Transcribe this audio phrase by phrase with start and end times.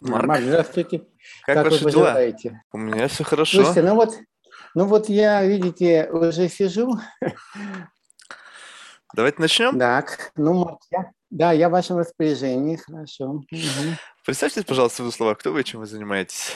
[0.00, 1.06] Марк, Марк здравствуйте.
[1.44, 2.18] Как, как ваши вы дела?
[2.72, 3.56] У меня все хорошо.
[3.56, 4.14] Слушайте, ну вот,
[4.74, 6.98] ну вот я, видите, уже сижу.
[9.14, 9.78] Давайте начнем.
[9.78, 13.30] Так, ну, Марк, я, да, я в вашем распоряжении, хорошо.
[13.30, 13.46] Угу.
[14.24, 16.52] Представьте, пожалуйста, в двух словах, кто вы и чем вы занимаетесь?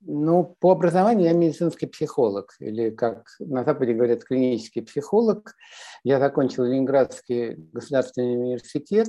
[0.00, 5.54] Ну, по образованию я медицинский психолог, или, как на Западе говорят, клинический психолог.
[6.02, 9.08] Я закончил Ленинградский государственный университет.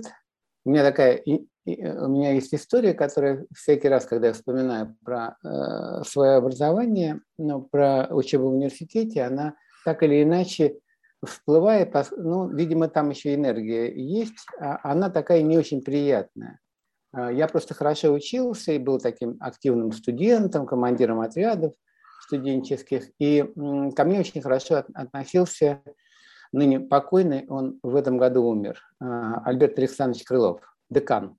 [0.67, 6.03] У меня такая, у меня есть история, которая всякий раз, когда я вспоминаю про э,
[6.03, 9.55] свое образование, ну, про учебу в университете, она
[9.85, 10.77] так или иначе
[11.25, 16.59] всплывает, ну, видимо, там еще энергия есть, а она такая не очень приятная.
[17.13, 21.75] А, я просто хорошо учился и был таким активным студентом, командиром отрядов
[22.23, 23.09] студенческих.
[23.19, 23.41] И
[23.95, 25.81] ко мне очень хорошо относился
[26.51, 31.37] ныне покойный, он в этом году умер, а, Альберт Александрович Крылов, декан.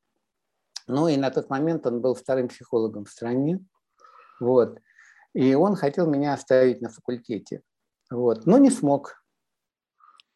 [0.86, 3.60] Ну и на тот момент он был вторым психологом в стране.
[4.40, 4.78] Вот.
[5.34, 7.62] И он хотел меня оставить на факультете.
[8.10, 8.46] Вот.
[8.46, 9.22] Но не смог.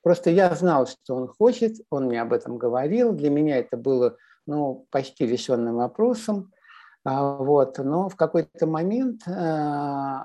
[0.02, 3.12] Просто я знал, что он хочет, он мне об этом говорил.
[3.12, 6.52] Для меня это было ну, почти решенным вопросом.
[7.04, 7.78] А, вот.
[7.78, 9.30] Но в какой-то момент, э,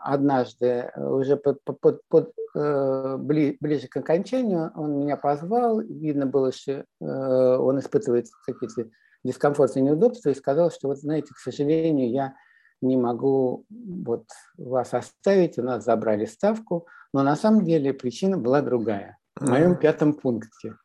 [0.01, 6.85] однажды, уже под, под, под, э, ближе к окончанию, он меня позвал, видно было, что
[7.01, 8.89] э, он испытывает какие-то
[9.23, 12.35] дискомфорт и неудобства, и сказал, что вот, знаете, к сожалению, я
[12.81, 14.25] не могу вот
[14.57, 19.75] вас оставить, у нас забрали ставку, но на самом деле причина была другая, в моем
[19.75, 20.75] пятом пункте.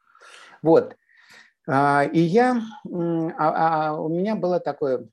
[0.63, 0.97] Вот,
[1.69, 5.07] а, и я, а, а у меня было такое,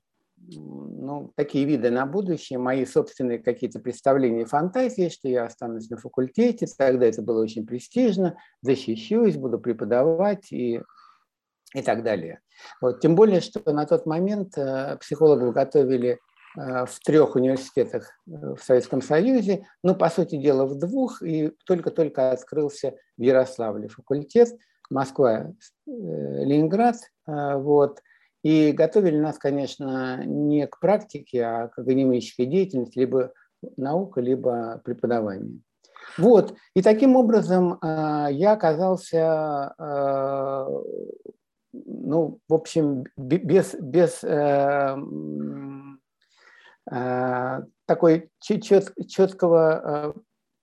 [0.56, 5.96] ну, такие виды на будущее, мои собственные какие-то представления и фантазии, что я останусь на
[5.96, 10.80] факультете, тогда это было очень престижно, защищусь, буду преподавать и,
[11.74, 12.40] и так далее.
[12.80, 16.18] Вот, тем более, что на тот момент э, психологов готовили
[16.58, 21.52] э, в трех университетах э, в Советском Союзе, ну, по сути дела, в двух, и
[21.66, 24.48] только-только открылся в Ярославле факультет–
[24.90, 25.52] Москва,
[25.86, 28.00] Ленинград, вот,
[28.42, 33.32] и готовили нас, конечно, не к практике, а к академической деятельности, либо
[33.76, 35.60] наука, либо преподавание.
[36.18, 39.74] Вот, и таким образом э, я оказался,
[41.72, 44.24] ну, в общем, без, без
[47.86, 50.14] такой чет, четкого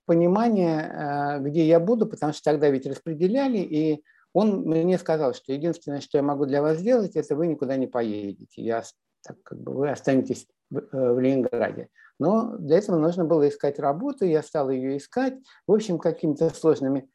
[0.04, 4.02] понимания, где я буду, потому что тогда ведь распределяли, и
[4.38, 7.88] он мне сказал, что единственное, что я могу для вас сделать, это вы никуда не
[7.88, 8.62] поедете.
[8.62, 8.84] Я,
[9.26, 11.88] так, как бы вы останетесь в, э, в Ленинграде.
[12.20, 15.34] Но для этого нужно было искать работу, я стал ее искать.
[15.66, 17.08] В общем, какими-то сложными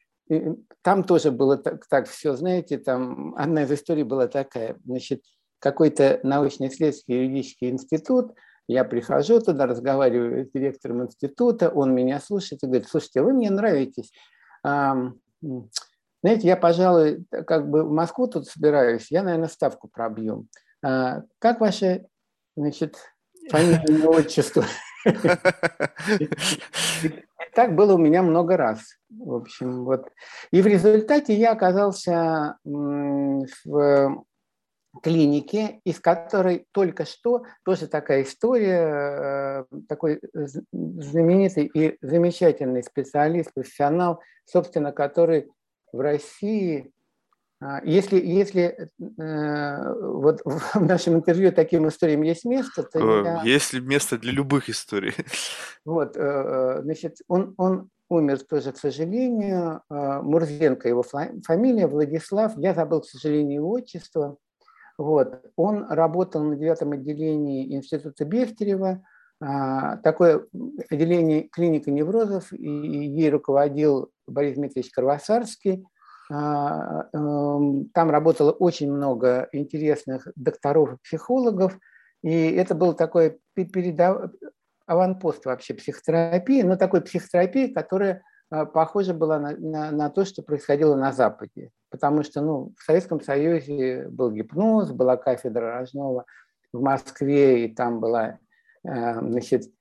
[0.81, 5.23] там тоже было так, так все, знаете, там одна из историй была такая, значит,
[5.59, 8.33] какой-то научно-исследовательский юридический институт,
[8.67, 13.49] я прихожу туда, разговариваю с директором института, он меня слушает и говорит, слушайте, вы мне
[13.49, 14.11] нравитесь,
[16.23, 20.47] знаете, я, пожалуй, как бы в Москву тут собираюсь, я, наверное, ставку пробью.
[20.81, 22.05] А, как ваше,
[22.55, 22.95] значит,
[23.49, 24.63] фамилия, отчество?
[27.53, 28.79] Так было у меня много раз.
[29.09, 30.07] В общем, вот.
[30.51, 34.23] И в результате я оказался в
[35.03, 44.21] клинике, из которой только что тоже такая история, э, такой знаменитый и замечательный специалист, профессионал,
[44.45, 45.51] собственно, который
[45.93, 46.91] в России,
[47.61, 53.41] а, если, если э, вот в нашем интервью таким историям есть место, то э, я...
[53.43, 55.13] Есть ли место для любых историй?
[55.85, 59.81] Вот, э, значит, он, он умер тоже, к сожалению.
[59.89, 62.53] Мурзенко его фамилия, Владислав.
[62.57, 64.37] Я забыл, к сожалению, его отчество.
[64.97, 65.41] Вот.
[65.55, 69.03] Он работал на девятом отделении Института Бехтерева,
[70.03, 70.45] такое
[70.89, 75.85] отделение клиника неврозов, и ей руководил Борис Дмитриевич Кровосарский.
[76.31, 81.77] А, эм, там работало очень много интересных докторов и психологов,
[82.21, 84.31] и это был такой передав...
[84.85, 90.41] аванпост вообще психотерапии, но такой психотерапии, которая а, похожа была на, на, на то, что
[90.43, 91.71] происходило на Западе.
[91.89, 96.25] Потому что ну, в Советском Союзе был гипноз, была кафедра Рожнова
[96.71, 98.39] в Москве, и там была
[98.83, 99.71] значит,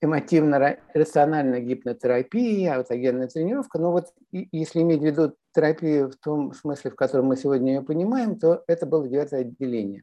[0.00, 3.78] эмотивно-рациональная гипнотерапия, аутогенная тренировка.
[3.78, 7.82] Но вот если иметь в виду терапию в том смысле, в котором мы сегодня ее
[7.82, 10.02] понимаем, то это было девятое отделение.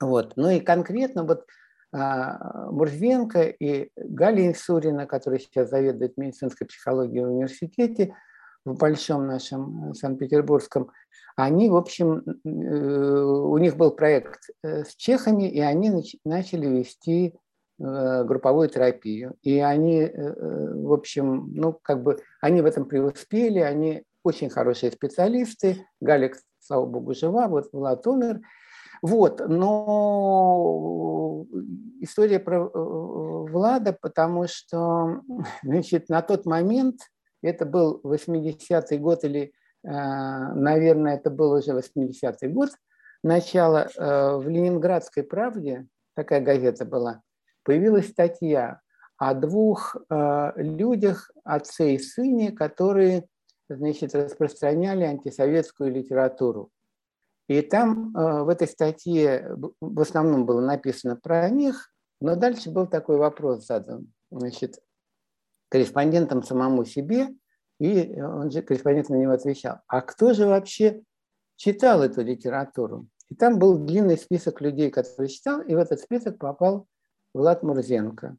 [0.00, 0.34] Вот.
[0.36, 1.46] Ну и конкретно вот
[1.92, 8.14] а, Мурзенко и Галия Сурина, которая сейчас заведует медицинской психологией в университете,
[8.64, 10.90] в большом нашем Санкт-Петербургском,
[11.36, 17.34] они, в общем, у них был проект с чехами, и они начали вести
[17.78, 19.34] групповую терапию.
[19.42, 25.84] И они, в общем, ну, как бы, они в этом преуспели, они очень хорошие специалисты.
[26.00, 28.40] Галик, слава богу, жива, вот Влад умер.
[29.02, 31.44] Вот, но
[32.00, 35.22] история про Влада, потому что,
[35.64, 37.00] значит, на тот момент,
[37.42, 39.52] это был 80-й год или,
[39.82, 42.70] наверное, это был уже 80-й год,
[43.22, 47.22] начало в Ленинградской правде, такая газета была,
[47.64, 48.80] появилась статья
[49.16, 49.96] о двух
[50.56, 53.26] людях, отце и сыне, которые
[53.68, 56.70] значит, распространяли антисоветскую литературу.
[57.48, 62.86] И там э, в этой статье в основном было написано про них, но дальше был
[62.86, 64.78] такой вопрос задан, значит,
[65.72, 67.28] корреспондентам самому себе,
[67.80, 71.02] и он же, корреспондент на него отвечал, а кто же вообще
[71.56, 73.06] читал эту литературу?
[73.30, 76.86] И там был длинный список людей, которые читал, и в этот список попал
[77.32, 78.36] Влад Мурзенко.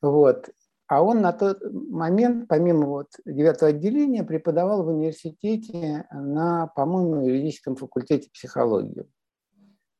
[0.00, 0.48] Вот.
[0.86, 7.76] А он на тот момент, помимо вот девятого отделения, преподавал в университете на, по-моему, юридическом
[7.76, 9.04] факультете психологии.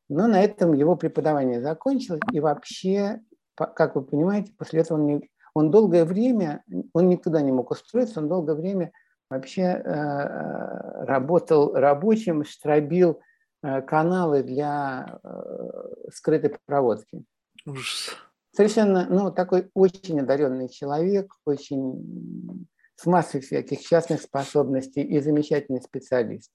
[0.09, 3.21] Но на этом его преподавание закончилось, и вообще,
[3.55, 5.21] как вы понимаете, после этого он,
[5.55, 6.63] он долгое время,
[6.93, 8.93] он никуда не мог устроиться, он долгое время
[9.29, 13.21] вообще э, работал рабочим, штробил
[13.63, 17.25] э, каналы для э, скрытой проводки.
[17.67, 18.17] Ужас
[18.53, 26.51] совершенно, ну, такой очень одаренный человек, очень с массой всяких частных способностей и замечательный специалист.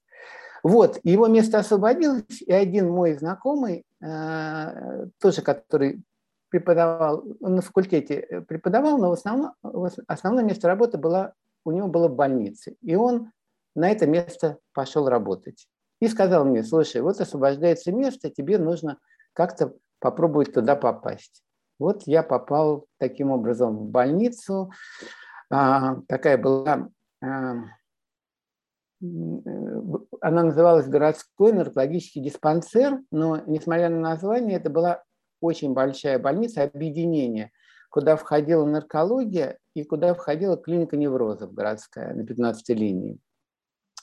[0.62, 6.02] Вот, его место освободилось, и один мой знакомый, э, тоже который
[6.58, 9.52] преподавал, на факультете преподавал, но в основном,
[10.06, 12.76] основное место работы было, у него было в больнице.
[12.80, 13.32] И он
[13.74, 15.68] на это место пошел работать.
[16.00, 18.98] И сказал мне, слушай, вот освобождается место, тебе нужно
[19.32, 21.42] как-то попробовать туда попасть.
[21.78, 24.70] Вот я попал таким образом в больницу.
[25.50, 26.88] А, такая была,
[27.22, 27.54] а,
[30.20, 35.02] она называлась городской наркологический диспансер, но несмотря на название, это была
[35.40, 37.50] очень большая больница, объединение,
[37.90, 43.18] куда входила наркология и куда входила клиника неврозов городская на 15 линии.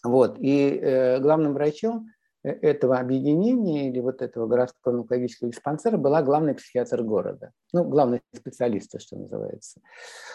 [0.04, 0.38] Вот.
[0.40, 2.10] И э, главным врачом
[2.44, 8.22] Э, этого объединения или вот этого городского онкологического диспансера была главный психиатр города, ну, главный
[8.36, 9.80] специалист, что называется.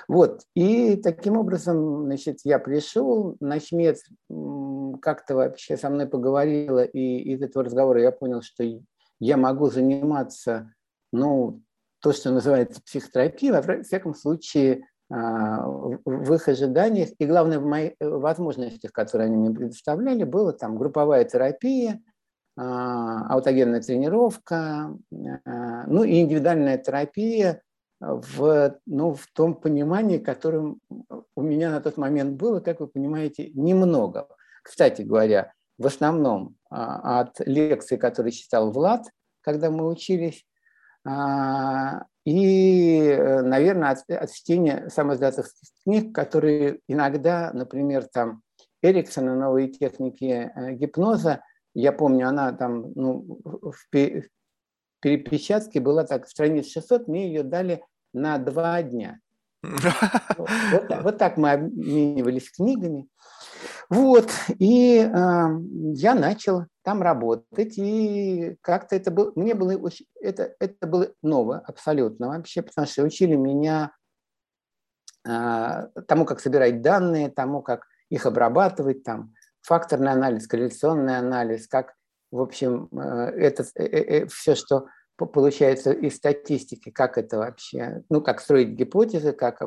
[0.08, 4.04] Вот, и таким образом, значит, я пришел, начмец
[5.02, 8.64] как-то вообще со мной поговорила, и из этого разговора я понял, что
[9.20, 10.72] я могу заниматься,
[11.12, 11.62] ну,
[12.00, 17.92] то, что называется психотерапией, во всяком случае, а, в их ожиданиях и, главное, в моих
[17.98, 22.02] э, возможностях, которые они мне предоставляли, было там групповая терапия,
[22.58, 24.94] а, аутогенная тренировка,
[25.46, 27.62] а, ну и индивидуальная терапия
[28.00, 30.78] в, ну, в том понимании, которым
[31.34, 34.28] у меня на тот момент было, как вы понимаете, немного.
[34.62, 39.06] Кстати говоря, в основном от лекций, которые читал Влад,
[39.40, 40.44] когда мы учились,
[42.24, 48.42] и, э, наверное, от, от чтения самоиздатовских книг, которые иногда, например, там
[48.82, 51.42] Эриксона «Новые техники э, гипноза»,
[51.74, 53.88] я помню, она там ну, в
[55.00, 57.82] перепечатке была так, страниц 600, мне ее дали
[58.12, 59.20] на два дня.
[60.36, 63.08] Вот, вот так мы обменивались книгами.
[63.90, 65.46] Вот, и э,
[65.94, 71.58] я начал там работать, и как-то это было, мне было очень, это, это было ново
[71.66, 73.92] абсолютно вообще, потому что учили меня
[75.26, 81.94] э, тому, как собирать данные, тому, как их обрабатывать, там, факторный анализ, корреляционный анализ, как,
[82.30, 84.88] в общем, э, это, э, э, все, что
[85.26, 89.58] получается из статистики, как это вообще, ну, как строить гипотезы, как,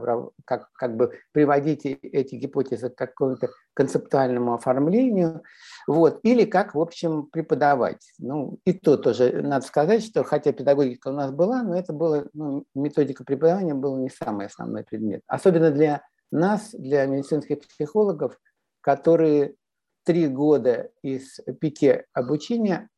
[0.45, 5.43] как, как бы приводить эти гипотезы к какому-то концептуальному оформлению,
[5.87, 8.13] вот, или как, в общем, преподавать.
[8.17, 12.27] Ну, и то тоже надо сказать, что хотя педагогика у нас была, но это было,
[12.33, 15.21] ну, методика преподавания была не самый основной предмет.
[15.27, 18.37] Особенно для нас, для медицинских психологов,
[18.81, 19.55] которые
[20.03, 22.89] три года из пяти обучения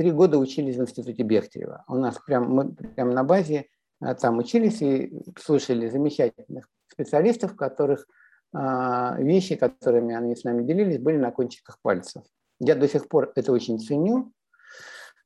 [0.00, 1.84] три года учились в институте Бехтерева.
[1.86, 3.66] У нас прям, мы прям на базе
[4.00, 8.06] а, там учились и слушали замечательных специалистов, которых
[8.54, 12.22] а, вещи, которыми они с нами делились, были на кончиках пальцев.
[12.60, 14.32] Я до сих пор это очень ценю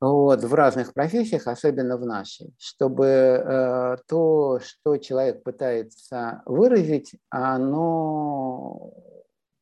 [0.00, 8.92] вот, в разных профессиях, особенно в нашей, чтобы э, то, что человек пытается выразить, оно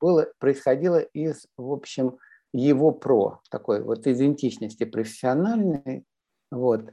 [0.00, 2.18] было, происходило из, в общем,
[2.52, 6.04] его про, такой вот идентичности профессиональной.
[6.50, 6.90] Вот.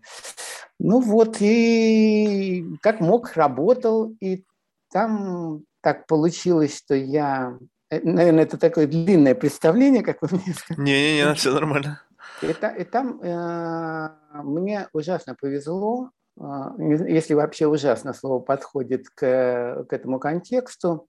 [0.79, 4.45] Ну вот, и как мог, работал, и
[4.91, 7.57] там так получилось, что я...
[7.89, 10.85] Э, наверное, это такое длинное представление, как вы мне сказали.
[10.85, 12.01] Не-не-не, все нормально.
[12.41, 14.09] И, и там э,
[14.43, 16.43] мне ужасно повезло, э,
[16.79, 21.07] если вообще ужасно слово подходит к, к этому контексту.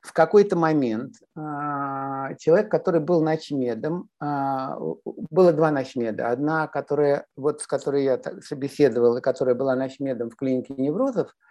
[0.00, 1.40] В какой-то момент э,
[2.38, 4.26] человек, который был ночмедом, э,
[5.04, 6.30] было два ночмеда.
[6.30, 11.34] Одна, которая, вот, с которой я собеседовал, и которая была ночмедом в клинике неврозов–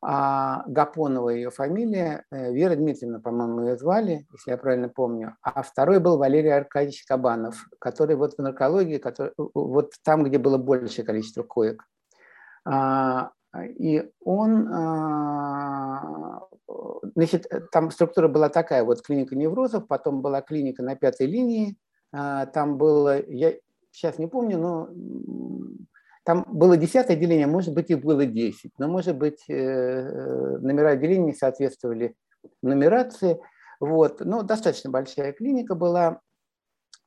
[0.00, 5.36] а Гапонова ее фамилия, э, Вера Дмитриевна, по-моему, ее звали, если я правильно помню.
[5.42, 10.56] А второй был Валерий Аркадьевич Кабанов, который вот в наркологии, который, вот там, где было
[10.56, 11.82] большее количество коек.
[13.66, 16.40] И он, а,
[17.14, 21.76] значит, там структура была такая, вот клиника неврозов, потом была клиника на пятой линии,
[22.12, 23.54] а, там было, я
[23.90, 24.88] сейчас не помню, но
[26.24, 30.90] там было 10 отделение, может быть, их было 10, но, может быть, э, э, номера
[30.90, 32.16] отделений соответствовали
[32.62, 33.40] нумерации.
[33.80, 34.20] Вот.
[34.20, 36.20] Но достаточно большая клиника была.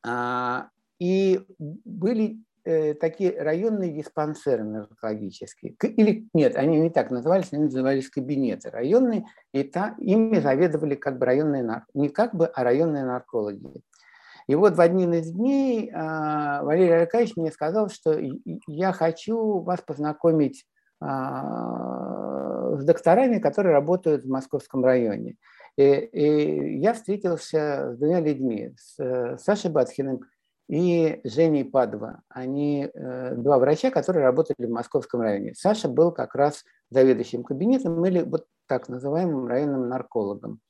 [0.04, 5.76] А, и были э, такие районные диспансеры наркологические.
[5.84, 11.18] Или нет, они не так назывались, они назывались кабинеты районные, и та, ими заведовали как
[11.18, 13.82] бы районные, не как бы, а районные наркологи.
[14.48, 18.20] И вот в один из дней а, Валерий Аркадьевич мне сказал, что
[18.68, 20.66] я хочу вас познакомить
[21.00, 25.38] а, с докторами, которые работают в московском районе.
[25.78, 30.22] И, и я встретился с двумя людьми, с Сашей Батхиным
[30.72, 32.22] и Женей Падова.
[32.30, 35.54] Они э, два врача, которые работали в московском районе.
[35.54, 40.62] Саша был как раз заведующим кабинетом или вот так называемым районным наркологом.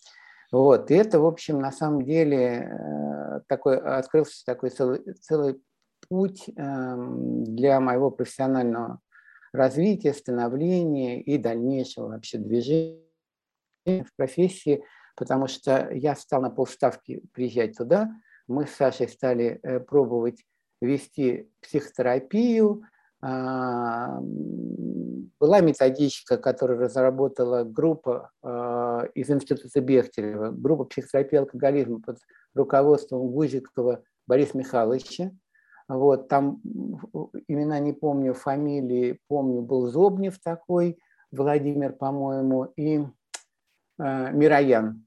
[0.51, 0.89] Вот.
[0.89, 5.61] И это, в общем, на самом деле э, такой, открылся такой целый, целый
[6.09, 9.01] путь эм, для моего профессионального
[9.53, 13.03] развития, становления и дальнейшего вообще движения
[13.85, 14.83] в профессии,
[15.15, 18.09] потому что я стал на полставки приезжать туда,
[18.47, 20.43] мы с Сашей стали э, пробовать
[20.81, 22.83] вести психотерапию,
[23.23, 24.19] а,
[25.39, 32.17] была методичка, которую разработала группа а, из Института Бехтерева, группа психотерапии алкоголизма под
[32.55, 35.31] руководством Гузикова Бориса Михайловича.
[35.87, 36.61] Вот, там
[37.47, 40.97] имена не помню, фамилии помню, был Зобнев такой,
[41.31, 42.99] Владимир, по-моему, и
[43.99, 45.05] э, Мироян,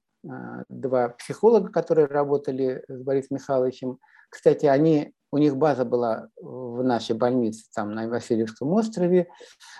[0.68, 3.98] два психолога, которые работали с Борисом Михайловичем.
[4.30, 9.26] Кстати, они у них база была в нашей больнице, там на Васильевском острове.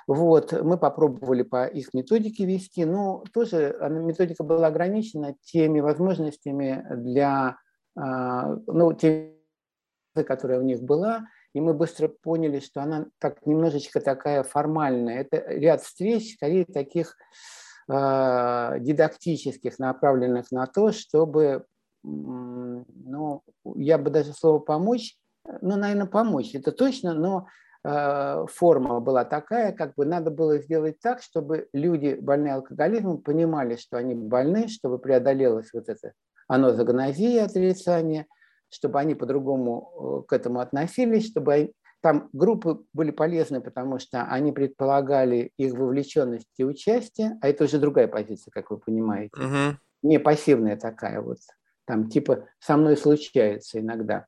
[0.08, 7.56] Вот, мы попробовали по их методике вести, но тоже методика была ограничена теми возможностями для,
[7.96, 9.34] а, ну, теми,
[10.26, 15.20] которая у них была, и мы быстро поняли, что она так немножечко такая формальная.
[15.20, 17.16] Это ряд встреч, скорее таких
[17.86, 21.66] дидактических, направленных на то, чтобы,
[22.02, 23.42] ну,
[23.74, 25.18] я бы даже слово «помочь»
[25.60, 27.46] ну, наверное, помочь, это точно, но
[27.84, 33.76] э, форма была такая, как бы надо было сделать так, чтобы люди, больные алкоголизмом, понимали,
[33.76, 36.12] что они больны, чтобы преодолелось вот это
[36.48, 38.26] анозагнозия, отрицание,
[38.70, 41.72] чтобы они по-другому э, к этому относились, чтобы
[42.04, 47.78] там группы были полезны, потому что они предполагали их вовлеченность и участие, а это уже
[47.78, 49.78] другая позиция, как вы понимаете, угу.
[50.02, 51.38] не пассивная такая вот,
[51.87, 54.26] там типа со мной случается иногда.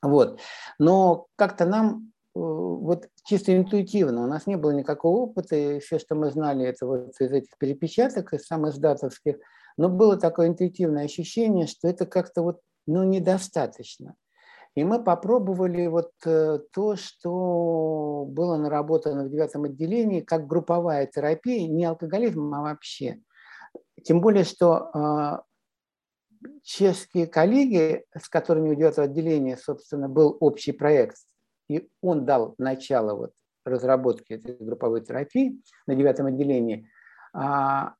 [0.00, 0.40] Вот.
[0.78, 5.98] Но как-то нам э, вот чисто интуитивно, у нас не было никакого опыта, и все,
[5.98, 9.36] что мы знали, это вот из этих перепечаток, из самых датовских,
[9.76, 14.14] но было такое интуитивное ощущение, что это как-то вот, ну, недостаточно.
[14.76, 21.66] И мы попробовали вот э, то, что было наработано в девятом отделении, как групповая терапия,
[21.66, 23.18] не алкоголизм, а вообще.
[24.04, 25.44] Тем более, что а,
[26.62, 31.16] чешские коллеги, с которыми у девятого отделения, собственно, был общий проект,
[31.70, 33.32] и он дал начало вот
[33.64, 36.86] разработке этой групповой терапии на девятом отделении,
[37.32, 37.94] а,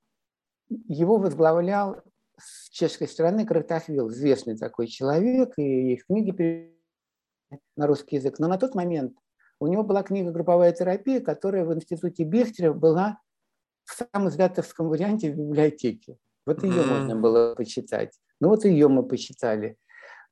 [0.69, 2.03] его возглавлял
[2.39, 6.75] с чешской стороны Кратахвил, известный такой человек, и их книги
[7.77, 8.39] на русский язык.
[8.39, 9.17] Но на тот момент
[9.59, 13.21] у него была книга «Групповая терапия», которая в институте Бехтерева была
[13.85, 16.19] в самом издатовском варианте в библиотеке.
[16.45, 16.99] Вот ее mm-hmm.
[16.99, 18.19] можно было почитать.
[18.41, 19.77] Ну вот ее мы почитали.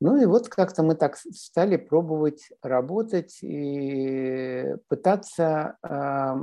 [0.00, 5.78] Ну и вот как-то мы так стали пробовать работать и пытаться...
[5.82, 6.34] Э,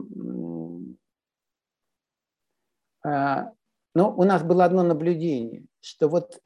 [3.06, 3.52] э,
[3.94, 5.66] ну, у нас было одно наблюдение.
[5.82, 6.40] что вот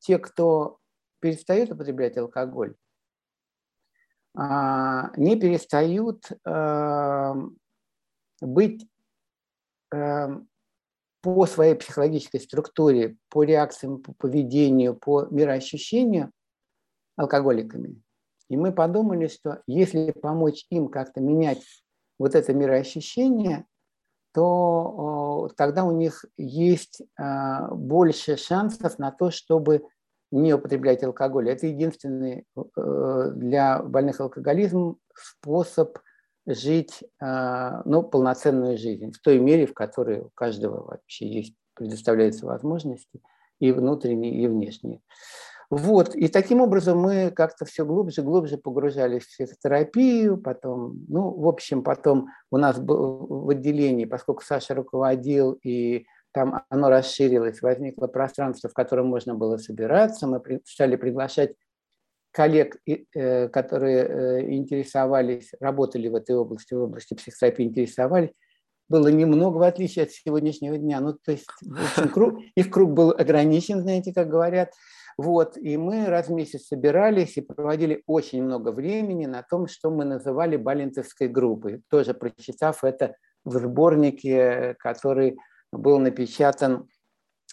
[0.00, 0.78] те, кто
[1.20, 2.74] перестают употреблять алкоголь,
[4.36, 7.56] а, не перестают эм,
[8.40, 8.86] быть
[9.92, 10.48] эм,
[11.22, 16.32] по своей психологической структуре, по реакциям, по поведению, по мироощущению
[17.16, 18.02] алкоголиками.
[18.48, 21.62] И мы подумали, что если помочь им как-то менять
[22.18, 23.66] вот это мироощущение,
[24.34, 29.84] то тогда у них есть а, больше шансов на то, чтобы
[30.30, 31.48] не употреблять алкоголь.
[31.48, 35.98] Это единственный э, для больных алкоголизмом способ
[36.46, 43.22] жить ну, полноценную жизнь в той мере, в которой у каждого вообще есть, предоставляются возможности
[43.60, 45.00] и внутренние, и внешние.
[45.70, 51.48] Вот, и таким образом мы как-то все глубже, глубже погружались в психотерапию, потом, ну, в
[51.48, 58.68] общем, потом у нас в отделении, поскольку Саша руководил, и там оно расширилось, возникло пространство,
[58.68, 61.54] в котором можно было собираться, мы стали приглашать
[62.32, 68.30] коллег, э, которые э, интересовались, работали в этой области, в области психотерапии, интересовались,
[68.88, 71.00] было немного в отличие от сегодняшнего дня.
[71.00, 74.72] Ну, то есть, в общем, круг, их круг был ограничен, знаете, как говорят.
[75.16, 79.90] Вот, и мы раз в месяц собирались и проводили очень много времени на том, что
[79.90, 85.36] мы называли балентовской группой, тоже прочитав это в сборнике, который
[85.72, 86.88] был напечатан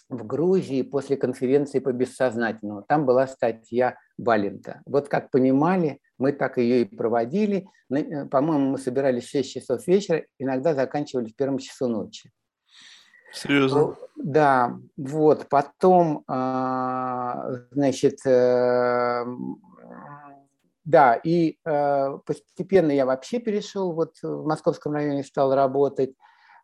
[0.08, 2.82] в Грузии после конференции по бессознательному.
[2.86, 4.82] Там была статья Балента.
[4.84, 7.66] Вот как понимали, мы так ее и проводили.
[7.90, 12.30] Э, по-моему, мы собирались в 6 часов вечера, иногда заканчивали в первом часу ночи.
[13.32, 13.96] Серьезно?
[14.16, 15.48] Да, вот.
[15.48, 19.24] Потом, а, значит, э,
[20.84, 26.14] да, и э, постепенно я вообще перешел, вот в московском районе стал работать.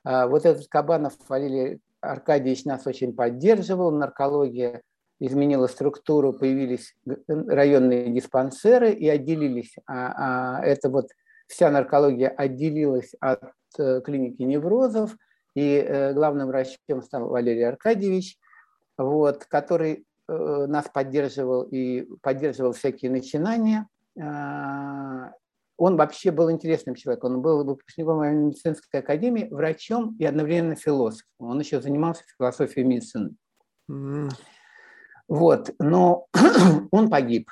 [0.04, 4.82] А, вот этот Кабанов Валерий Аркадьевич нас очень поддерживал, наркология
[5.18, 6.94] изменила структуру, появились
[7.26, 9.74] районные диспансеры и отделились.
[9.86, 11.08] А, а, это вот
[11.48, 13.42] вся наркология отделилась от
[13.78, 15.16] э, клиники неврозов–
[15.58, 18.38] и э, главным врачом стал Валерий Аркадьевич,
[18.96, 23.88] вот, который э, нас поддерживал и поддерживал всякие начинания.
[24.20, 25.32] А,
[25.76, 27.34] он вообще был интересным человеком.
[27.34, 31.26] Он был выпускником медицинской академии, врачом и одновременно философом.
[31.40, 33.34] Он еще занимался философией медицины.
[33.90, 34.30] Mm.
[35.26, 36.26] Вот, но
[36.92, 37.50] он погиб.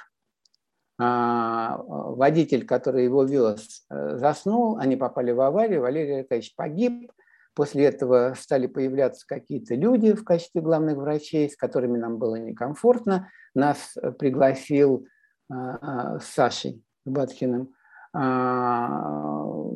[0.99, 7.11] А, водитель, который его вез, э, заснул, они попали в аварию, Валерий Аркадьевич погиб–
[7.57, 13.31] После этого стали появляться какие-то люди в качестве главных врачей, с которыми нам было некомфортно.
[13.55, 15.07] Нас э, пригласил
[15.51, 17.73] а, а, с Сашей Баткиным
[18.13, 19.71] а,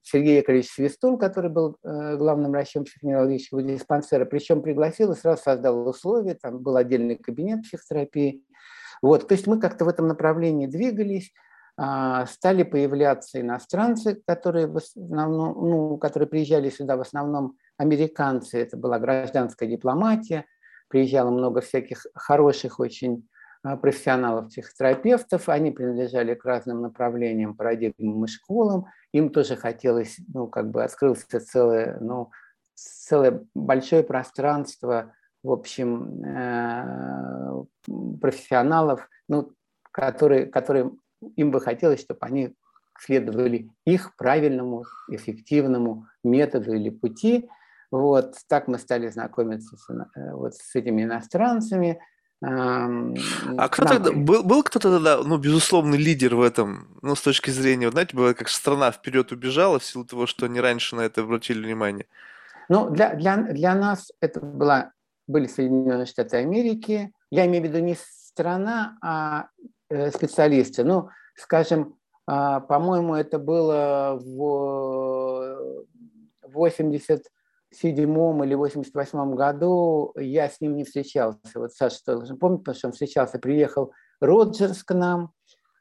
[0.00, 5.86] Сергей Яковлевич Свистун, который был э, главным врачом психоневрологического диспансера, причем пригласил и сразу создал
[5.86, 8.42] условия, там был отдельный кабинет психотерапии.
[9.02, 11.30] Вот, то есть мы как-то в этом направлении двигались.
[11.76, 18.76] А, стали появляться иностранцы, которые, в основном, ну, которые приезжали сюда, в основном американцы, это
[18.76, 20.46] была гражданская дипломатия,
[20.86, 23.28] приезжало много всяких хороших очень
[23.64, 30.46] а, профессионалов, психотерапевтов, они принадлежали к разным направлениям, парадигмам и школам, им тоже хотелось, ну,
[30.46, 32.30] как бы открылся целое, ну,
[32.74, 37.64] целое большое пространство, в общем, э,
[38.20, 39.50] профессионалов, ну,
[39.90, 40.92] которые, которые
[41.36, 42.54] им бы хотелось, чтобы они
[42.98, 47.48] следовали их правильному, эффективному методу или пути.
[47.90, 52.00] Вот так мы стали знакомиться с, э, вот с этими иностранцами.
[52.42, 57.50] А кто тогда, был, был кто-то тогда, ну, безусловный лидер в этом, ну, с точки
[57.50, 61.02] зрения, вот, знаете, бывает, как страна вперед убежала в силу того, что они раньше на
[61.02, 62.06] это обратили внимание?
[62.68, 64.92] Ну, для, для, для нас это была,
[65.26, 67.12] были Соединенные Штаты Америки.
[67.30, 69.48] Я имею в виду не страна, а
[69.88, 70.84] специалисты.
[70.84, 75.84] Ну, скажем, а, по-моему, это было в
[76.42, 81.38] 87 или 88 году, я с ним не встречался.
[81.54, 85.32] Вот Саша должен помнить, потому что он встречался, приехал Роджерс к нам,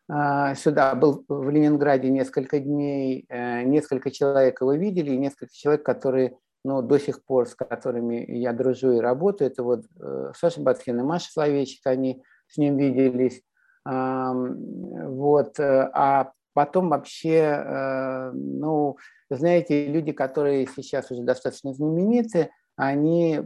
[0.10, 5.86] а, сюда, был в Ленинграде несколько дней, э, несколько человек его видели, и несколько человек,
[5.86, 10.62] которые ну, до сих пор, с которыми я дружу и работаю, это вот э, Саша
[10.62, 13.42] Батхин и Маша Словечек, они с ним виделись.
[13.86, 15.60] Вот.
[15.60, 18.98] Э, а потом вообще, э, ну,
[19.30, 23.42] знаете, люди, которые сейчас уже достаточно знамениты, они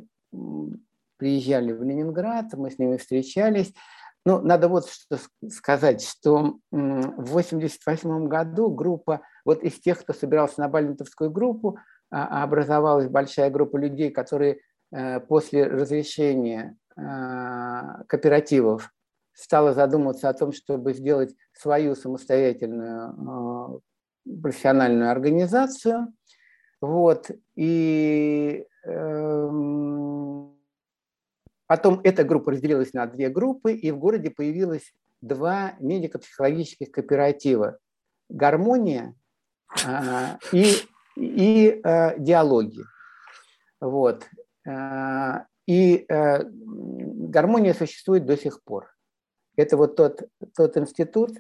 [1.18, 3.74] приезжали в Ленинград, мы с ними встречались.
[4.26, 5.18] Ну, надо вот что
[5.50, 11.80] сказать, что в 1988 году группа, вот из тех, кто собирался на Балентовскую группу,
[12.12, 14.60] а, образовалась большая группа людей, которые
[14.92, 18.92] э, после разрешения кооперативов
[19.38, 23.82] стала задумываться о том, чтобы сделать свою самостоятельную
[24.42, 26.08] профессиональную организацию.
[26.82, 27.30] Вот.
[27.56, 30.58] И эм,
[31.68, 37.78] потом эта группа разделилась на две группы, и в городе появилось два медико-психологических кооператива.
[38.30, 39.14] Гармония
[39.86, 40.74] э, и,
[41.16, 42.84] и э, диалоги.
[43.80, 44.28] Вот.
[44.68, 48.97] Э, и э, гармония существует до сих пор.
[49.58, 50.22] Это вот тот,
[50.56, 51.32] тот институт,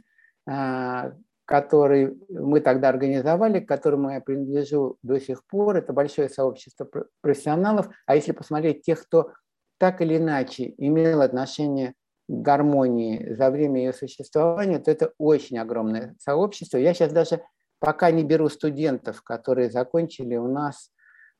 [0.49, 1.11] э,
[1.45, 5.77] который мы тогда организовали, к которому я принадлежу до сих пор.
[5.77, 6.89] Это большое сообщество
[7.21, 7.87] профессионалов.
[8.05, 9.31] А если посмотреть тех, кто
[9.77, 11.93] так или иначе имел отношение
[12.27, 16.77] к гармонии за время ее существования, то это очень огромное сообщество.
[16.77, 17.41] Я сейчас даже
[17.79, 20.89] пока не беру студентов, которые закончили у нас,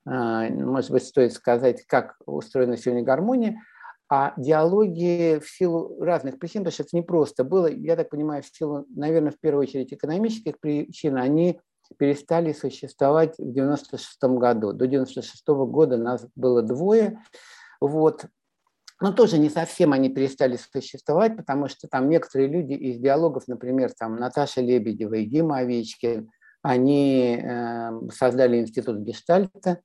[0.05, 3.61] а, может быть, стоит сказать, как устроена сегодня гармония,
[4.09, 8.41] а диалоги в силу разных причин, потому что это не просто было, я так понимаю,
[8.41, 11.59] в силу, наверное, в первую очередь экономических причин, они
[11.97, 14.73] перестали существовать в 96 году.
[14.73, 17.21] До 96 года нас было двое.
[17.79, 18.25] Вот.
[18.99, 23.91] Но тоже не совсем они перестали существовать, потому что там некоторые люди из диалогов, например,
[23.97, 26.29] там Наташа Лебедева и Дима Овечкин,
[26.63, 29.81] они э, создали институт гештальта,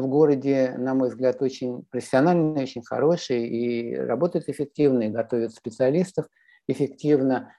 [0.00, 6.26] в городе, на мой взгляд, очень профессиональный, очень хороший и работает эффективно, и готовит специалистов
[6.66, 7.52] эффективно.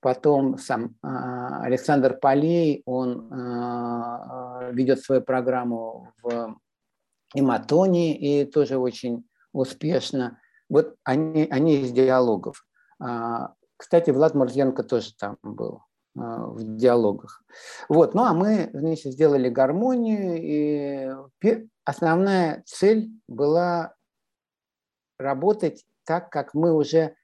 [0.00, 6.56] Потом сам а, Александр Полей, он а, ведет свою программу в
[7.34, 10.40] Иматоне и тоже очень успешно.
[10.68, 12.66] Вот они, они из диалогов.
[12.98, 15.82] А, кстати, Влад Мурзенко тоже там был.
[16.18, 17.42] А, в диалогах.
[17.88, 18.14] Вот.
[18.14, 21.10] Ну а мы значит, сделали гармонию, и
[21.84, 23.94] основная цель была
[25.18, 27.14] работать так, как мы уже,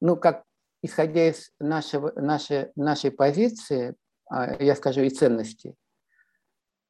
[0.00, 0.44] ну, как
[0.82, 3.96] исходя из нашего, нашей, нашей позиции,
[4.30, 5.74] а, я скажу, и ценностей,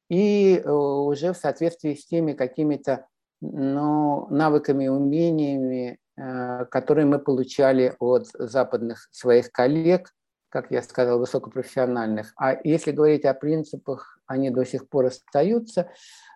[0.09, 3.07] и э, уже в соответствии с теми какими-то
[3.41, 10.11] ну, навыками, умениями, э, которые мы получали от западных своих коллег,
[10.49, 12.33] как я сказал, высокопрофессиональных.
[12.35, 15.89] А если говорить о принципах, они до сих пор остаются.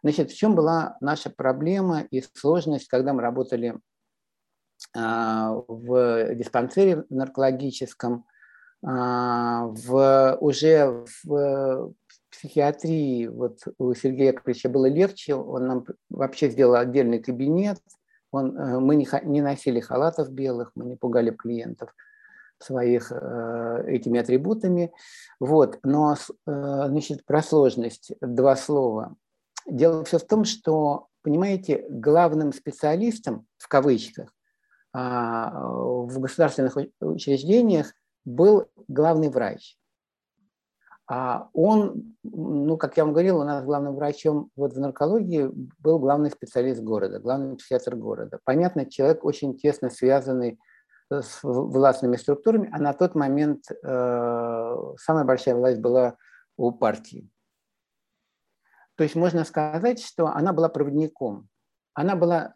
[0.04, 3.80] Значит, в чем была наша проблема и сложность, когда мы работали
[4.96, 8.26] а, в диспансере наркологическом,
[8.86, 11.94] а, в, уже в
[12.30, 17.80] психиатрии, вот у Сергея Яковлевича было легче, он нам вообще сделал отдельный кабинет,
[18.32, 21.96] он, э, мы не, не носили халатов белых, мы не пугали клиентов–
[22.64, 24.92] своих э, этими атрибутами.
[25.40, 25.80] Вот.
[25.84, 29.16] Но, э, значит, про сложность два слова.
[29.66, 34.30] Дело все в том, что, понимаете, главным специалистом, в кавычках,
[34.94, 37.94] а, в государственных учреждениях
[38.26, 39.78] был главный врач.
[41.06, 45.50] А он, ну, как я вам говорил, у нас главным врачом вот в наркологии
[45.80, 48.40] был главный специалист города, главный психиатр города.
[48.46, 50.60] Понятно, человек очень тесно связанный
[51.12, 56.18] с властными структурами, а на тот момент э, самая большая власть была
[56.58, 57.30] у партии.
[58.96, 61.48] То есть можно сказать, что она была проводником.
[61.94, 62.54] Она была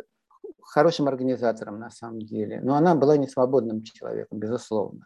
[0.61, 5.05] хорошим организатором на самом деле, но она была не свободным человеком, безусловно.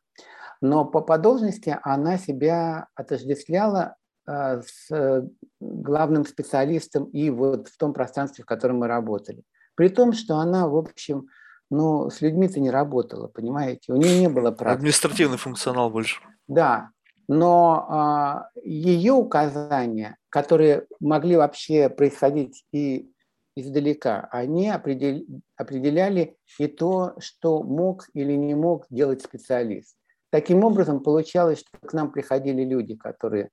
[0.59, 3.95] Но по, по должности она себя отождествляла
[4.27, 9.43] э, с главным специалистом и вот в том пространстве, в котором мы работали.
[9.75, 11.27] При том, что она, в общем,
[11.71, 13.93] но с людьми-то не работала, понимаете?
[13.93, 14.79] У нее не было практики.
[14.79, 16.21] Административный функционал больше.
[16.47, 16.91] Да,
[17.29, 23.09] но а, ее указания, которые могли вообще происходить и
[23.55, 25.23] издалека, они определ,
[25.55, 29.95] определяли и то, что мог или не мог делать специалист.
[30.29, 33.49] Таким образом, получалось, что к нам приходили люди, которые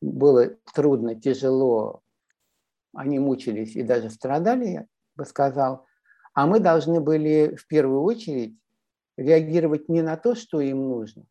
[0.00, 2.00] было трудно, тяжело,
[2.94, 5.86] они мучились и даже страдали, я бы сказал,
[6.34, 8.56] а мы должны были в первую очередь
[9.16, 11.24] реагировать не на то, что им нужно,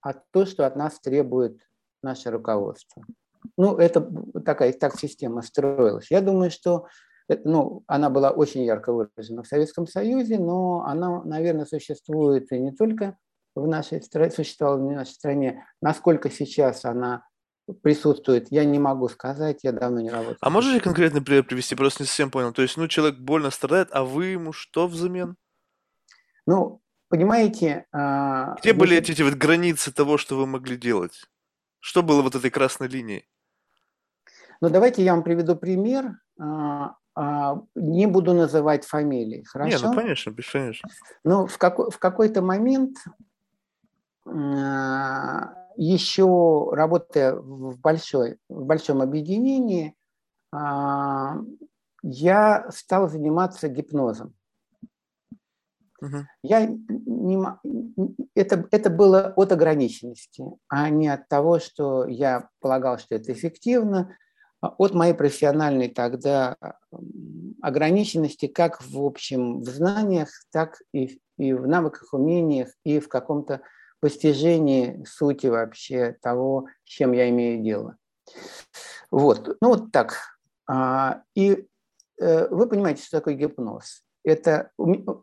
[0.00, 1.60] а то, что от нас требует
[2.02, 3.04] наше руководство.
[3.56, 4.00] Ну, это
[4.44, 6.10] такая так система строилась.
[6.10, 6.86] Я думаю, что
[7.44, 12.72] ну, она была очень ярко выражена в Советском Союзе, но она, наверное, существует и не
[12.72, 13.16] только
[13.54, 15.66] в нашей стране, существовала в нашей стране.
[15.82, 17.24] Насколько сейчас она
[17.82, 20.38] присутствует, я не могу сказать, я давно не работаю.
[20.40, 21.74] А можете конкретный пример привести?
[21.74, 22.52] Просто не совсем понял.
[22.52, 25.36] То есть, ну, человек больно страдает, а вы ему что взамен?
[26.46, 27.86] Ну, понимаете...
[27.92, 31.28] А, Где были эти, эти вот границы того, что вы могли делать?
[31.80, 33.28] Что было вот этой красной линией?
[34.60, 36.18] Ну, давайте я вам приведу пример.
[36.40, 39.76] А, а, не буду называть фамилии, хорошо?
[39.76, 40.88] Не, ну конечно, конечно.
[41.24, 42.96] Ну, в, какой, в какой-то момент
[45.78, 49.94] еще работая в, большой, в большом объединении,
[50.52, 51.36] а,
[52.02, 54.34] я стал заниматься гипнозом.
[56.00, 56.16] Угу.
[56.42, 57.38] Я не,
[58.34, 64.16] это, это было от ограниченности, а не от того, что я полагал, что это эффективно,
[64.60, 66.56] а от моей профессиональной тогда
[67.62, 73.60] ограниченности как в общем в знаниях, так и, и в навыках, умениях, и в каком-то
[74.00, 77.96] постижении сути вообще того, с чем я имею дело.
[79.10, 80.16] Вот, ну вот так.
[80.68, 81.66] А, и
[82.20, 84.02] э, вы понимаете, что такое гипноз.
[84.24, 84.70] Это,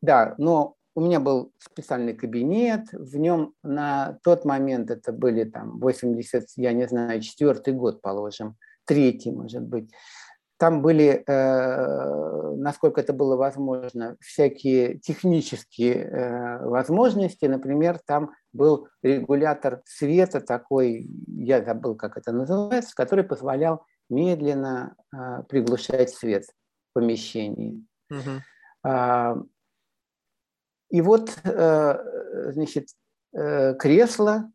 [0.02, 5.80] да, но у меня был специальный кабинет, в нем на тот момент это были там
[5.80, 9.92] 80, я не знаю, четвертый год, положим, третий, может быть.
[10.58, 17.46] Там были, э, насколько это было возможно, всякие технические э, возможности.
[17.46, 25.44] Например, там был регулятор света такой, я забыл, как это называется, который позволял медленно э,
[25.50, 27.86] приглушать свет в помещении.
[28.10, 29.50] Угу.
[30.92, 32.90] И вот, значит,
[33.34, 34.52] кресла,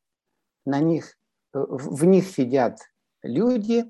[0.64, 1.16] на них,
[1.52, 2.78] в них сидят
[3.22, 3.84] люди,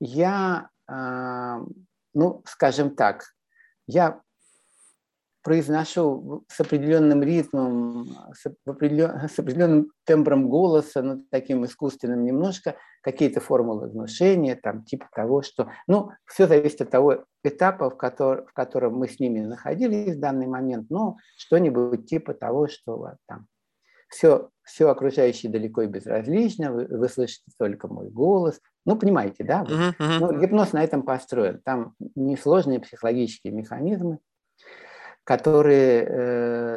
[0.00, 3.24] я, ну, скажем так,
[3.86, 4.20] я
[5.42, 13.40] произношу с определенным ритмом, с, определен, с определенным тембром голоса, ну, таким искусственным немножко, какие-то
[13.40, 15.70] формулы внушения, там, типа того, что...
[15.86, 20.20] Ну, все зависит от того этапа, в, который, в котором мы с ними находились в
[20.20, 23.46] данный момент, ну, что-нибудь типа того, что вот, там,
[24.08, 28.60] все, все окружающее далеко и безразлично, вы, вы слышите только мой голос.
[28.84, 29.64] Ну, понимаете, да?
[29.64, 30.18] Uh-huh, uh-huh.
[30.20, 31.60] Ну, гипноз на этом построен.
[31.62, 34.18] Там несложные психологические механизмы,
[35.24, 36.76] которые э,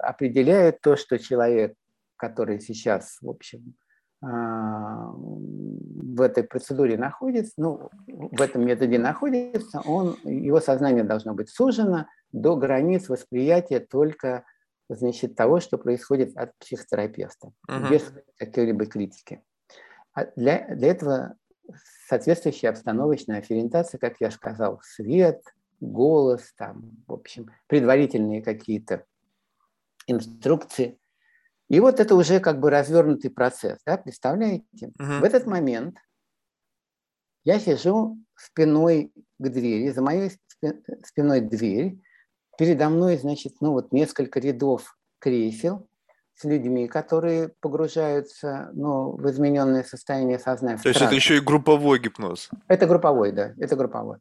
[0.00, 1.74] определяют то, что человек,
[2.16, 3.74] который сейчас, в общем,
[4.22, 11.48] э, в этой процедуре находится, ну, в этом методе находится, он, его сознание должно быть
[11.48, 14.44] сужено до границ восприятия только
[14.88, 17.90] значит, того, что происходит от психотерапевта, uh-huh.
[17.90, 19.42] без какой-либо критики.
[20.16, 21.36] А для, для этого
[22.08, 25.42] соответствующая обстановочная ориентация, как я сказал, свет,
[25.80, 29.04] голос, там, в общем, предварительные какие-то
[30.06, 30.98] инструкции.
[31.68, 34.64] И вот это уже как бы развернутый процесс, да, представляете?
[34.98, 35.20] Uh-huh.
[35.20, 35.98] В этот момент
[37.44, 40.30] я сижу спиной к двери, за моей
[41.04, 42.00] спиной дверь,
[42.56, 45.88] Передо мной, значит, ну вот несколько рядов кресел
[46.36, 50.78] с людьми, которые погружаются ну, в измененное состояние сознания.
[50.78, 52.50] То есть это еще и групповой гипноз?
[52.68, 54.18] Это групповой, да, это групповой.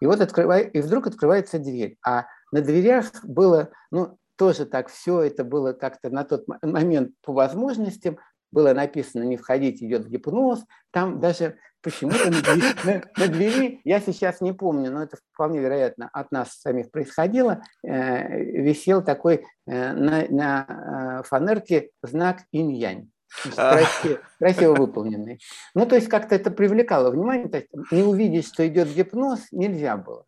[0.00, 5.20] И вот открывай, и вдруг открывается дверь, а на дверях было, ну, тоже так все
[5.22, 8.18] это было как-то на тот момент по возможностям,
[8.52, 10.64] было написано «не входить, идет гипноз».
[10.90, 15.60] Там даже почему-то на, двери, на, на двери, я сейчас не помню, но это вполне
[15.60, 23.08] вероятно от нас самих происходило, э, висел такой э, на, на э, фанерке знак инь-янь.
[23.54, 25.40] Красиво, красиво выполненный.
[25.74, 27.48] Ну, то есть как-то это привлекало внимание.
[27.48, 30.24] То есть не увидеть, что идет гипноз, нельзя было.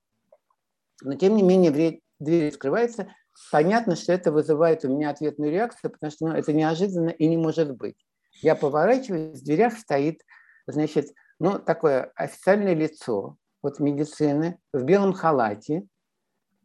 [1.03, 3.09] Но тем не менее дверь открывается.
[3.53, 7.37] Понятно, что это вызывает у меня ответную реакцию, потому что ну, это неожиданно и не
[7.37, 7.97] может быть.
[8.43, 10.23] Я поворачиваюсь, в дверях стоит,
[10.67, 15.87] значит, ну, такое официальное лицо вот медицины в белом халате,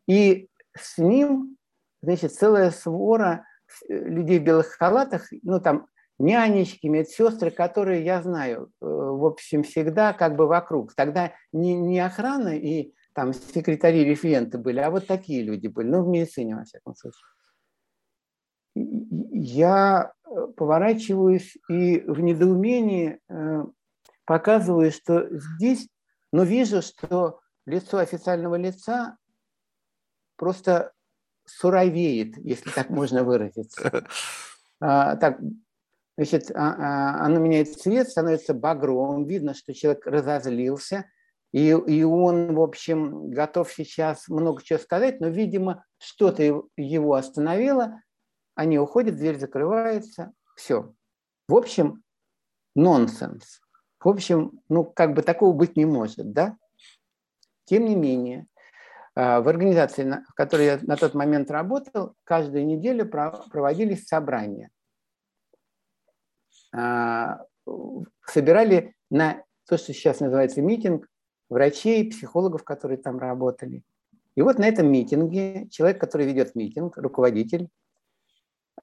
[0.07, 1.57] и с ним,
[2.01, 3.45] значит, целая свора
[3.87, 5.87] людей в белых халатах, ну, там,
[6.19, 10.93] нянечки, медсестры, которые я знаю, э, в общем, всегда как бы вокруг.
[10.93, 16.03] Тогда не, не охрана и там секретари, референты были, а вот такие люди были, ну,
[16.03, 17.23] в медицине, во всяком случае
[19.43, 23.65] я э, поворачиваюсь и в недоумении э,
[24.23, 25.89] показываю, что здесь,
[26.31, 29.17] но вижу, что лицо официального лица
[30.37, 30.93] просто
[31.45, 34.07] суровеет, если так можно выразиться.
[34.85, 35.39] А, так,
[36.17, 41.05] значит, а, а, оно меняет цвет, становится багровым, видно, что человек разозлился,
[41.53, 48.01] и, и он, в общем, готов сейчас много чего сказать, но, видимо, что-то его остановило,
[48.55, 50.93] они уходят, дверь закрывается, все.
[51.47, 52.03] В общем,
[52.75, 53.61] нонсенс.
[53.99, 56.57] В общем, ну, как бы такого быть не может, да?
[57.65, 58.47] Тем не менее,
[59.15, 64.69] а, в организации, в которой я на тот момент работал, каждую неделю проводились собрания.
[66.75, 67.45] А,
[68.25, 71.07] собирали на то, что сейчас называется митинг,
[71.49, 73.83] врачей, психологов, которые там работали.
[74.35, 77.69] И вот на этом митинге человек, который ведет митинг, руководитель,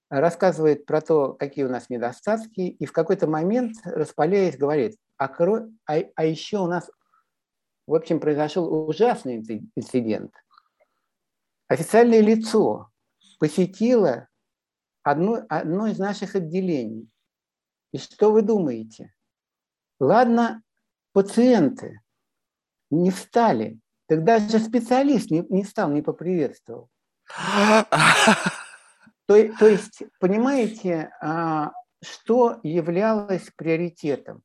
[0.08, 5.68] рассказывает про то, какие у нас недостатки, и в какой-то момент, распаляясь, говорит, а, кро...
[5.86, 6.90] а, а еще у нас,
[7.86, 9.36] в общем, произошел ужасный
[9.76, 10.34] инцидент.
[11.68, 12.90] Официальное лицо
[13.38, 14.28] посетило
[15.02, 17.08] одно, одно из наших отделений.
[17.92, 19.14] И что вы думаете?
[20.00, 20.62] Ладно,
[21.12, 22.00] пациенты
[22.90, 26.88] не встали, тогда же специалист не, не стал, не поприветствовал.
[29.30, 31.70] То, то есть, понимаете, а,
[32.02, 34.42] что являлось приоритетом?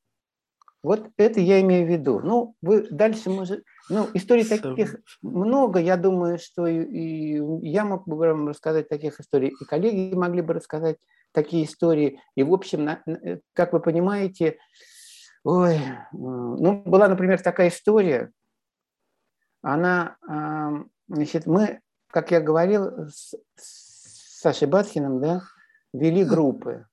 [0.83, 2.19] Вот это я имею в виду.
[2.19, 5.79] Ну, вы дальше может, ну, историй таких много.
[5.79, 10.43] Я думаю, что и, и я мог бы вам рассказать таких историй, и коллеги могли
[10.43, 10.97] бы рассказать
[11.31, 12.21] такие истории.
[12.35, 13.01] И, в общем, на,
[13.53, 14.59] как вы понимаете,
[15.43, 15.79] ой,
[16.11, 18.31] ну, была, например, такая история.
[19.63, 20.15] Она,
[21.07, 21.79] значит, мы,
[22.11, 23.84] как я говорил, с, с
[24.45, 25.41] Сашей Батхиным, да,
[25.91, 26.85] вели группы.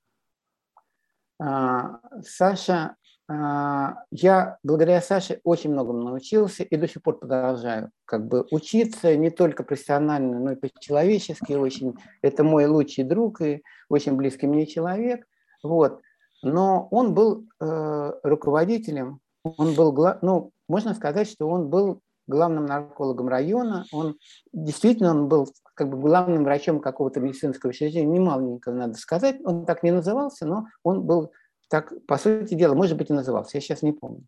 [1.39, 2.97] А, Саша
[3.29, 9.15] а, я благодаря Саше очень многому научился и до сих пор продолжаю как бы учиться
[9.17, 11.95] не только профессионально, но и по-человечески очень.
[12.23, 15.27] Это мой лучший друг и очень близкий мне человек.
[15.63, 16.01] Вот.
[16.43, 23.29] Но он был э, руководителем, он был, ну, можно сказать, что он был главным наркологом
[23.29, 23.85] района.
[23.93, 24.17] Он
[24.53, 29.37] действительно он был как бы главным врачом какого-то медицинского учреждения, немаленького, надо сказать.
[29.45, 31.33] Он так не назывался, но он был
[31.69, 34.25] так, по сути дела, может быть, и назывался, я сейчас не помню.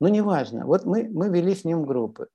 [0.00, 0.66] Но неважно.
[0.66, 2.28] Вот мы, мы вели с ним группы.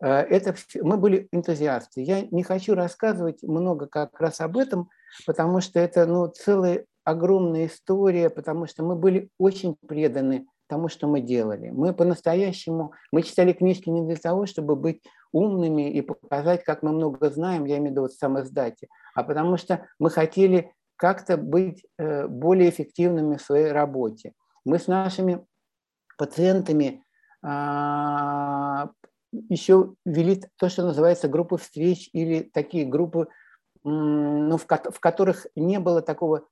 [0.00, 2.02] Э, это, мы были энтузиасты.
[2.02, 4.90] Я не хочу рассказывать много как раз об этом,
[5.26, 11.06] потому что это ну, целая огромная история, потому что мы были очень преданы тому, что
[11.06, 11.70] мы делали.
[11.70, 16.92] Мы по-настоящему, мы читали книжки не для того, чтобы быть умными и показать, как мы
[16.92, 21.84] много знаем, я имею в виду вот издате, а потому что мы хотели как-то быть
[21.98, 24.32] э, более эффективными в своей работе.
[24.64, 25.44] Мы с нашими
[26.16, 27.04] пациентами
[27.42, 28.90] а,
[29.48, 33.28] еще вели то, что называется группы встреч или такие группы,
[33.82, 36.46] ну, в, в которых не было такого,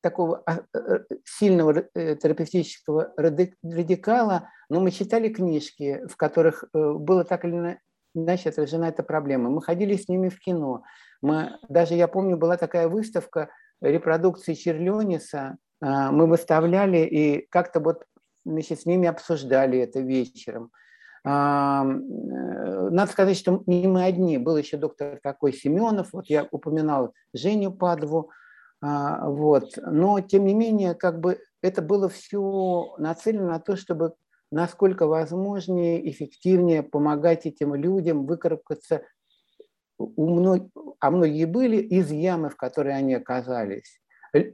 [0.00, 7.44] такого а, э, сильного э, терапевтического радикала, но мы читали книжки, в которых было так
[7.44, 7.78] или
[8.14, 9.50] иначе отражена эта проблема.
[9.50, 10.82] Мы ходили с ними в кино,
[11.22, 18.04] мы, даже я помню, была такая выставка репродукции Черлениса, а, мы выставляли и как-то вот
[18.44, 20.70] значит, с ними обсуждали это вечером.
[21.24, 24.38] А, э, надо сказать, что не мы одни.
[24.38, 28.30] Был еще доктор такой Семенов, вот я упоминал Женю Падву,
[28.80, 29.70] вот.
[29.76, 34.14] но тем не менее, как бы это было все нацелено на то, чтобы
[34.50, 39.02] насколько возможнее, эффективнее помогать этим людям выкарабкаться
[39.98, 40.70] у мног...
[41.00, 44.00] а многие были из ямы, в которой они оказались.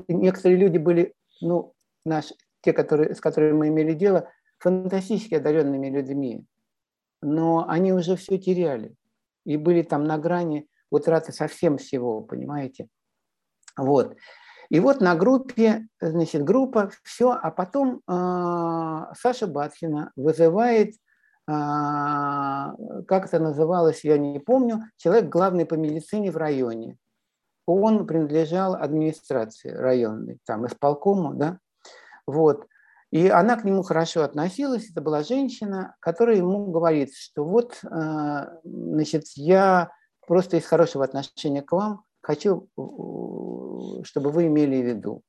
[0.09, 6.47] Некоторые люди были, ну, наши, те, которые, с которыми мы имели дело, фантастически одаренными людьми,
[7.21, 8.95] но они уже все теряли
[9.45, 12.89] и были там на грани утраты совсем всего, понимаете?
[13.77, 14.17] Вот.
[14.71, 20.95] И вот на группе, значит, группа, все, а потом э, Саша Батхина вызывает
[21.47, 22.75] а,
[23.07, 26.97] как это называлось, я не помню, человек главный по медицине в районе.
[27.67, 31.59] Он принадлежал администрации районной, там, исполкому, да,
[32.27, 32.67] вот.
[33.11, 38.59] И она к нему хорошо относилась, это была женщина, которая ему говорит, что вот, а,
[38.65, 39.91] значит, я
[40.27, 42.69] просто из хорошего отношения к вам хочу,
[44.03, 45.23] чтобы вы имели в виду,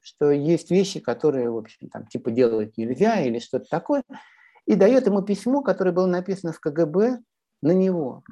[0.00, 4.02] что есть вещи, которые, в общем, там, типа делать нельзя или что-то такое,
[4.66, 7.20] и дает ему письмо, которое было написано в КГБ
[7.62, 8.22] на него,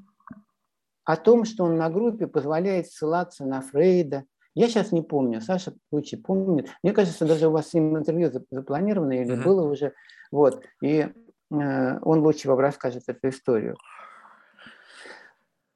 [1.05, 4.25] о том, что он на группе позволяет ссылаться на Фрейда.
[4.55, 6.69] Я сейчас не помню, Саша лучше помнит.
[6.83, 9.43] Мне кажется, даже у вас с ним интервью запланировано или mm-hmm.
[9.43, 9.95] было уже.
[10.31, 10.63] Вот.
[10.83, 11.09] И
[11.51, 13.77] э, он лучше вам расскажет эту историю.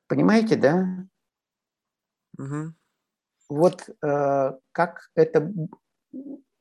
[0.08, 0.86] Понимаете, да?
[2.38, 2.72] Угу.
[3.48, 5.52] Вот э, как это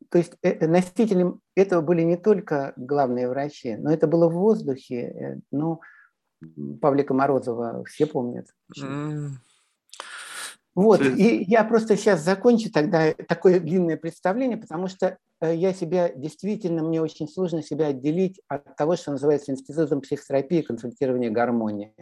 [0.09, 4.33] то есть э, э, носителем этого были не только главные врачи, но это было в
[4.33, 4.95] воздухе.
[4.95, 5.81] Э, ну,
[6.81, 8.47] Павлика Морозова все помнят.
[8.79, 9.31] Mm.
[10.75, 16.83] Вот, и я просто сейчас закончу тогда такое длинное представление, потому что я себя действительно,
[16.83, 21.93] мне очень сложно себя отделить от того, что называется Институтом психотерапии и консультирования гармонии,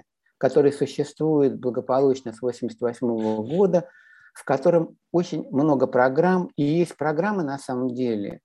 [0.43, 3.87] который существует благополучно с 1988 года,
[4.33, 8.41] в котором очень много программ, и есть программы на самом деле,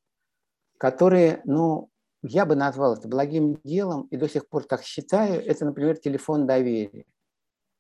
[0.79, 1.91] которые, ну,
[2.23, 6.47] я бы назвал это благим делом, и до сих пор так считаю, это, например, телефон
[6.47, 7.05] доверия.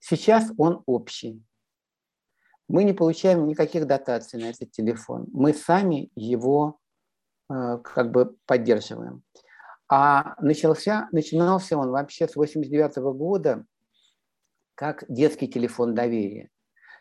[0.00, 1.40] Сейчас он общий.
[2.66, 5.28] Мы не получаем никаких дотаций на этот телефон.
[5.32, 6.80] Мы сами его
[7.48, 9.22] э, как бы поддерживаем.
[9.88, 13.64] А начался, начинался он вообще с 89 года
[14.78, 16.50] как детский телефон доверия.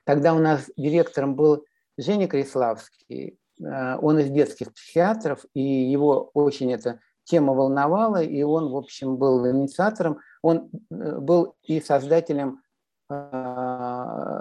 [0.04, 1.64] Тогда у нас директором был
[1.96, 8.72] Женя Криславский, э, он из детских психиатров, и его очень эта тема волновала, и он,
[8.72, 10.18] в общем, был инициатором.
[10.42, 12.64] Он э, был и создателем
[13.12, 13.14] э,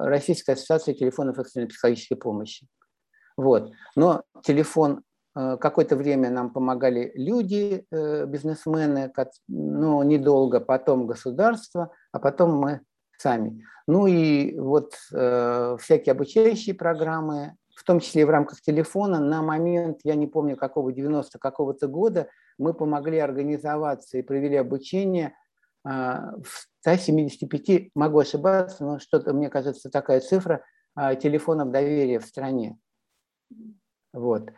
[0.05, 2.67] Российской ассоциации телефонов экстренной психологической помощи.
[3.37, 3.71] Вот.
[3.97, 5.03] Но телефон
[5.35, 9.13] какое-то время нам помогали люди, бизнесмены,
[9.47, 12.81] но недолго, потом государство, а потом мы
[13.19, 13.65] сами.
[13.87, 19.43] Ну и вот э, всякие обучающие программы, в том числе и в рамках телефона, на
[19.43, 25.35] момент, я не помню какого, 90 какого-то года, мы помогли организоваться и провели обучение
[25.85, 30.65] э, в 175, могу ошибаться, но что-то, мне кажется, такая цифра,
[30.99, 32.79] э, телефонов доверия в стране.
[34.13, 34.51] Вот.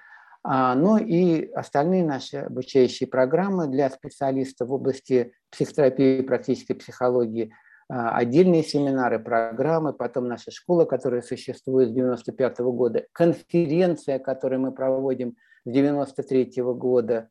[0.43, 7.53] А, ну и остальные наши обучающие программы для специалистов в области психотерапии и практической психологии–
[7.89, 15.37] отдельные семинары, программы, потом наша школа, которая существует с 95 года, конференция, которую мы проводим
[15.65, 17.31] с 93 года.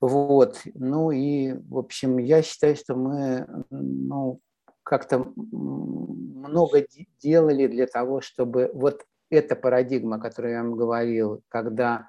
[0.00, 0.60] Вот.
[0.74, 4.40] Ну и, в общем, я считаю, что мы ну,
[4.82, 6.86] как-то много
[7.22, 12.08] делали для того, чтобы вот эта парадигма, о которой я вам говорил, когда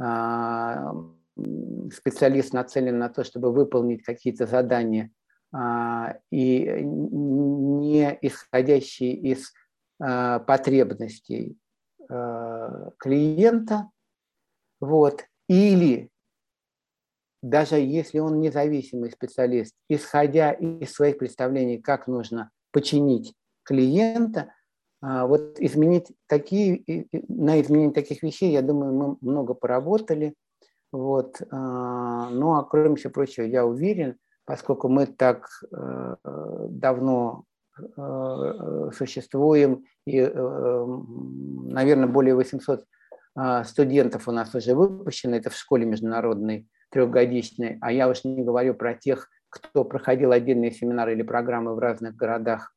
[0.00, 0.92] а,
[1.92, 5.17] специалист нацелен на то, чтобы выполнить какие-то задания а,
[5.50, 9.52] и не исходящие из
[10.00, 11.58] а, потребностей
[12.08, 13.90] а, клиента,
[14.80, 16.10] вот, или
[17.42, 23.34] даже если он независимый специалист, исходя из своих представлений, как нужно починить
[23.64, 24.52] клиента,
[25.00, 30.34] вот изменить такие, на изменение таких вещей, я думаю, мы много поработали.
[30.90, 31.40] Вот.
[31.52, 34.16] Ну а кроме всего прочего, я уверен,
[34.48, 36.16] поскольку мы так э,
[36.70, 37.44] давно
[37.78, 40.86] э, существуем, и, э,
[41.66, 42.86] наверное, более 800
[43.64, 48.72] студентов у нас уже выпущено, это в школе международной трехгодичной, а я уж не говорю
[48.74, 52.74] про тех, кто проходил отдельные семинары или программы в разных городах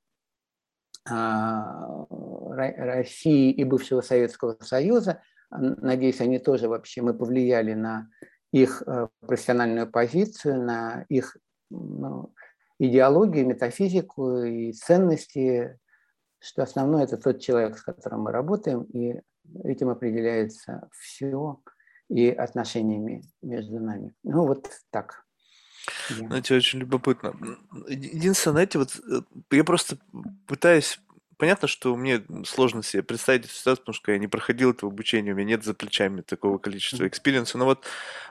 [2.53, 5.22] России и бывшего Советского Союза.
[5.49, 8.09] Надеюсь, они тоже вообще, мы повлияли на
[8.51, 8.84] их
[9.26, 11.38] профессиональную позицию, на их
[11.72, 12.34] ну,
[12.80, 15.80] идеологию, метафизику и ценности,
[16.39, 19.22] что основное это тот человек, с которым мы работаем, и
[19.63, 21.59] этим определяется все
[22.09, 24.13] и отношениями между нами.
[24.24, 25.24] Ну вот так.
[26.09, 27.34] Знаете, очень любопытно.
[27.88, 29.97] Единственное, знаете, вот э, я просто
[30.45, 30.99] пытаюсь
[31.42, 35.32] понятно, что мне сложно себе представить эту ситуацию, потому что я не проходил этого обучения,
[35.32, 37.84] у меня нет за плечами такого количества experience а, но вот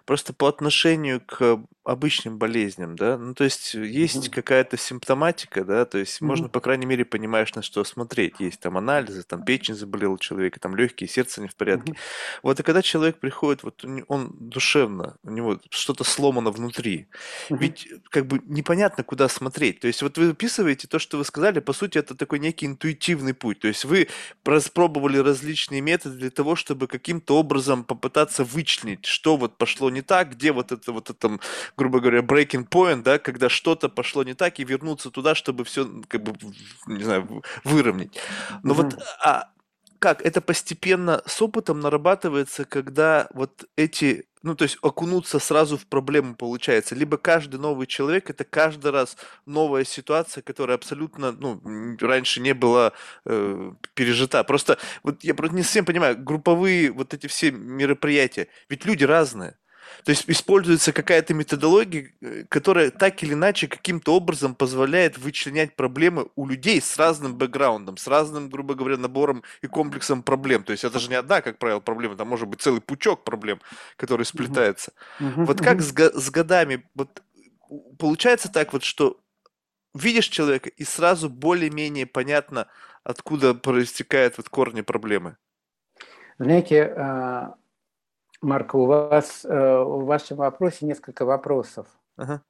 [0.04, 4.30] просто по отношению к обычным болезням, да, ну то есть есть mm-hmm.
[4.32, 6.24] какая-то симптоматика, да, то есть mm-hmm.
[6.24, 8.38] можно, по крайней мере, понимаешь, на что смотреть.
[8.38, 11.92] Есть там анализы, там печень заболела у человека, там легкие, сердце не в порядке.
[11.92, 12.40] Mm-hmm.
[12.44, 17.08] Вот и когда человек приходит, вот он душевно, у него что-то сломано внутри,
[17.48, 17.58] mm-hmm.
[17.58, 19.80] ведь как бы непонятно, куда смотреть.
[19.80, 22.99] То есть вот вы описываете то, что вы сказали, по сути, это такой некий интуитивный
[23.00, 23.60] интуитивный путь.
[23.60, 24.08] То есть вы
[24.44, 30.32] распробовали различные методы для того, чтобы каким-то образом попытаться вычленить, что вот пошло не так,
[30.32, 31.38] где вот это вот это,
[31.76, 35.88] грубо говоря, breaking point, да, когда что-то пошло не так, и вернуться туда, чтобы все,
[36.08, 36.34] как бы,
[36.86, 38.18] не знаю, выровнять.
[38.62, 38.76] Но mm-hmm.
[38.76, 39.48] вот а,
[40.00, 45.86] как это постепенно с опытом нарабатывается, когда вот эти ну, то есть окунуться сразу в
[45.86, 46.94] проблему получается.
[46.94, 51.60] Либо каждый новый человек это каждый раз новая ситуация, которая абсолютно, ну,
[52.00, 52.92] раньше не была
[53.26, 54.42] э, пережита.
[54.44, 59.59] Просто вот я просто не совсем понимаю, групповые вот эти все мероприятия, ведь люди разные.
[60.04, 66.28] То есть используется какая-то методология, э, которая так или иначе каким-то образом позволяет вычленять проблемы
[66.36, 70.64] у людей с разным бэкграундом, с разным, грубо говоря, набором и комплексом проблем.
[70.64, 73.60] То есть это же не одна, как правило, проблема, там может быть целый пучок проблем,
[73.96, 74.92] который сплетается.
[75.18, 77.22] Вот как с, с годами, вот
[77.98, 79.20] получается так вот, что
[79.94, 82.68] видишь человека и сразу более-менее понятно,
[83.04, 85.36] откуда проистекают вот корни проблемы?
[86.38, 87.54] Знаете, а,
[88.42, 91.86] Марко, у вас э, в вашем вопросе несколько вопросов.
[92.16, 92.42] Ага.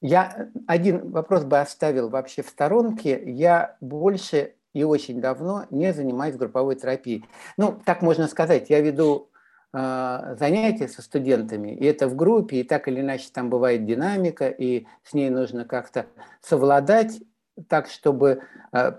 [0.00, 3.22] Я один вопрос бы оставил вообще в сторонке.
[3.24, 7.24] Я больше и очень давно не занимаюсь групповой терапией.
[7.56, 9.30] Ну, так можно сказать, я веду
[9.72, 14.48] э, занятие со студентами, и это в группе, и так или иначе там бывает динамика,
[14.48, 16.04] и с ней нужно как-то
[16.42, 17.22] совладать
[17.68, 18.92] так, чтобы э,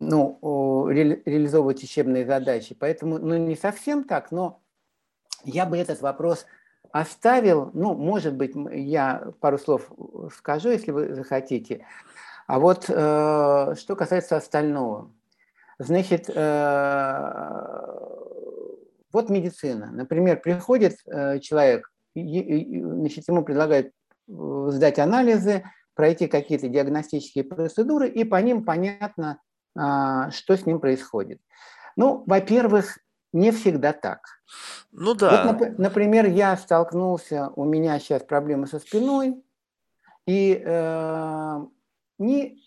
[0.00, 2.76] ну, ре, реализовывать учебные задачи.
[2.78, 4.60] Поэтому, ну, не совсем так, но
[5.44, 6.46] я бы этот вопрос
[6.92, 9.90] оставил, ну, может быть, я пару слов
[10.34, 11.86] скажу, если вы захотите.
[12.46, 15.10] А вот э, что касается остального.
[15.78, 17.26] Значит, э,
[19.12, 19.90] вот медицина.
[19.92, 23.88] Например, приходит э, человек, значит, ему предлагают
[24.28, 25.64] э, сдать анализы,
[25.94, 29.45] пройти какие-то диагностические процедуры, и по ним понятно, э,
[29.76, 31.40] что с ним происходит.
[31.96, 32.98] Ну, во-первых,
[33.32, 34.20] не всегда так.
[34.92, 35.52] Ну да.
[35.52, 39.42] Вот, например, я столкнулся, у меня сейчас проблемы со спиной,
[40.26, 41.66] и э,
[42.18, 42.58] не,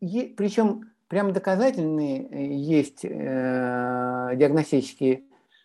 [0.00, 3.08] е, причем прям доказательные э, есть э,
[4.34, 5.24] диагностические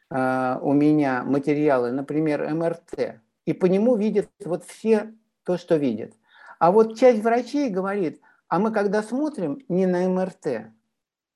[0.09, 5.13] э, у меня материалы, например, МРТ, и по нему видят вот все
[5.43, 6.13] то, что видят.
[6.59, 10.71] А вот часть врачей говорит, а мы когда смотрим не на МРТ,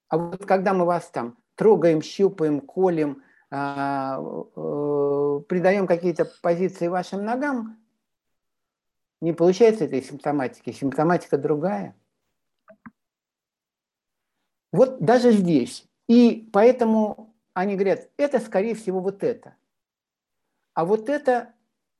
[0.10, 7.24] а вот когда мы вас там трогаем, щупаем, колем, а, э, придаем какие-то позиции вашим
[7.24, 7.78] ногам,
[9.22, 10.72] не получается этой симптоматики.
[10.72, 11.95] Симптоматика другая.
[14.72, 15.86] Вот даже здесь.
[16.07, 19.55] И поэтому они говорят, это скорее всего вот это.
[20.74, 21.53] А вот это,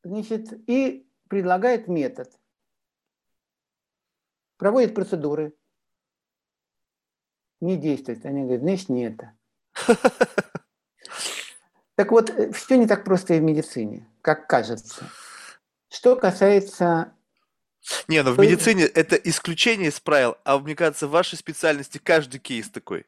[0.04, 2.32] значит, и предлагает метод.
[4.58, 5.54] Проводит процедуры.
[7.62, 8.26] Не действует.
[8.26, 9.34] Они говорят, значит, не это.
[11.96, 15.04] Так вот, э, все не так просто и в медицине, как кажется.
[15.90, 17.12] Что касается...
[18.08, 22.40] Не, но в медицине это исключение из правил, а мне кажется, в вашей специальности каждый
[22.40, 23.06] кейс такой.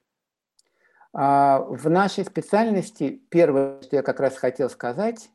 [1.14, 5.30] А, в нашей специальности первое, что я как раз хотел сказать,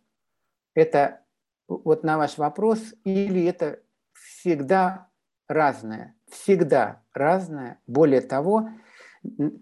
[0.74, 1.22] это
[1.66, 3.80] вот на ваш вопрос, или это
[4.12, 5.08] всегда
[5.48, 7.80] разное, всегда разное.
[7.86, 8.68] Более того,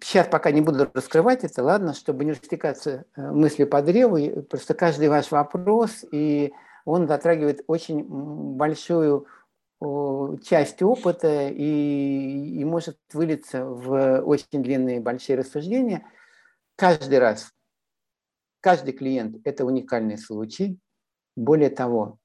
[0.03, 4.43] Сейчас пока не буду раскрывать это, ладно, чтобы не растекаться э, мысли по древу.
[4.43, 6.53] Просто каждый ваш вопрос, и
[6.85, 9.27] он затрагивает очень большую
[10.43, 16.07] часть опыта и, и может вылиться в очень длинные большие рассуждения.
[16.77, 17.53] Каждый раз,
[18.61, 20.79] каждый клиент– это уникальный случай.
[21.37, 22.19] Более того,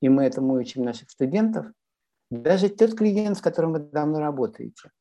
[0.00, 1.66] и мы этому учим наших студентов,
[2.30, 4.90] даже тот клиент, с которым вы давно работаете–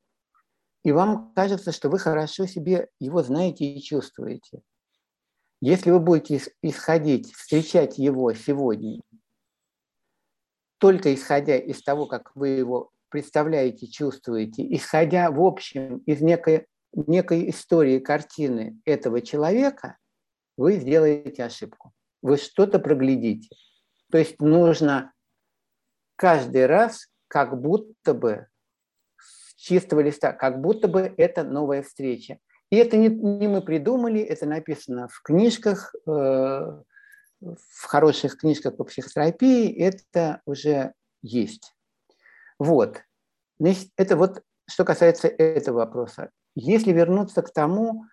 [0.85, 4.61] и вам кажется, что вы хорошо себе его знаете и чувствуете.
[5.59, 9.01] Если вы будете исходить, встречать его сегодня,
[10.77, 17.49] только исходя из того, как вы его представляете, чувствуете, исходя в общем из некой, некой
[17.49, 19.97] истории, картины этого человека,
[20.55, 21.93] вы сделаете ошибку.
[22.21, 23.49] Вы что-то проглядите.
[24.11, 25.13] То есть нужно
[26.15, 28.49] каждый раз как будто бы
[29.65, 32.37] чистого листа, как будто бы это новая встреча.
[32.69, 38.83] И это не, не мы придумали, это написано в книжках, э, в хороших книжках по
[38.83, 40.93] психотерапии, это уже
[41.23, 41.73] есть.
[42.59, 43.01] Вот.
[43.59, 46.29] Значит, это вот что касается этого вопроса.
[46.55, 48.05] Если вернуться к тому,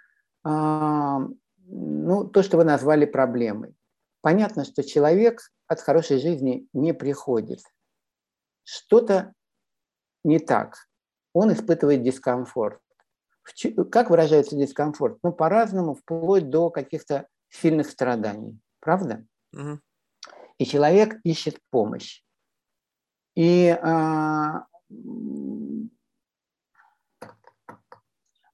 [0.44, 3.74] э, ну, то, что вы назвали проблемой.
[4.22, 7.60] Понятно, что человек от хорошей жизни не приходит.
[8.64, 9.34] Что-то
[10.24, 10.76] не так
[11.32, 12.80] он испытывает дискомфорт.
[13.90, 15.18] Как выражается дискомфорт?
[15.22, 18.58] Ну, по-разному, вплоть до каких-то сильных страданий.
[18.80, 19.24] Правда?
[19.52, 19.80] Угу.
[20.58, 22.22] И человек ищет помощь.
[23.34, 24.66] И а,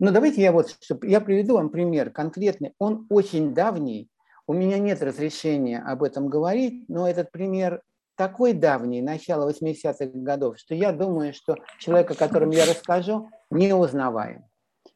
[0.00, 2.74] ну, давайте я вот, чтобы я приведу вам пример конкретный.
[2.78, 4.08] Он очень давний.
[4.46, 7.82] У меня нет разрешения об этом говорить, но этот пример
[8.18, 13.72] такой давний, начало 80-х годов, что я думаю, что человек, о котором я расскажу, не
[13.72, 14.44] узнаваем.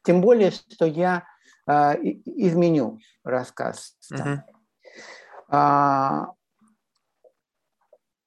[0.03, 1.23] Тем более, что я
[1.65, 1.71] э,
[2.25, 3.97] изменю рассказ.
[4.11, 4.39] Uh-huh.
[5.47, 6.33] А,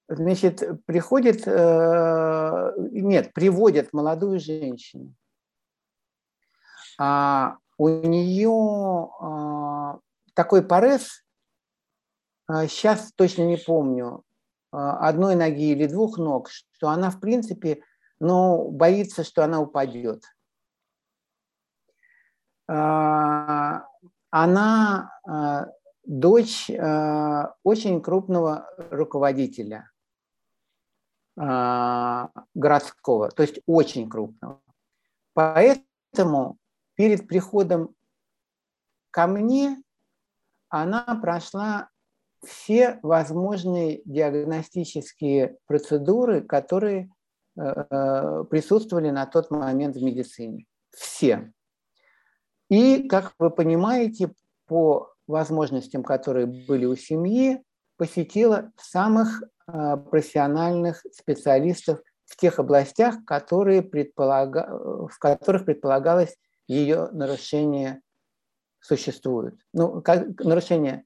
[0.09, 5.15] значит, приходит, э, нет, приводят молодую женщину.
[6.99, 9.99] А у нее э,
[10.33, 11.23] такой порез,
[12.49, 14.26] сейчас точно не помню, а,
[14.77, 17.83] одной ноги или двух ног, что она, в принципе,
[18.21, 20.25] ну, боится, что она упадет.
[22.69, 23.87] А,
[24.31, 25.67] она а,
[26.05, 29.91] дочь очень крупного руководителя
[32.55, 34.63] городского, то есть очень крупного.
[35.35, 36.57] Поэтому
[36.95, 37.95] перед приходом
[39.11, 39.83] ко мне
[40.69, 41.91] она прошла
[42.47, 47.11] все возможные диагностические процедуры, которые
[47.57, 50.67] э, присутствовали на тот момент в медицине.
[50.91, 51.53] Все.
[52.69, 54.33] И, как вы понимаете,
[54.67, 57.63] по возможностям, которые были у семьи,
[57.97, 64.67] посетила самых э, профессиональных специалистов в тех областях, которые предполага...
[65.09, 66.37] в которых предполагалось
[66.67, 68.01] ее нарушение
[68.81, 69.55] существует.
[69.73, 71.05] Ну, как, нарушение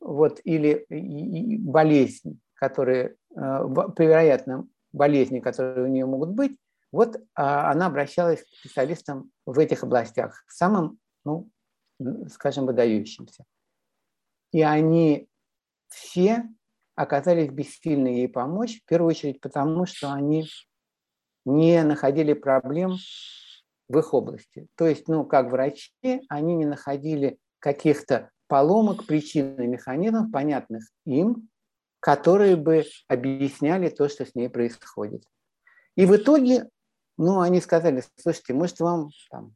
[0.00, 0.86] вот, или
[1.58, 3.40] болезнь, которые, э,
[3.98, 6.56] вероятно, болезни, которые у нее могут быть,
[6.92, 11.48] вот а, она обращалась к специалистам в этих областях, самым, ну,
[12.32, 13.44] скажем, выдающимся.
[14.52, 15.28] И они
[15.88, 16.44] все
[16.96, 20.48] оказались бессильны ей помочь, в первую очередь потому, что они
[21.44, 22.96] не находили проблем
[23.88, 24.66] в их области.
[24.76, 25.92] То есть, ну, как врачи,
[26.28, 31.48] они не находили каких-то поломок, причин и механизмов, понятных им,
[32.00, 35.22] которые бы объясняли то, что с ней происходит.
[35.96, 36.68] И в итоге,
[37.16, 39.54] ну, они сказали, слушайте, может, вам там,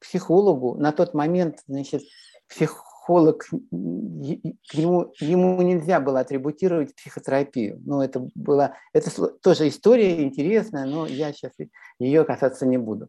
[0.00, 2.02] психологу на тот момент, значит,
[2.48, 7.80] психолог, к нему, ему нельзя было атрибутировать психотерапию.
[7.86, 9.10] Ну, это была, это
[9.40, 11.52] тоже история интересная, но я сейчас
[11.98, 13.08] ее касаться не буду.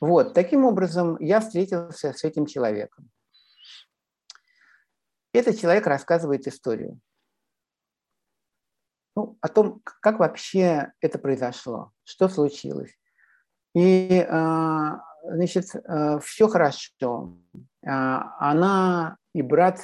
[0.00, 3.08] Вот, таким образом, я встретился с этим человеком.
[5.36, 7.00] Этот человек рассказывает историю.
[9.14, 12.92] Ну, о том, как вообще это произошло, что случилось.
[13.74, 17.38] И, а, значит, а, все хорошо.
[17.86, 19.80] А, она и брат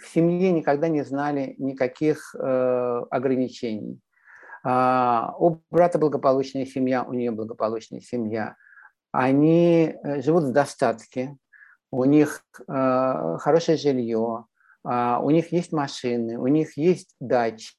[0.00, 4.00] в семье никогда не знали никаких э, ограничений.
[4.64, 8.56] У брата благополучная семья, у нее благополучная семья
[9.14, 11.36] они э, живут в достатке,
[11.92, 14.53] у них э, хорошее жилье, э,
[14.84, 17.74] у них есть машины, у них есть дачи,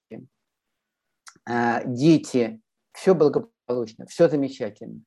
[1.48, 2.62] э, дети,
[2.94, 5.02] все благополучно, все замечательно.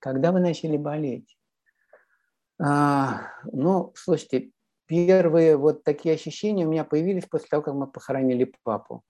[0.00, 1.38] Когда вы начали болеть?
[2.60, 4.50] А, ну, слушайте,
[4.86, 9.04] первые вот такие ощущения у меня появились после того, как мы похоронили папу.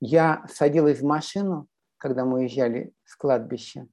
[0.00, 3.86] Я садилась в машину, когда мы уезжали с кладбища,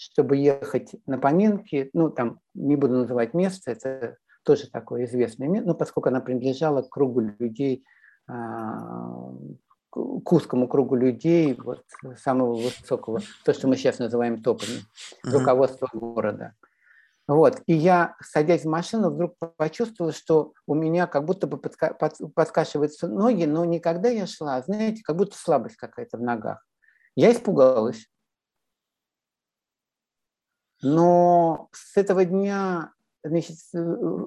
[0.00, 5.68] чтобы ехать на поминки, ну, там, не буду называть место, это тоже такое известное место,
[5.68, 7.84] но поскольку она принадлежала к кругу людей,
[8.26, 9.30] а,
[9.90, 11.84] к узкому кругу людей, вот,
[12.16, 14.80] самого высокого, то, что мы сейчас называем топами,
[15.22, 16.54] руководство города.
[17.28, 17.60] Вот.
[17.66, 22.34] И я, садясь в машину, вдруг почувствовала, что у меня как будто бы подка- под-
[22.34, 26.66] подкашиваются ноги, но никогда я шла, знаете, как будто слабость какая-то в ногах.
[27.16, 28.08] Я испугалась.
[30.82, 33.56] Но с этого дня, значит,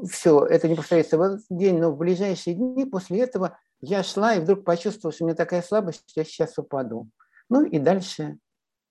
[0.10, 4.36] все, это не повторяется в этот день, но в ближайшие дни после этого я шла
[4.36, 7.10] и вдруг почувствовала, что у меня такая слабость, что я сейчас упаду.
[7.50, 8.38] Ну и дальше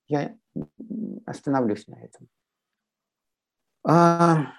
[0.07, 0.35] я
[1.25, 2.27] остановлюсь на этом.
[3.85, 4.53] А,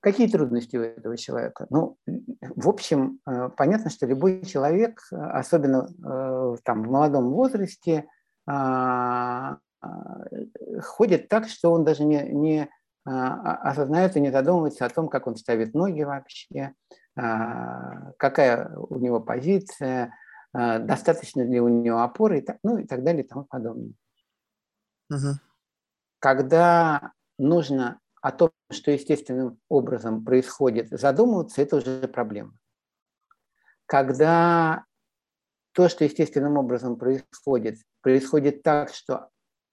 [0.00, 1.66] какие трудности у этого человека?
[1.70, 1.98] Ну,
[2.40, 8.06] в общем, э, понятно, что любой человек, э, особенно э, там, в молодом возрасте,
[8.46, 9.58] а,
[10.82, 12.70] ходит так, что он даже не, не
[13.04, 16.74] а, осознает и не задумывается о том, как он ставит ноги вообще,
[17.16, 20.14] а, какая у него позиция,
[20.52, 23.92] достаточно ли у него опоры, и так, ну и так далее и тому подобное.
[25.10, 25.38] Угу.
[26.18, 32.52] Когда нужно о том, что естественным образом происходит, задумываться, это уже проблема.
[33.86, 34.84] Когда
[35.72, 39.30] то, что естественным образом происходит, происходит так, что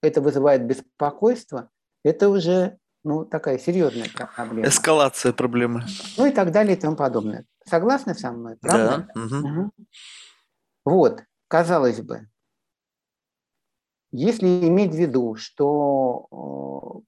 [0.08, 1.70] это вызывает беспокойство,
[2.04, 4.68] это уже ну, такая серьезная проблема.
[4.68, 5.84] Эскалация проблемы.
[6.18, 7.46] Ну и так далее и тому подобное.
[7.66, 8.58] Согласны со мной?
[8.58, 9.10] Правда?
[9.14, 9.22] Да.
[9.22, 9.36] Угу.
[9.36, 9.72] Угу.
[10.86, 12.28] Вот, казалось бы,
[14.12, 17.04] если иметь в виду, что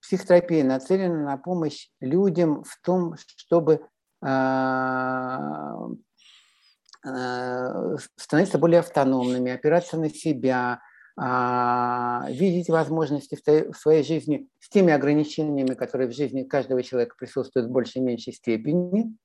[0.00, 3.86] Психотерапия нацелена на помощь людям в том, чтобы
[4.24, 5.86] а,
[7.04, 10.80] а, становиться более автономными, опираться на себя,
[11.18, 17.72] видеть возможности в своей жизни с теми ограничениями, которые в жизни каждого человека присутствуют в
[17.72, 19.16] большей и меньшей степени.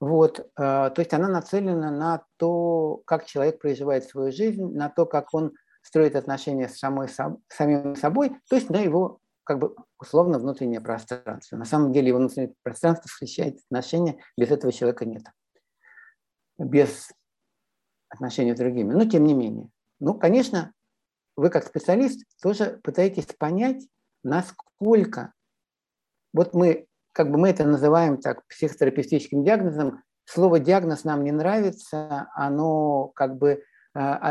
[0.00, 5.32] Вот, то есть она нацелена на то, как человек проживает свою жизнь, на то, как
[5.32, 7.08] он строит отношения с самой,
[7.48, 11.56] самим собой, то есть на его как бы условно внутреннее пространство.
[11.56, 15.22] На самом деле его внутреннее пространство встречает отношения, без этого человека нет.
[16.58, 17.10] Без
[18.10, 18.92] отношений с другими.
[18.92, 19.70] Но тем не менее.
[19.98, 20.72] Ну, конечно,
[21.40, 23.86] вы как специалист тоже пытаетесь понять,
[24.22, 25.32] насколько
[26.32, 30.02] вот мы как бы мы это называем так психотерапевтическим диагнозом.
[30.26, 33.64] Слово диагноз нам не нравится, оно как бы
[33.94, 34.30] а,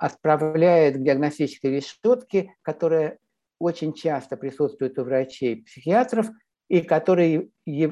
[0.00, 3.18] отправляет к диагностической решетке, которая
[3.58, 6.28] очень часто присутствует у врачей, психиатров,
[6.68, 7.48] и которые,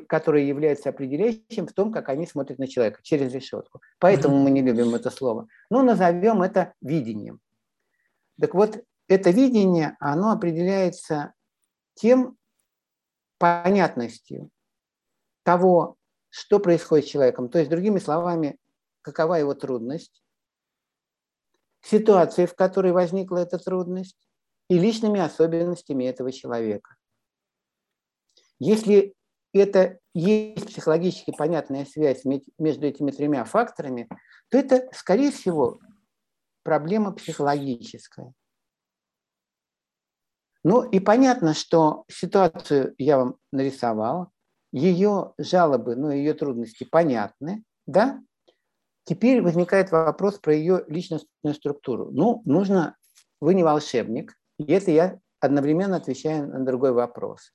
[0.07, 3.81] которые являются определяющим в том, как они смотрят на человека через решетку.
[3.99, 5.49] Поэтому мы не любим это слово.
[5.71, 7.41] Но назовем это видением.
[8.41, 11.33] Так вот, это видение, оно определяется
[11.95, 12.37] тем
[13.39, 14.51] понятностью
[15.43, 15.97] того,
[16.31, 17.49] что происходит с человеком.
[17.49, 18.59] То есть, другими словами,
[19.03, 20.23] какова его трудность,
[21.81, 24.19] ситуации, в которой возникла эта трудность,
[24.69, 26.97] и личными особенностями этого человека.
[28.59, 29.15] Если
[29.55, 32.25] это есть психологически понятная связь
[32.59, 34.09] между этими тремя факторами,
[34.51, 35.81] то это, скорее всего,
[36.63, 38.33] проблема психологическая.
[40.65, 44.33] Ну и понятно, что ситуацию я вам нарисовал,
[44.73, 48.21] ее жалобы, ну ее трудности понятны, да?
[49.05, 52.11] Теперь возникает вопрос про ее личностную структуру.
[52.11, 52.97] Ну, нужно,
[53.41, 57.53] вы не волшебник, и это я одновременно отвечаю на другой вопрос.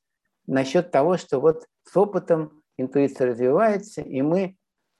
[0.47, 4.57] Насчет того, что вот с опытом интуиция развивается, и мы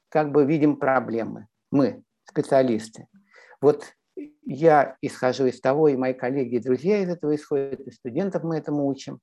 [0.09, 1.47] как бы видим проблемы.
[1.71, 3.07] Мы, специалисты.
[3.63, 3.85] Вот
[4.43, 8.57] я исхожу из того, и мои коллеги и друзья из этого исходят, и студентов мы
[8.57, 9.21] этому учим.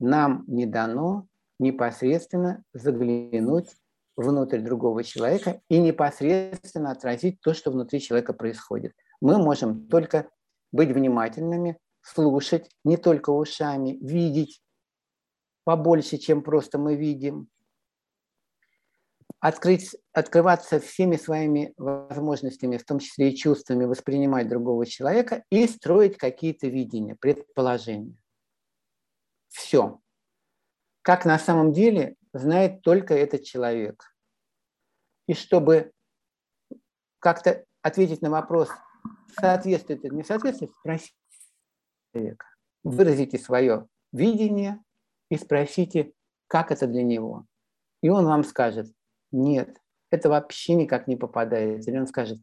[0.00, 1.28] Нам не дано
[1.60, 3.68] непосредственно заглянуть
[4.16, 8.94] внутрь другого человека и непосредственно отразить то, что внутри человека происходит.
[9.20, 10.28] Мы можем только
[10.72, 14.60] быть внимательными, слушать не только ушами, видеть
[15.62, 17.46] побольше, чем просто мы видим,
[19.42, 26.16] открыть, открываться всеми своими возможностями, в том числе и чувствами, воспринимать другого человека и строить
[26.16, 28.16] какие-то видения, предположения.
[29.48, 30.00] Все.
[31.02, 34.14] Как на самом деле знает только этот человек.
[35.26, 35.90] И чтобы
[37.18, 38.68] как-то ответить на вопрос,
[39.36, 41.16] соответствует это, не соответствует, спросите
[42.14, 42.46] человека.
[42.84, 44.80] Выразите свое видение
[45.30, 46.12] и спросите,
[46.46, 47.44] как это для него.
[48.02, 48.86] И он вам скажет,
[49.32, 49.76] нет,
[50.10, 51.86] это вообще никак не попадает.
[51.88, 52.38] Или он скажет,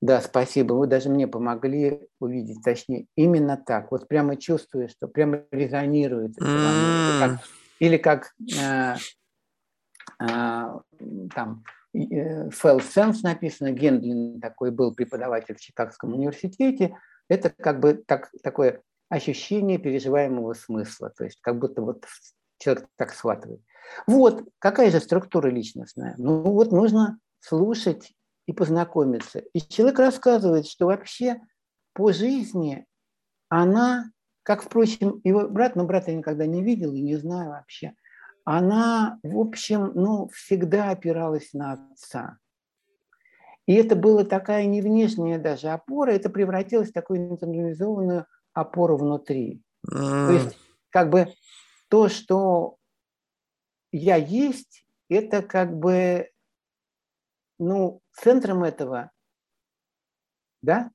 [0.00, 3.90] да, спасибо, вы даже мне помогли увидеть, точнее, именно так.
[3.90, 6.38] Вот прямо чувствую, что прямо резонирует.
[6.38, 7.38] Mm.
[7.78, 8.96] Или как, или как э,
[10.20, 10.80] э,
[11.34, 11.64] там
[11.94, 16.96] Felt Sense написано, Гендлин такой был преподаватель в Чикагском университете.
[17.28, 22.04] Это как бы так, такое ощущение переживаемого смысла, то есть как будто вот
[22.58, 23.60] человек так схватывает.
[24.06, 26.14] Вот, какая же структура личностная?
[26.18, 28.12] Ну вот нужно слушать
[28.46, 29.40] и познакомиться.
[29.52, 31.40] И человек рассказывает, что вообще
[31.92, 32.86] по жизни
[33.48, 34.10] она,
[34.42, 37.94] как, впрочем, его брат, но брата я никогда не видел и не знаю вообще,
[38.44, 42.38] она, в общем, ну, всегда опиралась на отца.
[43.66, 49.62] И это была такая не внешняя даже опора, это превратилось в такую интернализованную опору внутри.
[49.90, 50.26] Mm.
[50.28, 50.58] То есть,
[50.90, 51.28] как бы
[51.88, 52.76] то, что
[53.92, 56.30] я есть, это как бы,
[57.58, 59.10] ну, центром этого,
[60.62, 60.90] да,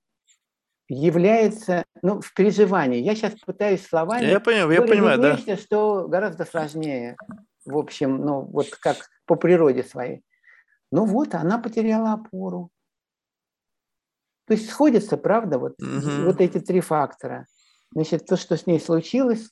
[0.87, 2.99] является, ну, в переживании.
[2.99, 4.25] Я сейчас пытаюсь словами...
[4.25, 5.35] Я понимаю, я понимаю, да.
[5.35, 7.15] Нечто, что гораздо сложнее,
[7.65, 10.23] в общем, ну, вот как по природе своей.
[10.91, 12.69] Ну вот, она потеряла опору.
[14.47, 16.25] То есть сходятся, правда, вот, угу.
[16.25, 17.47] вот эти три фактора.
[17.93, 19.49] Значит, то, что с ней случилось,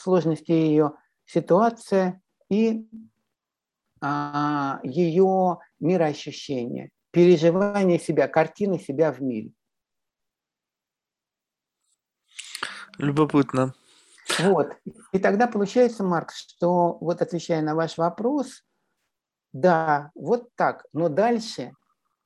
[0.00, 0.92] сложности ее
[1.24, 2.88] ситуация и
[4.00, 9.52] а, ее мироощущение, переживание себя, картины себя в мире.
[12.98, 13.74] Любопытно.
[14.38, 14.76] Вот.
[15.12, 18.62] И тогда получается, Марк, что вот отвечая на ваш вопрос,
[19.52, 21.72] да, вот так, но дальше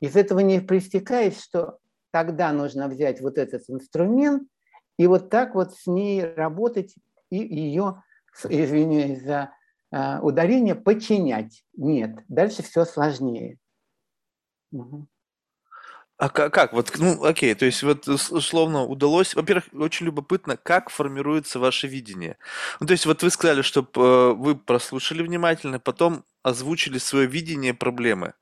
[0.01, 1.79] из этого не проистекает, что
[2.11, 4.49] тогда нужно взять вот этот инструмент
[4.99, 6.95] и вот так вот с ней работать
[7.43, 8.03] и ее,
[8.49, 9.53] извиняюсь за
[9.93, 11.65] э, ударение, подчинять.
[11.77, 13.59] Нет, дальше все сложнее.
[14.73, 15.07] Угу.
[16.17, 16.73] А как, как?
[16.73, 22.39] Вот, ну, окей, то есть вот условно удалось, во-первых, очень любопытно, как формируется ваше видение.
[22.79, 27.75] Ну, то есть вот вы сказали, что э, вы прослушали внимательно, потом озвучили свое видение
[27.75, 28.35] проблемы.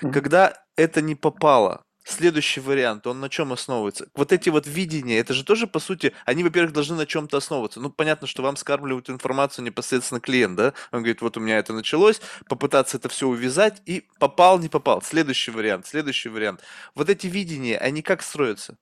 [0.00, 0.12] Mm-hmm.
[0.12, 4.08] Когда это не попало, Следующий вариант, он на чем основывается?
[4.14, 7.80] Вот эти вот видения, это же тоже, по сути, они, во-первых, должны на чем-то основываться.
[7.80, 10.72] Ну, понятно, что вам скармливают информацию непосредственно клиент, да?
[10.90, 15.02] Он говорит, вот у меня это началось, попытаться это все увязать, и попал, не попал.
[15.02, 16.62] Следующий вариант, следующий вариант.
[16.94, 18.76] Вот эти видения, они как строятся?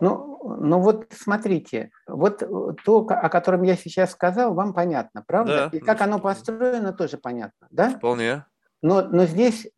[0.00, 2.40] Ну, ну вот смотрите, вот
[2.84, 5.70] то, о котором я сейчас сказал, вам понятно, правда?
[5.70, 7.90] Да, И как оно построено, тоже понятно, да?
[7.90, 8.46] Вполне.
[8.82, 9.68] Но, но здесь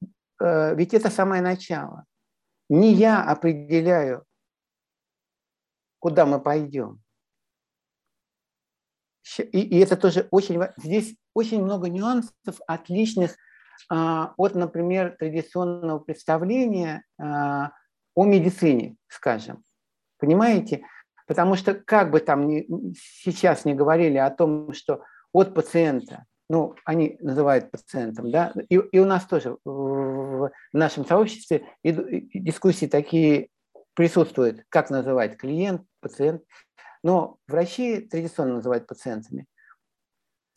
[0.41, 2.07] э, ведь это самое начало.
[2.71, 4.25] Не я определяю,
[5.99, 7.03] куда мы пойдем.
[9.39, 10.63] И, и это тоже очень...
[10.77, 13.37] Здесь очень много нюансов, отличных
[13.89, 17.73] а, от, например, традиционного представления а,
[18.15, 19.65] о медицине, скажем.
[20.19, 20.87] Понимаете?
[21.27, 25.03] Потому что как бы там ни, сейчас не говорили о том, что
[25.33, 31.65] от пациента, ну, они называют пациентом, да, и, и у нас тоже в нашем сообществе
[31.85, 33.51] дискуссии такие
[33.95, 36.43] присутствуют, как называть клиент, пациент,
[37.05, 39.47] но врачи традиционно называют пациентами.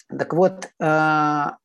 [0.09, 1.57] Так вот, а,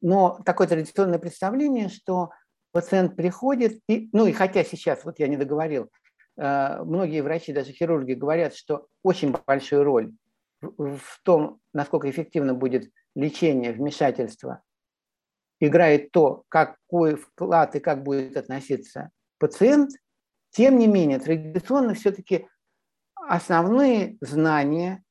[0.00, 2.30] но такое традиционное представление, что
[2.72, 5.90] пациент приходит, и, ну и хотя сейчас, вот я не договорил,
[6.38, 10.14] а, многие врачи, даже хирурги говорят, что очень большую роль
[10.62, 14.62] в том, насколько эффективно будет лечение, вмешательство,
[15.58, 19.90] играет то, какой вклад и как будет относиться пациент,
[20.50, 22.46] тем не менее, традиционно все-таки
[23.14, 25.02] основные знания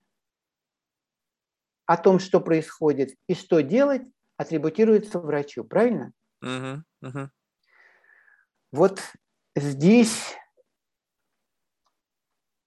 [1.86, 4.04] о том, что происходит и что делать,
[4.38, 6.14] атрибутируются врачу, правильно?
[6.42, 7.30] Угу, угу.
[8.72, 9.02] Вот
[9.56, 10.36] здесь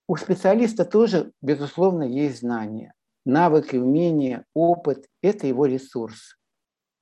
[0.08, 2.94] у специалиста тоже, безусловно, есть знания.
[3.28, 6.38] Навыки, умения, опыт– это его ресурс.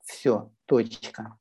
[0.03, 1.39] Все, точка.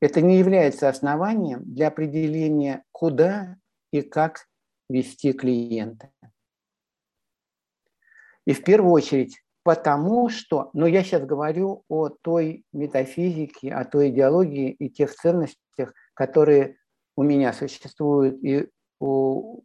[0.00, 3.56] Это не является основанием для определения, куда
[3.90, 4.46] и как
[4.88, 6.12] вести клиента.
[8.46, 14.10] И в первую очередь потому, что, но я сейчас говорю о той метафизике, о той
[14.10, 16.76] идеологии и тех ценностях, которые
[17.16, 18.70] у меня существуют и
[19.00, 19.64] у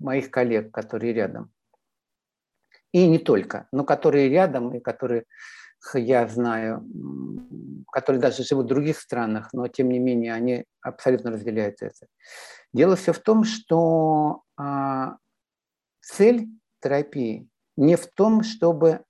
[0.00, 1.52] моих коллег, которые рядом.
[2.92, 5.24] И не только, но которые рядом и которые
[5.94, 6.84] я знаю,
[7.92, 12.06] которые даже живут в других странах, но тем не менее они абсолютно разделяют это.
[12.72, 15.16] Дело все в том, что а,
[16.00, 16.48] цель
[16.80, 19.04] терапии не в том, чтобы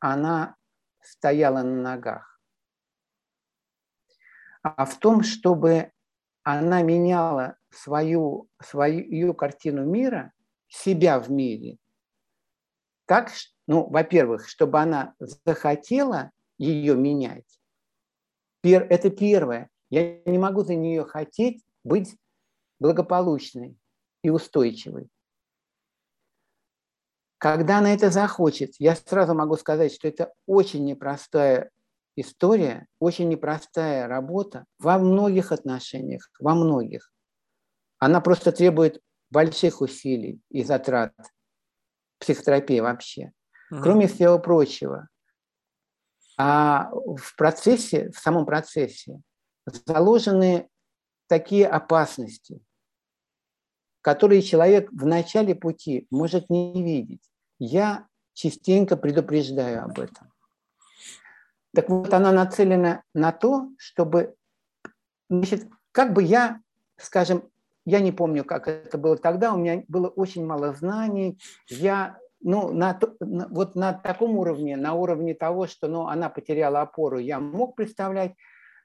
[0.00, 0.56] она
[1.00, 2.40] стояла на ногах,
[4.62, 5.92] а в том, чтобы
[6.42, 10.32] она меняла свою, свою картину мира,
[10.68, 11.78] себя в мире,
[13.06, 13.30] так,
[13.66, 17.60] ну, во-первых, чтобы она захотела ее менять.
[18.62, 19.70] Это первое.
[19.90, 22.16] Я не могу за нее хотеть быть
[22.80, 23.76] благополучной
[24.22, 25.08] и устойчивой.
[27.38, 31.70] Когда она это захочет, я сразу могу сказать, что это очень непростая
[32.16, 37.12] история, очень непростая работа во многих отношениях, во многих.
[37.98, 39.00] Она просто требует
[39.30, 41.14] больших усилий и затрат
[42.18, 43.32] психотерапии вообще.
[43.72, 43.82] Mm-hmm.
[43.82, 45.08] Кроме всего прочего,
[46.38, 49.20] а в процессе, в самом процессе
[49.86, 50.68] заложены
[51.28, 52.60] такие опасности,
[54.02, 57.28] которые человек в начале пути может не видеть.
[57.58, 60.30] Я частенько предупреждаю об этом.
[61.74, 64.36] Так вот, она нацелена на то, чтобы,
[65.28, 66.60] значит, как бы я,
[66.96, 67.50] скажем,
[67.86, 72.72] я не помню, как это было тогда, у меня было очень мало знаний, я ну,
[72.72, 77.40] на, на, вот на таком уровне, на уровне того, что ну, она потеряла опору, я
[77.40, 78.34] мог представлять,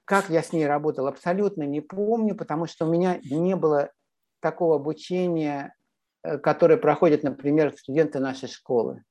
[0.05, 3.91] как я с ней работал, абсолютно не помню, потому что у меня не было
[4.39, 5.75] такого обучения,
[6.23, 9.03] э, которое проходят, например, студенты нашей школы.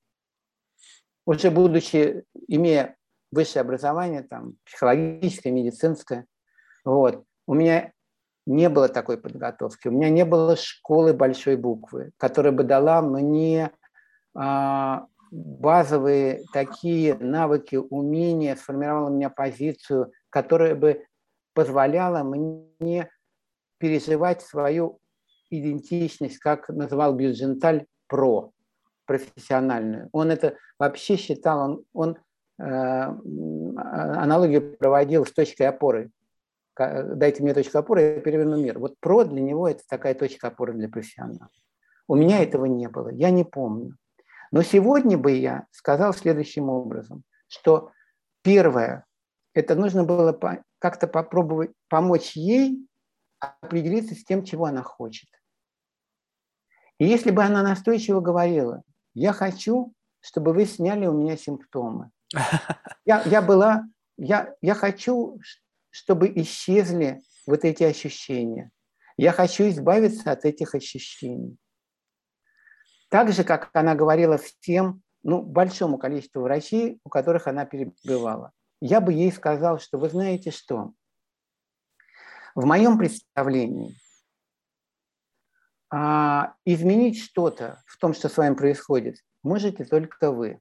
[1.26, 2.96] Уже будучи, имея
[3.32, 6.26] высшее образование, там, психологическое, медицинское,
[6.84, 7.92] вот, у меня
[8.50, 13.70] не было такой подготовки, у меня не было школы большой буквы, которая бы дала мне
[14.34, 21.04] а, базовые такие навыки, умения, сформировала у меня позицию, которая бы
[21.54, 23.10] позволяла мне
[23.78, 24.98] переживать свою
[25.50, 28.50] идентичность, как называл Бюдженталь, про,
[29.06, 30.08] профессиональную.
[30.12, 32.18] Он это вообще считал, он, он
[32.58, 36.10] э, аналогию проводил с точкой опоры.
[36.80, 38.78] Дайте мне точку опоры, я переверну мир.
[38.78, 41.50] Вот про для него это такая точка опоры для профессионала.
[42.08, 43.96] У меня этого не было, я не помню.
[44.50, 47.92] Но сегодня бы я сказал следующим образом, что
[48.42, 49.04] первое,
[49.54, 50.32] это нужно было
[50.78, 52.86] как-то попробовать помочь ей
[53.38, 55.28] определиться с тем, чего она хочет.
[56.98, 58.82] И если бы она настойчиво говорила,
[59.14, 62.10] я хочу, чтобы вы сняли у меня симптомы.
[63.06, 63.84] Я, я была,
[64.18, 65.40] я, я хочу,
[65.90, 68.70] чтобы исчезли вот эти ощущения.
[69.16, 71.58] Я хочу избавиться от этих ощущений.
[73.10, 78.52] Так же, как она говорила всем, ну, большому количеству врачей, у которых она перебывала.
[78.80, 80.92] Я бы ей сказал, что вы знаете что?
[82.54, 83.96] В моем представлении
[85.90, 90.60] а, изменить что-то в том, что с вами происходит, можете только вы.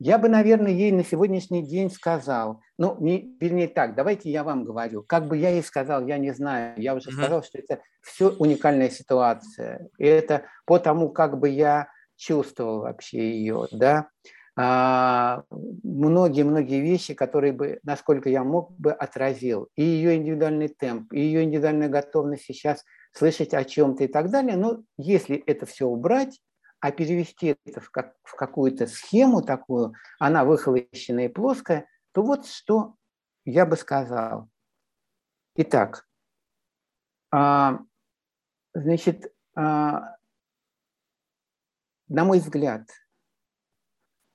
[0.00, 4.64] Я бы, наверное, ей на сегодняшний день сказал, ну, не, вернее так, давайте я вам
[4.64, 7.12] говорю, как бы я ей сказал, я не знаю, я уже mm-hmm.
[7.12, 9.88] сказал, что это все уникальная ситуация.
[9.98, 14.08] И это по тому, как бы я чувствовал вообще ее, да,
[14.56, 19.68] многие-многие вещи, которые бы, насколько я мог бы, отразил.
[19.74, 24.56] И ее индивидуальный темп, и ее индивидуальная готовность сейчас слышать о чем-то и так далее.
[24.56, 26.40] Но если это все убрать,
[26.84, 32.44] а перевести это в, как, в какую-то схему такую, она выхолощенная и плоская, то вот
[32.44, 32.96] что
[33.46, 34.50] я бы сказал.
[35.56, 36.06] Итак,
[37.30, 37.78] а,
[38.74, 40.16] значит, а,
[42.08, 42.86] на мой взгляд,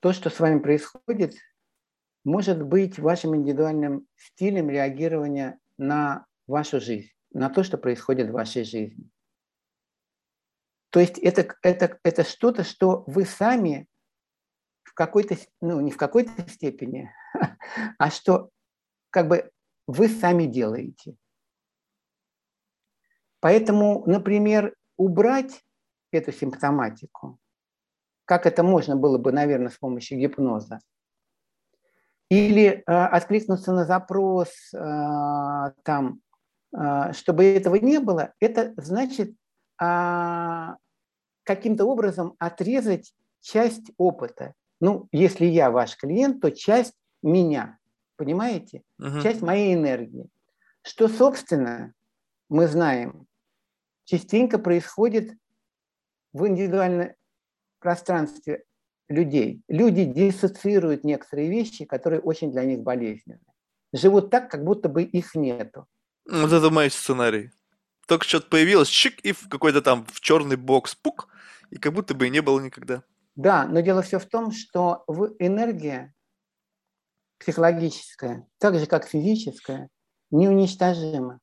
[0.00, 1.36] то, что с вами происходит,
[2.24, 8.64] может быть вашим индивидуальным стилем реагирования на вашу жизнь, на то, что происходит в вашей
[8.64, 9.08] жизни.
[10.90, 13.86] То есть это, это, это что-то, что вы сами
[14.82, 17.12] в какой-то, ну не в какой-то степени,
[17.98, 18.50] а что
[19.10, 19.50] как бы
[19.86, 21.16] вы сами делаете.
[23.40, 25.64] Поэтому, например, убрать
[26.12, 27.38] эту симптоматику,
[28.24, 30.80] как это можно было бы, наверное, с помощью гипноза,
[32.28, 36.20] или э, откликнуться на запрос э, там,
[36.76, 39.34] э, чтобы этого не было, это значит
[39.80, 40.76] а,
[41.44, 44.54] каким-то образом отрезать часть опыта.
[44.80, 47.78] Ну, если я ваш клиент, то часть меня,
[48.16, 48.82] понимаете?
[48.98, 49.22] Угу.
[49.22, 50.28] Часть моей энергии.
[50.82, 51.94] Что, собственно,
[52.48, 53.26] мы знаем,
[54.04, 55.32] частенько происходит
[56.32, 57.14] в индивидуальном
[57.78, 58.64] пространстве
[59.08, 59.62] людей.
[59.68, 63.40] Люди диссоциируют некоторые вещи, которые очень для них болезненны.
[63.92, 65.86] Живут так, как будто бы их нету.
[66.30, 67.50] Вот это мой сценарий
[68.10, 71.28] только что-то появилось, чик, и в какой-то там в черный бокс, пук,
[71.70, 73.04] и как будто бы и не было никогда.
[73.36, 75.04] Да, но дело все в том, что
[75.38, 76.12] энергия
[77.38, 79.90] психологическая, так же как физическая,
[80.32, 81.38] неуничтожима.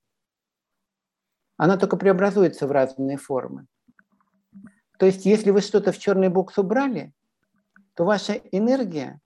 [1.55, 3.67] Она только преобразуется в разные формы.
[4.99, 7.13] То есть, если вы что-то в черный бокс убрали,
[7.93, 9.21] то ваша энергия,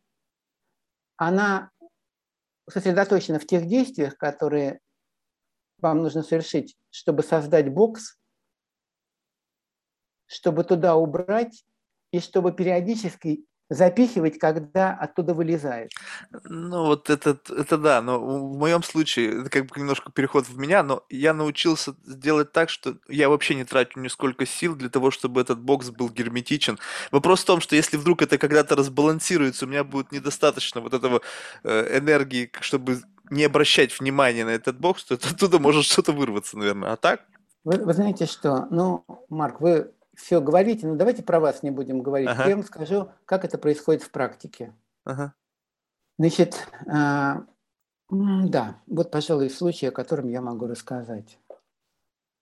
[1.17, 1.71] она
[2.69, 4.80] сосредоточена в тех действиях, которые
[5.81, 8.17] вам нужно совершить, чтобы создать бокс,
[10.27, 11.65] чтобы туда убрать
[12.11, 15.91] и чтобы периодически запихивать, когда оттуда вылезает.
[16.43, 20.57] Ну, вот это, это да, но в моем случае, это как бы немножко переход в
[20.57, 25.09] меня, но я научился сделать так, что я вообще не трачу нисколько сил для того,
[25.09, 26.79] чтобы этот бокс был герметичен.
[27.11, 31.21] Вопрос в том, что если вдруг это когда-то разбалансируется, у меня будет недостаточно вот этого
[31.63, 33.01] э, энергии, чтобы
[33.31, 36.91] не обращать внимания на этот бокс, то оттуда может что-то вырваться, наверное.
[36.91, 37.21] А так?
[37.63, 38.67] Вы, вы знаете что?
[38.69, 42.29] Ну, Марк, вы все говорите, но давайте про вас не будем говорить.
[42.29, 42.49] Ага.
[42.49, 44.73] Я вам скажу, как это происходит в практике.
[45.05, 45.33] Ага.
[46.19, 47.35] Значит, э,
[48.09, 51.39] да, вот, пожалуй, случай, о котором я могу рассказать.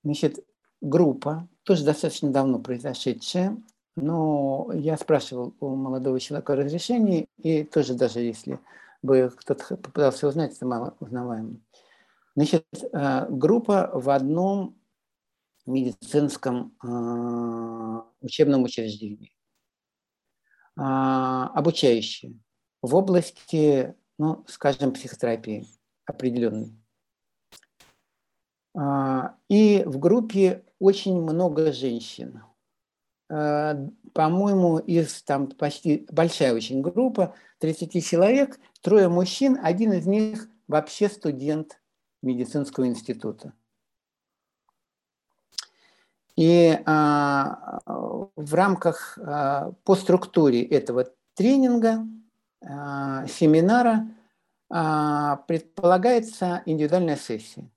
[0.04, 0.44] Значит,
[0.82, 3.56] группа, тоже достаточно давно произошедшая,
[3.96, 8.60] но я спрашивал у молодого человека разрешение, и тоже даже если
[9.02, 11.60] бы кто-то попытался узнать, это мало узнаваемо.
[12.36, 14.80] Значит, э, группа в одном
[15.66, 19.34] медицинском э, учебном учреждении,
[20.78, 22.40] э, обучающие
[22.82, 25.68] в области, ну, скажем, психотерапии
[26.06, 26.76] определенной.
[29.50, 32.42] И в группе очень много женщин.
[33.30, 41.10] По-моему, из там почти большая очень группа, 30 человек, трое мужчин, один из них вообще
[41.10, 41.80] студент
[42.24, 43.54] медицинского института.
[46.36, 47.82] И а,
[48.36, 52.08] в рамках а, по структуре этого тренинга,
[52.66, 54.08] а, семинара
[54.70, 57.70] а, предполагается индивидуальная сессия.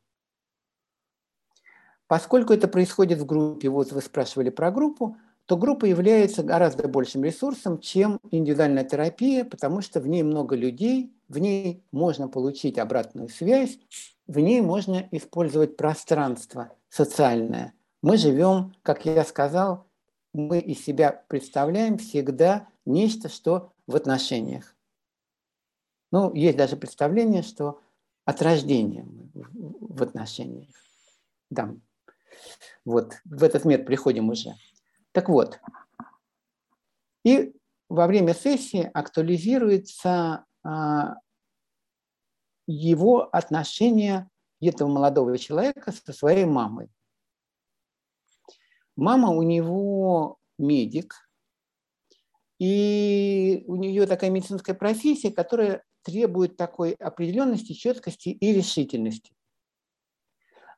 [2.07, 5.17] Поскольку это происходит в группе, вот вы спрашивали про группу,
[5.47, 11.13] то группа является гораздо большим ресурсом, чем индивидуальная терапия, потому что в ней много людей,
[11.29, 13.79] в ней можно получить обратную связь,
[14.27, 17.75] в ней можно использовать пространство социальное.
[18.03, 19.87] Мы живем, как я сказал,
[20.33, 24.75] мы из себя представляем всегда нечто, что в отношениях.
[26.11, 27.81] Ну, есть даже представление, что
[28.25, 30.69] от рождения в отношениях.
[31.51, 31.75] Да.
[32.85, 34.55] Вот, в этот мир приходим уже.
[35.13, 35.61] Так вот,
[37.25, 37.55] и
[37.89, 41.17] во время сессии актуализируется а,
[42.67, 44.29] его отношение
[44.61, 46.89] этого молодого человека со своей мамой.
[48.97, 51.15] Мама у него медик,
[52.59, 59.35] и у нее такая медицинская профессия, которая требует такой определенности, четкости и решительности.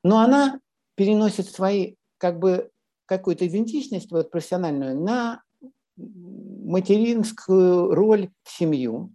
[0.03, 0.61] Но она
[0.95, 2.70] переносит свои как бы
[3.07, 5.42] какую-то идентичность вот, профессиональную на
[5.96, 9.12] материнскую роль в семью.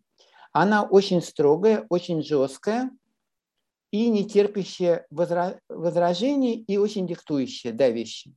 [0.51, 2.91] Она очень строгая, очень жесткая
[3.91, 8.33] и не терпящая возражений и очень диктующая, давящая.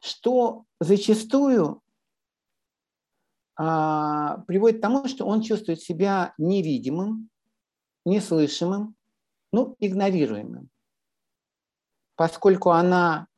[0.00, 1.82] Что зачастую
[3.56, 7.28] а, приводит к тому, что он чувствует себя невидимым,
[8.04, 8.94] неслышимым,
[9.52, 10.70] ну, игнорируемым.
[12.18, 13.28] Поскольку она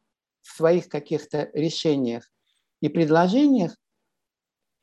[0.40, 2.32] в своих каких-то решениях
[2.80, 3.76] и предложениях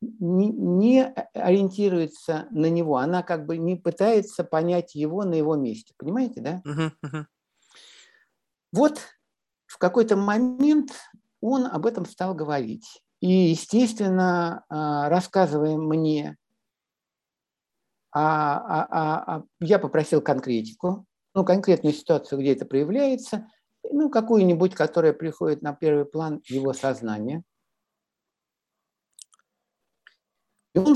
[0.01, 5.95] не ориентируется на него, она как бы не пытается понять его на его месте.
[5.97, 6.61] Понимаете, да?
[6.63, 7.25] Uh-huh, uh-huh.
[8.71, 8.99] Вот
[9.65, 10.91] в какой-то момент
[11.41, 13.01] он об этом стал говорить.
[13.19, 16.37] И, естественно, а, рассказывая мне,
[18.11, 23.47] а, а, а, а, я попросил конкретику, ну, конкретную ситуацию, где это проявляется,
[23.91, 27.43] ну, какую-нибудь, которая приходит на первый план его сознания.
[30.73, 30.95] И он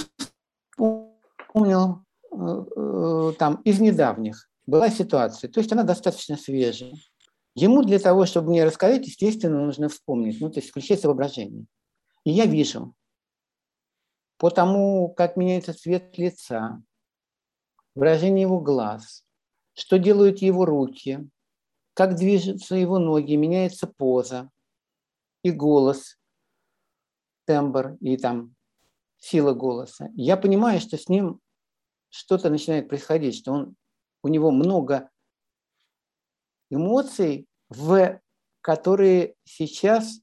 [0.78, 6.94] вспомнил э, э, там из недавних была ситуация, то есть она достаточно свежая.
[7.56, 11.66] Ему для того, чтобы мне рассказать, естественно, нужно вспомнить, ну, то есть включать воображение.
[12.24, 12.94] И я вижу,
[14.38, 16.82] по тому, как меняется цвет лица,
[17.96, 19.26] выражение его глаз,
[19.74, 21.28] что делают его руки,
[21.94, 24.50] как движутся его ноги, меняется поза
[25.44, 26.18] и голос,
[27.46, 28.56] тембр и там
[29.18, 30.10] сила голоса.
[30.16, 31.39] Я понимаю, что с ним
[32.10, 33.76] что-то начинает происходить, что он,
[34.24, 35.10] у него много
[36.70, 38.20] эмоций, в
[38.62, 40.20] которые сейчас,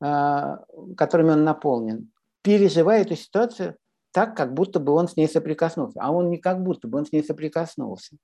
[0.00, 0.64] а,
[0.96, 3.76] которыми он наполнен, переживая эту ситуацию
[4.12, 6.00] так, как будто бы он с ней соприкоснулся.
[6.02, 8.16] А он не как будто бы он с ней соприкоснулся.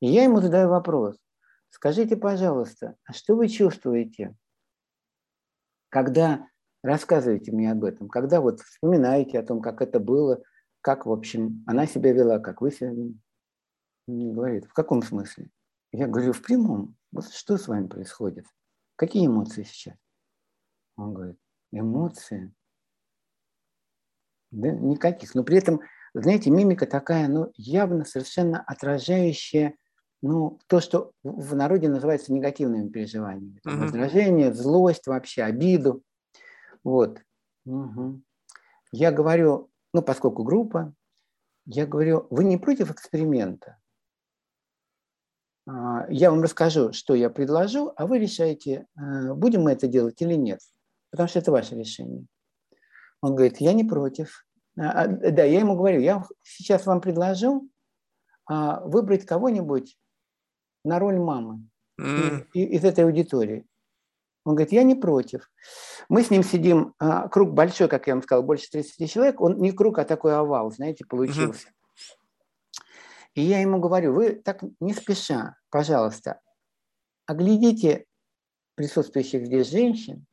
[0.00, 1.16] И я ему задаю вопрос.
[1.70, 4.34] Скажите, пожалуйста, а что вы чувствуете,
[5.88, 6.48] когда
[6.82, 10.42] рассказываете мне об этом, когда вот вспоминаете о том, как это было,
[10.80, 13.20] как, в общем, она себя вела, как вы себя вели?
[14.06, 15.50] Говорит, в каком смысле?
[15.92, 16.96] Я говорю, в прямом.
[17.12, 18.46] Вот что с вами происходит?
[18.94, 19.96] Какие эмоции сейчас?
[20.96, 21.38] Он говорит,
[21.72, 22.54] эмоции?
[24.50, 25.34] Да, никаких.
[25.34, 25.80] Но при этом,
[26.14, 29.76] знаете, мимика такая, ну, явно совершенно отражающая
[30.26, 33.60] ну, то, что в народе называется негативными переживаниями.
[33.62, 36.02] Там, раздражение, злость вообще, обиду.
[36.84, 37.20] Вот.
[37.64, 38.20] Угу.
[38.92, 40.94] Я говорю, ну, поскольку группа,
[41.66, 43.78] я говорю, вы не против эксперимента?
[45.68, 50.20] А, я вам расскажу, что я предложу, а вы решаете, э, будем мы это делать
[50.22, 50.60] или нет,
[51.10, 52.26] потому что это ваше решение.
[53.20, 54.46] Он говорит, я не против.
[54.78, 57.68] А, а, да, я ему говорю, я сейчас вам предложу
[58.48, 59.98] выбрать кого-нибудь
[60.86, 61.68] на роль мамы
[62.00, 62.52] mm.
[62.52, 63.66] из этой аудитории.
[64.44, 65.50] Он говорит, я не против.
[66.08, 66.94] Мы с ним сидим,
[67.32, 69.40] круг большой, как я вам сказал, больше 30 человек.
[69.40, 71.68] Он не круг, а такой овал, знаете, получился.
[71.68, 71.72] Mm-hmm.
[73.34, 76.40] И я ему говорю, вы так не спеша, пожалуйста,
[77.26, 78.06] оглядите
[78.76, 80.24] присутствующих здесь женщин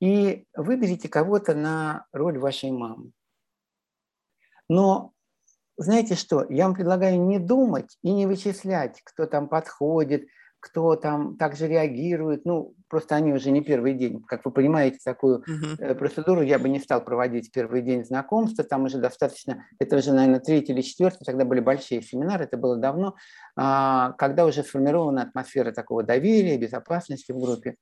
[0.00, 3.12] и выберите кого-то на роль вашей мамы.
[4.68, 5.12] Но
[5.82, 10.26] знаете что, я вам предлагаю не думать и не вычислять, кто там подходит,
[10.62, 12.44] кто там также реагирует.
[12.44, 14.22] Ну, просто они уже не первый день.
[14.22, 15.94] Как вы понимаете, такую uh-huh.
[15.96, 18.62] процедуру я бы не стал проводить первый день знакомства.
[18.62, 22.76] Там уже достаточно, это уже, наверное, третий или четвертый, тогда были большие семинары, это было
[22.76, 23.16] давно,
[23.56, 27.74] а, когда уже сформирована атмосфера такого доверия, безопасности в группе.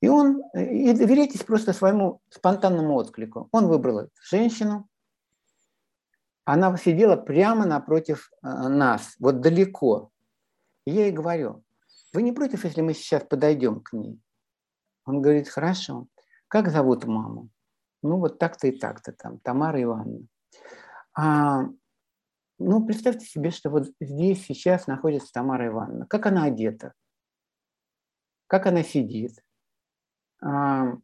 [0.00, 3.48] И он, и доверяйтесь просто своему спонтанному отклику.
[3.52, 4.86] Он выбрал женщину,
[6.44, 10.10] она сидела прямо напротив э, нас, вот далеко.
[10.84, 11.64] И я ей говорю,
[12.12, 14.20] вы не против, если мы сейчас подойдем к ней?
[15.04, 16.06] Он говорит, хорошо.
[16.48, 17.48] Как зовут маму?
[18.02, 20.26] Ну, вот так-то и так-то там, Тамара Ивановна.
[21.14, 21.64] А,
[22.58, 26.06] ну, представьте себе, что вот здесь сейчас находится Тамара Ивановна.
[26.06, 26.94] Как она одета?
[28.46, 29.32] Как она сидит?
[30.42, 30.94] А,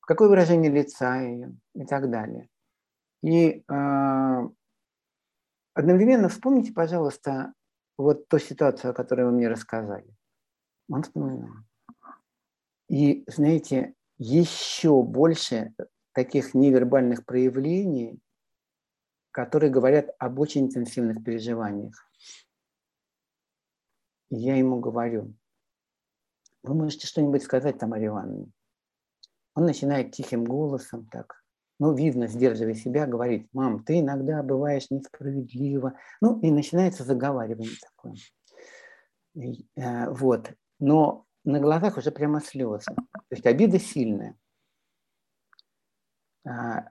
[0.00, 1.54] какое выражение лица ее?
[1.74, 2.48] И так далее.
[3.22, 4.48] И а,
[5.74, 7.52] одновременно вспомните, пожалуйста,
[7.98, 10.16] вот ту ситуацию, о которой вы мне рассказали.
[10.88, 11.50] Он вспоминал.
[12.88, 15.74] И, знаете, еще больше
[16.12, 18.20] таких невербальных проявлений,
[19.30, 21.94] которые говорят об очень интенсивных переживаниях.
[24.30, 25.34] И я ему говорю,
[26.62, 28.50] вы можете что-нибудь сказать, Тамаре Ивановне?
[29.54, 31.39] Он начинает тихим голосом так,
[31.80, 35.94] ну, видно, сдерживая себя, говорит, мам, ты иногда бываешь несправедлива.
[36.20, 38.16] Ну, и начинается заговаривание такое.
[39.76, 40.52] Э, вот.
[40.78, 42.84] Но на глазах уже прямо слезы.
[42.94, 44.36] То есть обида сильная.
[46.46, 46.90] А,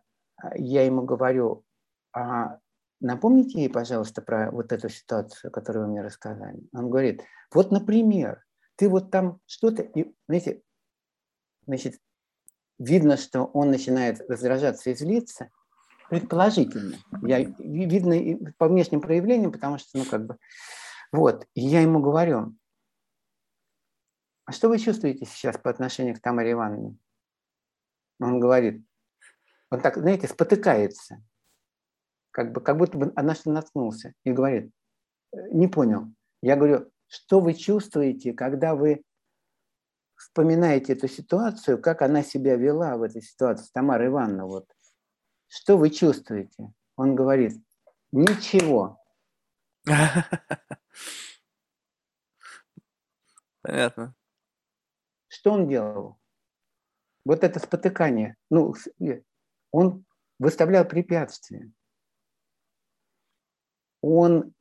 [0.56, 1.64] я ему говорю,
[2.12, 2.58] а
[3.00, 6.68] напомните ей, пожалуйста, про вот эту ситуацию, которую вы мне рассказали.
[6.74, 7.22] Он говорит,
[7.54, 8.44] вот, например,
[8.76, 10.64] ты вот там что-то, и, знаете,
[11.68, 12.00] значит,
[12.80, 15.50] видно, что он начинает раздражаться и злиться,
[16.10, 16.98] предположительно.
[17.22, 20.38] Я, видно по внешним проявлениям, потому что, ну, как бы,
[21.12, 21.46] вот.
[21.54, 22.56] И я ему говорю,
[24.46, 26.98] а что вы чувствуете сейчас по отношению к Тамаре Ивановне?
[28.20, 28.84] Он говорит,
[29.70, 31.24] он так, знаете, спотыкается,
[32.32, 34.72] как, бы, как будто бы одна что наткнулся, и говорит,
[35.32, 36.08] не понял.
[36.42, 39.04] Я говорю, что вы чувствуете, когда вы
[40.20, 44.70] вспоминаете эту ситуацию, как она себя вела в этой ситуации, Тамара Ивановна, вот,
[45.48, 46.74] что вы чувствуете?
[46.98, 47.54] Он говорит,
[48.12, 49.02] ничего.
[53.62, 54.14] Понятно.
[55.30, 56.20] Что он делал?
[57.24, 58.36] Вот это спотыкание.
[58.50, 58.76] Ну,
[59.72, 60.06] он
[60.38, 61.72] выставлял препятствия.
[64.02, 64.54] Он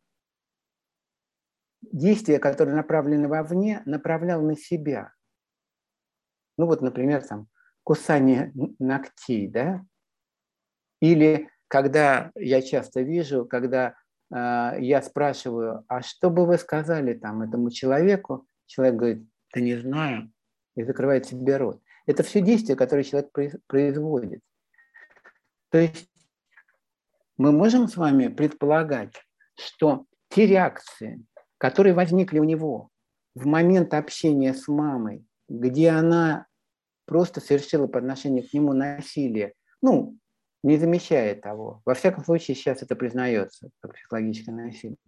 [1.82, 5.12] действия, которые направлены вовне, направлял на себя.
[6.58, 7.46] Ну вот, например, там
[7.84, 9.82] кусание ногтей, да?
[11.00, 13.94] Или когда я часто вижу, когда
[14.30, 19.76] э, я спрашиваю, а что бы вы сказали там этому человеку, человек говорит, да не
[19.76, 20.32] знаю,
[20.74, 21.80] и закрывает себе рот.
[22.06, 23.30] Это все действия, которые человек
[23.66, 24.40] производит.
[25.70, 26.10] То есть
[27.36, 29.14] мы можем с вами предполагать,
[29.54, 31.24] что те реакции,
[31.58, 32.90] которые возникли у него
[33.34, 36.47] в момент общения с мамой, где она
[37.08, 40.18] просто совершила по отношению к нему насилие, ну,
[40.62, 41.80] не замечая того.
[41.86, 44.98] Во всяком случае, сейчас это признается как психологическое насилие.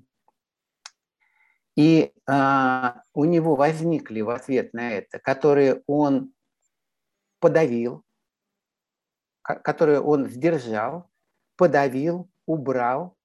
[1.77, 6.33] И а, у него возникли в ответ на это, которые он
[7.39, 8.03] подавил,
[9.43, 11.11] которые он сдержал,
[11.57, 13.17] подавил, убрал.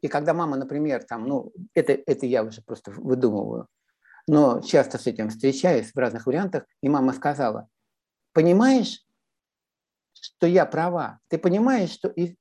[0.00, 3.68] И когда мама, например, там, ну, это, это я уже просто выдумываю,
[4.26, 7.68] но часто с этим встречаюсь в разных вариантах, и мама сказала,
[8.38, 9.04] понимаешь,
[10.12, 11.18] что я права?
[11.26, 12.36] Ты понимаешь, что и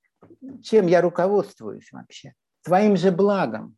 [0.61, 2.35] чем я руководствуюсь вообще?
[2.61, 3.75] Твоим же благом.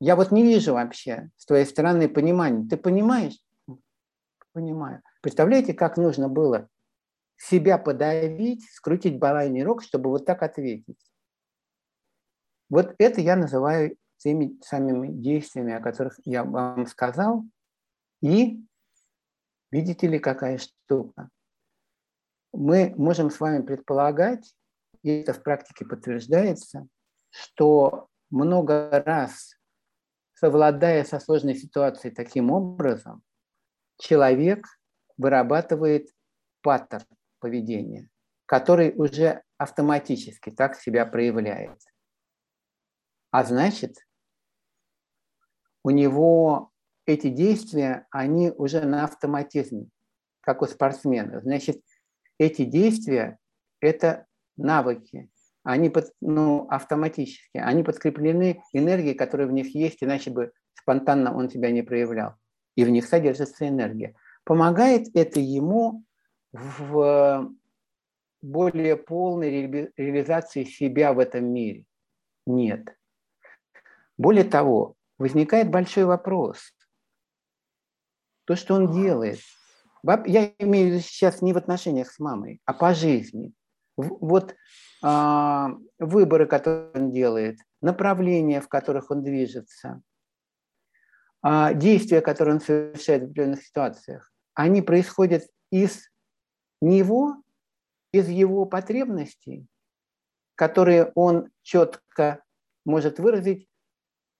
[0.00, 2.66] Я вот не вижу вообще с твоей стороны понимания.
[2.66, 3.38] Ты понимаешь?
[4.52, 5.02] Понимаю.
[5.20, 6.70] Представляете, как нужно было
[7.36, 11.12] себя подавить, скрутить балайный рог, чтобы вот так ответить?
[12.70, 17.44] Вот это я называю теми самыми действиями, о которых я вам сказал,
[18.22, 18.64] и
[19.70, 21.28] Видите ли, какая штука?
[22.52, 24.54] Мы можем с вами предполагать,
[25.02, 26.86] и это в практике подтверждается,
[27.30, 29.56] что много раз,
[30.34, 33.22] совладая со сложной ситуацией таким образом,
[33.98, 34.66] человек
[35.16, 36.08] вырабатывает
[36.62, 37.06] паттерн
[37.40, 38.08] поведения,
[38.46, 41.80] который уже автоматически так себя проявляет.
[43.30, 43.96] А значит,
[45.82, 46.72] у него
[47.06, 49.86] эти действия, они уже на автоматизме,
[50.40, 51.40] как у спортсмена.
[51.40, 51.80] Значит,
[52.38, 53.38] эти действия–
[53.80, 54.26] это
[54.56, 55.30] навыки,
[55.62, 61.50] они под, ну, автоматически, они подкреплены энергией, которая в них есть, иначе бы спонтанно он
[61.50, 62.34] себя не проявлял.
[62.76, 64.14] И в них содержится энергия.
[64.44, 66.04] Помогает это ему
[66.52, 67.50] в
[68.42, 71.84] более полной реализации себя в этом мире?
[72.46, 72.96] Нет.
[74.16, 76.75] Более того, возникает большой вопрос
[78.46, 79.40] то, что он делает.
[80.24, 83.52] Я имею в виду сейчас не в отношениях с мамой, а по жизни.
[83.96, 84.54] Вот
[85.02, 90.02] а, выборы, которые он делает, направления, в которых он движется,
[91.42, 96.08] а, действия, которые он совершает в определенных ситуациях, они происходят из
[96.80, 97.36] него,
[98.12, 99.66] из его потребностей,
[100.54, 102.42] которые он четко
[102.84, 103.68] может выразить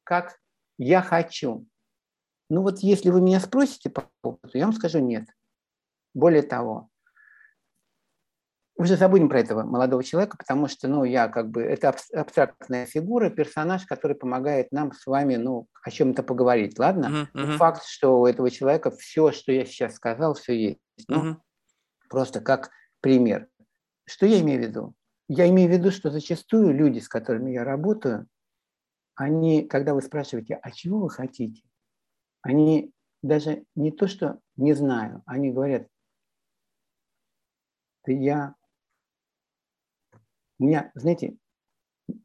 [0.05, 0.39] как
[0.79, 1.67] «я хочу».
[2.49, 5.27] Ну вот если вы меня спросите по опыту, я вам скажу нет.
[6.15, 6.89] Более того,
[8.79, 13.31] уже забудем про этого молодого человека, потому что, ну, я как бы, это абстрактная фигура,
[13.31, 17.29] персонаж, который помогает нам с вами, ну, о чем-то поговорить, ладно?
[17.33, 17.57] Uh-huh, uh-huh.
[17.57, 20.81] Факт, что у этого человека все, что я сейчас сказал, все есть.
[21.09, 21.37] Ну, uh-huh.
[22.11, 22.71] просто как
[23.01, 23.49] пример.
[24.05, 24.95] Что я имею в виду?
[25.29, 28.27] Я имею в виду, что зачастую люди, с которыми я работаю,
[29.15, 31.63] они, когда вы спрашиваете, а чего вы хотите,
[32.47, 32.93] они
[33.23, 35.89] даже не то, что не знаю, они говорят,
[38.05, 38.55] да я
[40.59, 41.37] у меня, знаете,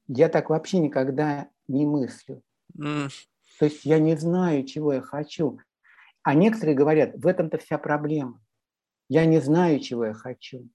[0.08, 2.42] я так вообще никогда не мыслю.
[2.78, 3.10] Mm.
[3.60, 5.60] То есть я не знаю, чего я хочу.
[6.24, 8.42] А некоторые говорят, в этом-то вся проблема.
[9.10, 10.70] Я не знаю, чего я хочу.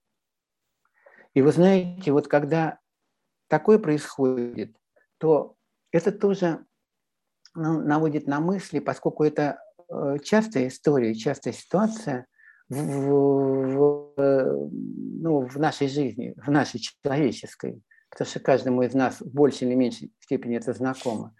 [1.33, 2.79] И вы знаете, вот когда
[3.47, 4.75] такое происходит,
[5.17, 5.55] то
[5.91, 6.65] это тоже
[7.57, 9.59] ну, наводит на мысли, поскольку это
[9.89, 12.27] э, частая история, частая ситуация
[12.69, 17.81] в, в, ну, в нашей жизни, в нашей человеческой,
[18.11, 21.33] потому что каждому из нас в большей или меньшей степени это знакомо,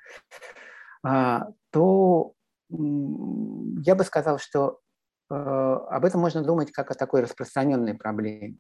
[1.04, 2.34] а, то
[2.70, 4.80] я бы сказал, что
[5.30, 8.58] э, об этом можно думать как о такой распространенной проблеме.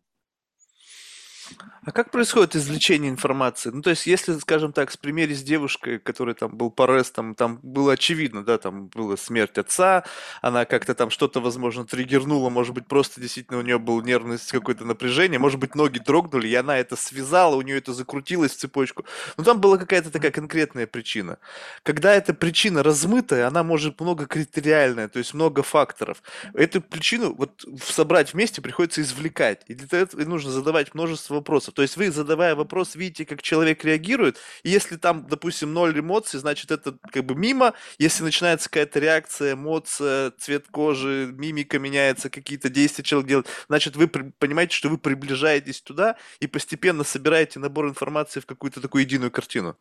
[1.87, 3.69] А как происходит извлечение информации?
[3.69, 7.33] Ну, то есть, если, скажем так, с примере с девушкой, который там был по арестам,
[7.33, 10.03] там было очевидно, да, там была смерть отца,
[10.41, 14.83] она как-то там что-то, возможно, триггернула, может быть, просто действительно у нее был нервность, какое-то
[14.83, 19.05] напряжение, может быть, ноги дрогнули, и она это связала, у нее это закрутилось в цепочку.
[19.37, 21.37] Но там была какая-то такая конкретная причина.
[21.83, 26.21] Когда эта причина размытая, она может много критериальная, то есть много факторов.
[26.53, 29.61] Эту причину вот собрать вместе приходится извлекать.
[29.67, 31.73] И для этого нужно задавать множество вопросов.
[31.73, 36.39] То есть вы, задавая вопрос, видите, как человек реагирует, и если там, допустим, ноль эмоций,
[36.39, 37.73] значит, это как бы мимо.
[37.97, 44.07] Если начинается какая-то реакция, эмоция, цвет кожи, мимика меняется, какие-то действия человек делает, значит, вы
[44.07, 49.77] понимаете, что вы приближаетесь туда и постепенно собираете набор информации в какую-то такую единую картину.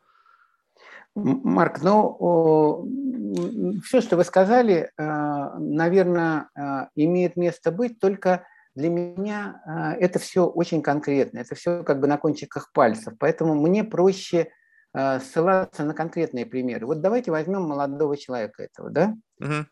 [1.17, 2.87] Марк, ну,
[3.83, 8.47] все, что вы сказали, э, наверное, э, имеет место быть, только
[8.77, 13.55] для меня а, это все очень конкретно, это все как бы на кончиках пальцев, поэтому
[13.55, 14.51] мне проще
[14.93, 16.87] а, ссылаться на конкретные примеры.
[16.87, 19.15] Вот давайте возьмем молодого человека этого, да?
[19.41, 19.67] Угу.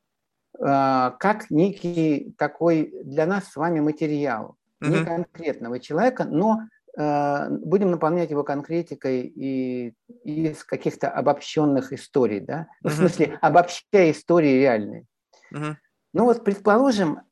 [0.56, 4.90] Как некий такой для нас с вами материал, угу.
[4.90, 6.60] не конкретного человека, но
[6.96, 12.68] будем наполнять его конкретикой и из каких-то обобщенных историй, да?
[12.82, 12.88] Угу.
[12.88, 15.06] В смысле, обобщая истории реальные.
[15.50, 15.76] Угу.
[16.12, 17.22] Ну вот, предположим,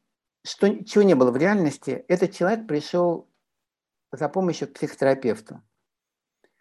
[0.45, 3.29] что, чего не было в реальности, этот человек пришел
[4.11, 5.63] за помощью к психотерапевту.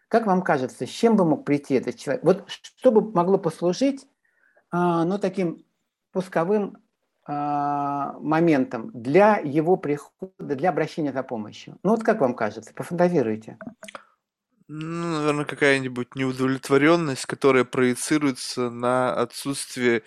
[0.07, 2.23] Как вам кажется, с чем бы мог прийти этот человек?
[2.23, 4.07] Вот что бы могло послужить
[4.69, 5.65] а, ну, таким
[6.11, 6.77] пусковым
[7.25, 11.77] а, моментом для его прихода, для обращения за помощью?
[11.83, 12.73] Ну вот как вам кажется?
[12.73, 13.57] Пофантазируйте.
[14.67, 20.03] Ну, наверное, какая-нибудь неудовлетворенность, которая проецируется на отсутствие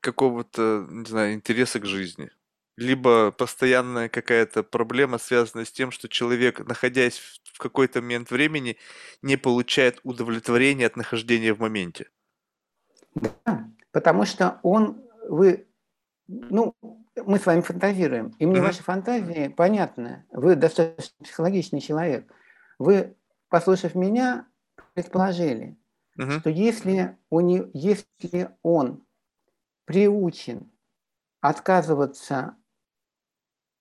[0.00, 2.30] какого-то, не знаю, интереса к жизни
[2.76, 7.18] либо постоянная какая-то проблема, связанная с тем, что человек, находясь
[7.52, 8.76] в какой-то момент времени,
[9.22, 12.08] не получает удовлетворения от нахождения в моменте.
[13.14, 15.68] Да, потому что он, вы,
[16.26, 16.74] ну,
[17.16, 18.62] мы с вами фантазируем, и мне mm-hmm.
[18.62, 20.26] ваши фантазии понятны.
[20.32, 22.28] Вы достаточно психологичный человек.
[22.78, 23.16] Вы,
[23.48, 24.48] послушав меня,
[24.94, 25.76] предположили,
[26.18, 26.40] mm-hmm.
[26.40, 29.06] что если, у не, если он
[29.84, 30.72] приучен
[31.40, 32.56] отказываться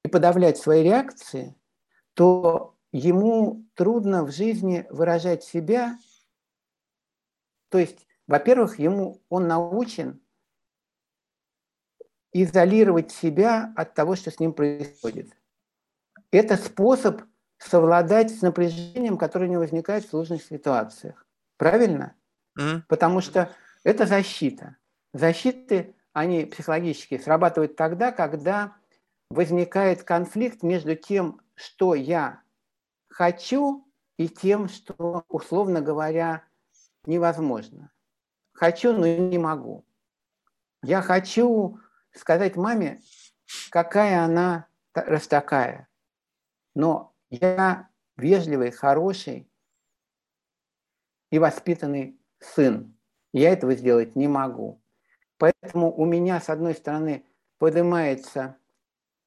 [0.04, 1.56] и подавлять свои реакции,
[2.14, 5.98] то ему трудно в жизни выражать себя.
[7.70, 10.22] То есть, во-первых, ему он научен
[12.32, 15.32] изолировать себя от того, что с ним происходит.
[16.32, 17.22] Это способ
[17.58, 21.26] совладать с напряжением, которое не возникает в сложных ситуациях.
[21.58, 22.16] Правильно?
[22.60, 22.84] Mm-hmm.
[22.88, 23.52] Потому что
[23.84, 24.78] это защита.
[25.14, 28.76] Защиты, они психологически срабатывают тогда, когда
[29.30, 32.42] возникает конфликт между тем, что я
[33.10, 33.88] хочу,
[34.18, 36.44] и тем, что, условно говоря,
[37.06, 37.92] невозможно.
[38.54, 39.86] Хочу, но не могу.
[40.84, 41.80] Я хочу
[42.14, 43.02] сказать маме,
[43.72, 45.88] какая она раз такая.
[46.76, 49.50] Но я вежливый, хороший
[51.32, 52.96] и воспитанный сын.
[53.32, 54.82] Я этого сделать не могу.
[55.38, 57.26] Поэтому у меня, с одной стороны,
[57.58, 58.58] поднимается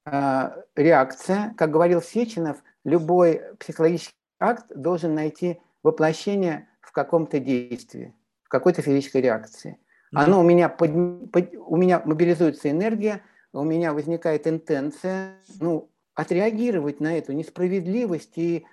[0.06, 1.54] реакция.
[1.56, 8.14] Как говорил Сеченов, любой психологический акт должен найти воплощение в каком-то действии,
[8.44, 9.78] в какой-то физической реакции.
[10.12, 13.22] Оно у меня, под, под, у меня мобилизуется энергия,
[13.52, 18.66] у меня возникает интенция, ну, отреагировать на эту несправедливость и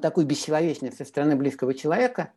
[0.00, 2.32] такую бесчеловечность со стороны близкого человека,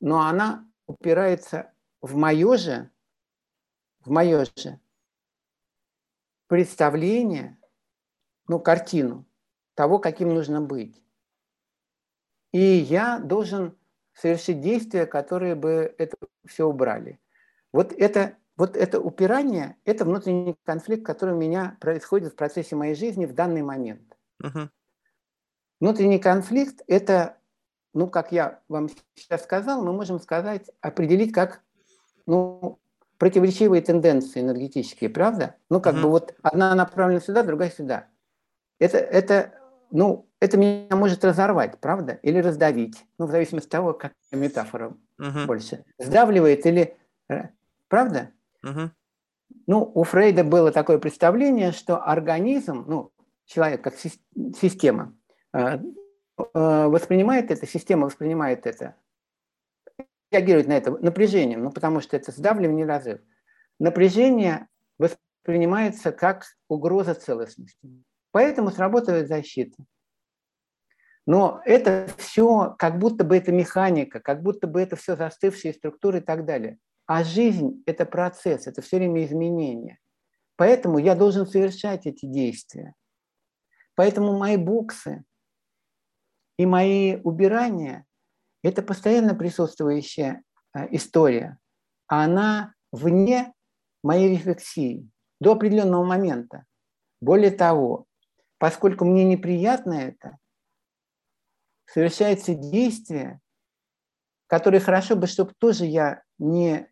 [0.00, 1.72] но она упирается
[2.02, 2.90] в мое же,
[4.00, 4.80] в мое же
[6.46, 7.58] представление,
[8.48, 9.26] ну, картину
[9.74, 11.02] того, каким нужно быть.
[12.52, 13.76] И я должен
[14.12, 16.16] совершить действия, которые бы это
[16.46, 17.18] все убрали.
[17.72, 22.94] Вот это, вот это упирание– это внутренний конфликт, который у меня происходит в процессе моей
[22.94, 24.16] жизни в данный момент.
[24.40, 24.68] Uh-huh.
[25.80, 27.38] Внутренний конфликт– это,
[27.92, 31.64] ну, как я вам сейчас сказал, мы можем сказать, определить как
[32.26, 32.78] ну,
[33.24, 35.54] противоречивые тенденции энергетические, правда?
[35.70, 36.02] Ну, как uh-huh.
[36.02, 38.08] бы вот одна направлена сюда, другая сюда.
[38.78, 39.54] Это, это,
[39.90, 42.18] ну, это меня может разорвать, правда?
[42.20, 43.02] Или раздавить.
[43.16, 45.46] Ну, в зависимости от того, как метафора uh-huh.
[45.46, 45.86] больше.
[45.98, 46.98] Сдавливает или...
[47.30, 47.44] Э,
[47.88, 48.28] правда?
[48.62, 48.90] Uh-huh.
[49.68, 53.10] Ну, у Фрейда было такое представление, что организм, ну,
[53.46, 55.14] человек как система,
[55.54, 55.78] э, э,
[56.52, 58.96] воспринимает это, система воспринимает это
[60.34, 63.20] реагирует на это напряжением, ну, потому что это сдавливание разрыв.
[63.78, 68.04] Напряжение воспринимается как угроза целостности.
[68.30, 69.84] Поэтому срабатывает защита.
[71.26, 76.18] Но это все, как будто бы это механика, как будто бы это все застывшие структуры
[76.18, 76.78] и так далее.
[77.06, 79.98] А жизнь– это процесс, это все время изменения.
[80.56, 82.94] Поэтому я должен совершать эти действия.
[83.94, 85.24] Поэтому мои буксы
[86.58, 88.04] и мои убирания
[88.68, 90.42] это постоянно присутствующая
[90.74, 91.58] э, история,
[92.08, 93.52] а она вне
[94.02, 95.08] моей рефлексии
[95.40, 96.64] до определенного момента.
[97.20, 98.06] Более того,
[98.58, 100.38] поскольку мне неприятно это,
[101.86, 103.40] совершается действие,
[104.46, 106.88] которые хорошо бы, чтобы тоже я не,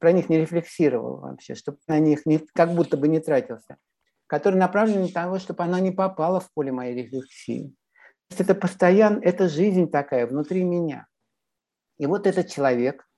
[0.00, 3.76] про них не рефлексировал вообще, чтобы на них не, как будто бы не тратился,
[4.26, 7.74] который направлен на того, чтобы она не попала в поле моей рефлексии
[8.30, 11.06] это постоянно, это жизнь такая внутри меня.
[11.98, 13.08] И вот этот человек,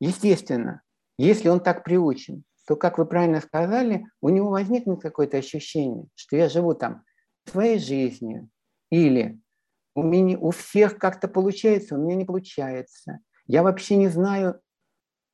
[0.00, 0.82] естественно,
[1.18, 6.36] если он так приучен, то, как вы правильно сказали, у него возникнет какое-то ощущение, что
[6.36, 7.04] я живу там
[7.46, 8.50] своей жизнью,
[8.90, 9.40] или
[9.94, 13.20] у, меня, у всех как-то получается, у меня не получается.
[13.46, 14.60] Я вообще не знаю,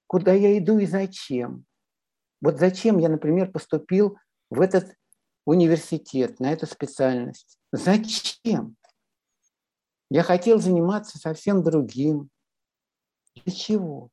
[0.06, 1.64] куда я иду и зачем.
[2.40, 4.18] Вот зачем я, например, поступил
[4.50, 4.94] в этот
[5.46, 7.58] университет, на эту специальность.
[7.72, 8.76] Зачем?
[10.12, 12.28] Я хотел заниматься совсем другим.
[13.34, 14.10] Для чего?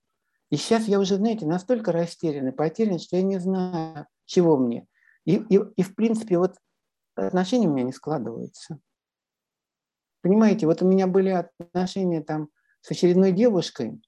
[0.49, 4.87] И сейчас я уже, знаете, настолько растерян и потерян, что я не знаю, чего мне.
[5.25, 6.55] И, и, и в принципе, вот
[7.15, 8.79] отношения у меня не складываются.
[10.21, 12.47] Понимаете, вот у меня были отношения там
[12.79, 14.01] с очередной девушкой,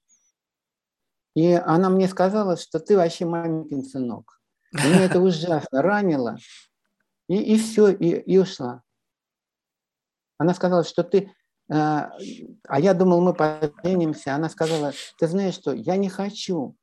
[1.34, 4.40] и она мне сказала, что ты вообще маменькин сынок.
[4.72, 6.38] И меня это ужасно ранило.
[7.28, 8.82] И, и все, и, и ушла.
[10.38, 11.30] Она сказала, что ты
[11.72, 12.12] а,
[12.68, 14.34] а я думал, мы поженимся.
[14.34, 16.76] Она сказала, ты знаешь что, я не хочу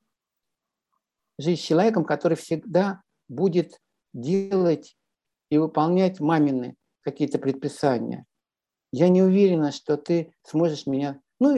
[1.38, 3.80] жить с человеком, который всегда будет
[4.14, 4.98] делать
[5.52, 8.26] и выполнять мамины какие-то предписания.
[8.91, 11.22] Я не уверена, что ты сможешь меня...
[11.40, 11.56] Ну,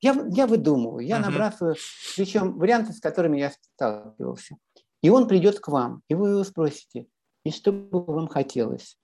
[0.00, 1.22] я, я выдумываю, я uh-huh.
[1.22, 1.76] набрасываю,
[2.16, 4.56] причем варианты, с которыми я сталкивался.
[5.00, 7.06] И он придет к вам, и вы его спросите,
[7.44, 8.98] и что бы вам хотелось?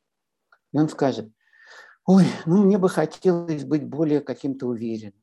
[0.73, 1.31] И он скажет,
[2.07, 5.21] Ой, ну мне бы хотелось быть более каким-то уверенным.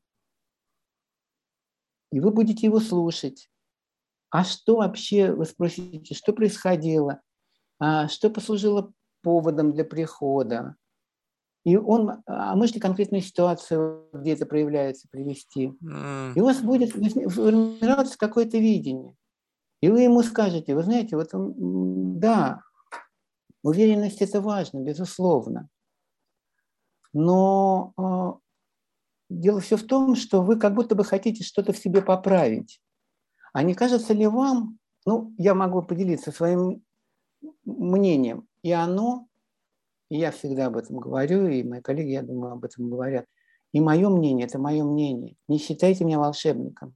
[2.10, 3.48] И вы будете его слушать.
[4.30, 7.20] А что вообще, вы спросите, что происходило?
[7.78, 8.92] А что послужило
[9.22, 10.76] поводом для прихода?
[11.64, 15.72] И он, а можете конкретную ситуацию, где это проявляется, привести?
[16.34, 19.14] И у вас будет формироваться какое-то видение.
[19.80, 22.62] И вы ему скажете, вы знаете, вот да,
[23.62, 25.68] уверенность это важно, безусловно.
[27.12, 28.32] Но э,
[29.30, 32.80] дело все в том, что вы как будто бы хотите что-то в себе поправить.
[33.52, 36.82] А не кажется ли вам, ну, я могу поделиться своим
[37.64, 39.26] мнением, и оно,
[40.10, 43.26] и я всегда об этом говорю, и мои коллеги, я думаю, об этом говорят,
[43.72, 45.36] и мое мнение– это мое мнение.
[45.48, 46.94] Не считайте меня волшебником.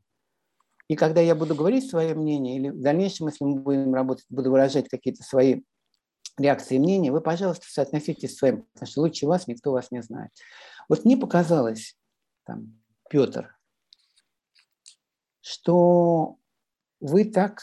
[0.89, 4.51] И когда я буду говорить свое мнение, или в дальнейшем, если мы будем работать, буду
[4.51, 5.63] выражать какие-то свои
[6.39, 10.31] реакции мнения, вы, пожалуйста, соотноситесь с своим, потому что лучше вас никто вас не знает.
[10.89, 11.97] Вот мне показалось,
[12.45, 13.57] там, Петр,
[15.41, 16.37] что
[17.01, 17.63] вы так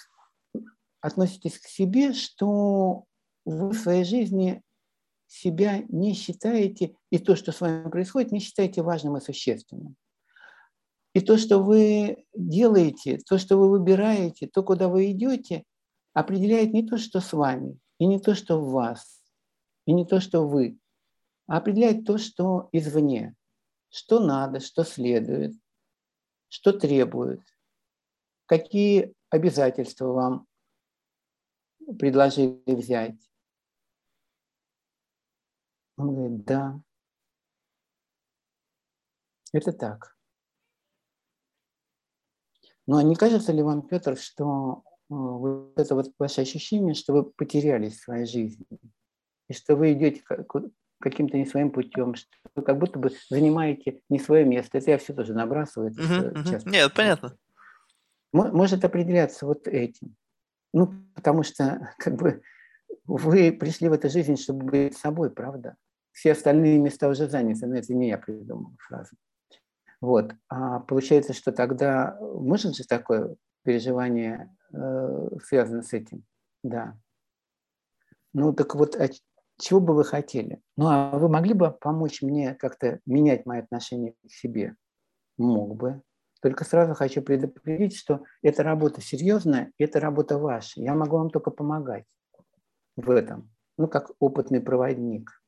[1.02, 3.06] относитесь к себе, что
[3.46, 4.62] вы в своей жизни
[5.28, 9.96] себя не считаете, и то, что с вами происходит, не считаете важным и существенным.
[11.14, 15.64] И то, что вы делаете, то, что вы выбираете, то, куда вы идете,
[16.14, 19.24] определяет не то, что с вами, и не то, что в вас,
[19.86, 20.80] и не то, что вы,
[21.48, 23.36] а определяет то, что извне,
[23.90, 25.54] что надо, что следует,
[26.50, 27.42] что требует,
[28.46, 30.48] какие обязательства вам
[32.00, 33.20] предложили взять.
[35.98, 36.82] Он говорит, да,
[39.52, 40.18] это так.
[42.86, 47.98] Но не кажется ли вам, Петр, что вот это вот ваше ощущение, что вы потерялись
[47.98, 48.66] в своей жизни,
[49.50, 50.24] и что вы идете
[51.00, 54.78] каким-то не своим путем, что вы как будто бы занимаете не свое место.
[54.78, 55.92] Это я все тоже набрасываю.
[55.92, 56.50] Это угу.
[56.50, 56.70] Часто.
[56.70, 57.38] Нет, понятно.
[58.32, 60.16] Может определяться вот этим.
[60.74, 62.42] Ну, потому что как бы
[63.06, 65.76] вы пришли в эту жизнь, чтобы быть собой, правда?
[66.14, 69.16] Все остальные места уже заняты, но это не я придумал фразу.
[70.00, 70.34] Вот.
[70.48, 76.24] А получается, что тогда может же такое переживание э, связано с этим?
[76.64, 76.98] Да.
[78.34, 79.10] Ну, так вот, а
[79.60, 80.62] чего бы вы хотели?
[80.76, 84.76] Ну, а вы могли бы помочь мне как-то менять мои отношения к себе?
[85.38, 86.02] Мог бы.
[86.42, 90.82] Только сразу хочу предупредить, что эта работа серьезная, это работа ваша.
[90.82, 92.06] Я могу вам только помогать
[92.96, 93.50] в этом.
[93.78, 95.42] Ну, как опытный проводник.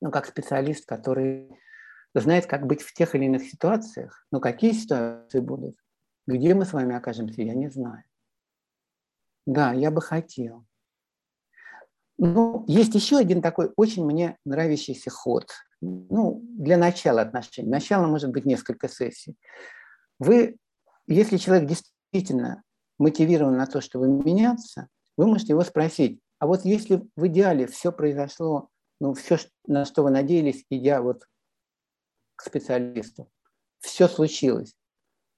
[0.00, 1.56] Ну, как специалист, который
[2.14, 4.26] знает, как быть в тех или иных ситуациях.
[4.30, 5.76] Но какие ситуации будут,
[6.26, 8.02] где мы с вами окажемся, я не знаю.
[9.46, 10.64] Да, я бы хотел.
[12.18, 15.48] Ну, есть еще один такой очень мне нравящийся ход.
[15.80, 17.68] Ну, для начала отношений.
[17.68, 19.36] Начало может быть несколько сессий.
[20.20, 20.56] Вы,
[21.08, 22.62] если человек действительно
[22.98, 27.90] мотивирован на то, чтобы меняться, вы можете его спросить, а вот если в идеале все
[27.90, 28.68] произошло,
[29.00, 31.24] ну, все, на что вы надеялись, идя вот
[32.36, 33.28] к специалисту,
[33.80, 34.76] все случилось,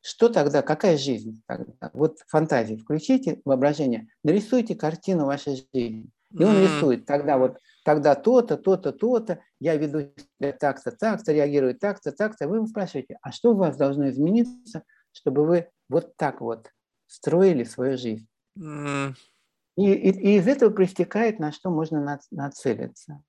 [0.06, 1.90] что тогда, какая жизнь тогда?
[1.94, 6.10] Вот фантазии включите, воображение, нарисуйте картину вашей жизни.
[6.30, 11.78] И он рисует, тогда вот, тогда то-то, то-то, то-то, я веду себя так-то, так-то, реагирую
[11.78, 12.48] так-то, так-то.
[12.48, 14.82] Вы спрашиваете, а что у вас должно измениться,
[15.12, 16.68] чтобы вы вот так вот
[17.06, 18.26] строили свою жизнь?
[18.58, 23.22] И, и, и из этого проистекает, на что можно нацелиться.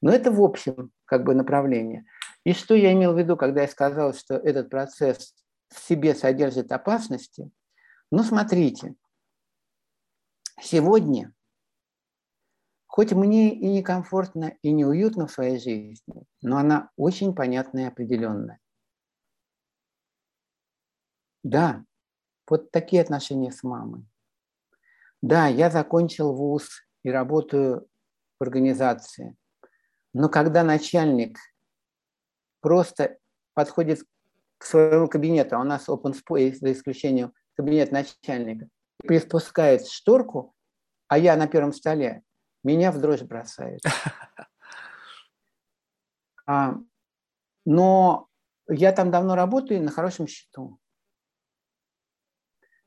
[0.00, 2.06] Но это в общем как бы направление.
[2.44, 5.34] И что я имел в виду, когда я сказал, что этот процесс
[5.74, 7.50] в себе содержит опасности?
[8.10, 8.94] Ну, смотрите,
[10.60, 11.34] сегодня
[12.94, 18.60] Хоть мне и некомфортно, и неуютно в своей жизни, но она очень понятная и определенная.
[21.42, 21.84] Да,
[22.48, 24.06] вот такие отношения с мамой.
[25.22, 27.88] Да, я закончил вуз и работаю
[28.38, 29.36] в организации.
[30.12, 31.36] Но когда начальник
[32.60, 33.18] просто
[33.54, 34.06] подходит
[34.64, 38.66] к своему кабинету, а у нас open space, за исключением кабинет начальника,
[38.96, 40.54] приспускает шторку,
[41.06, 42.22] а я на первом столе,
[42.62, 43.80] меня в дрожь бросает.
[46.46, 46.74] А,
[47.64, 48.28] но
[48.68, 50.78] я там давно работаю на хорошем счету.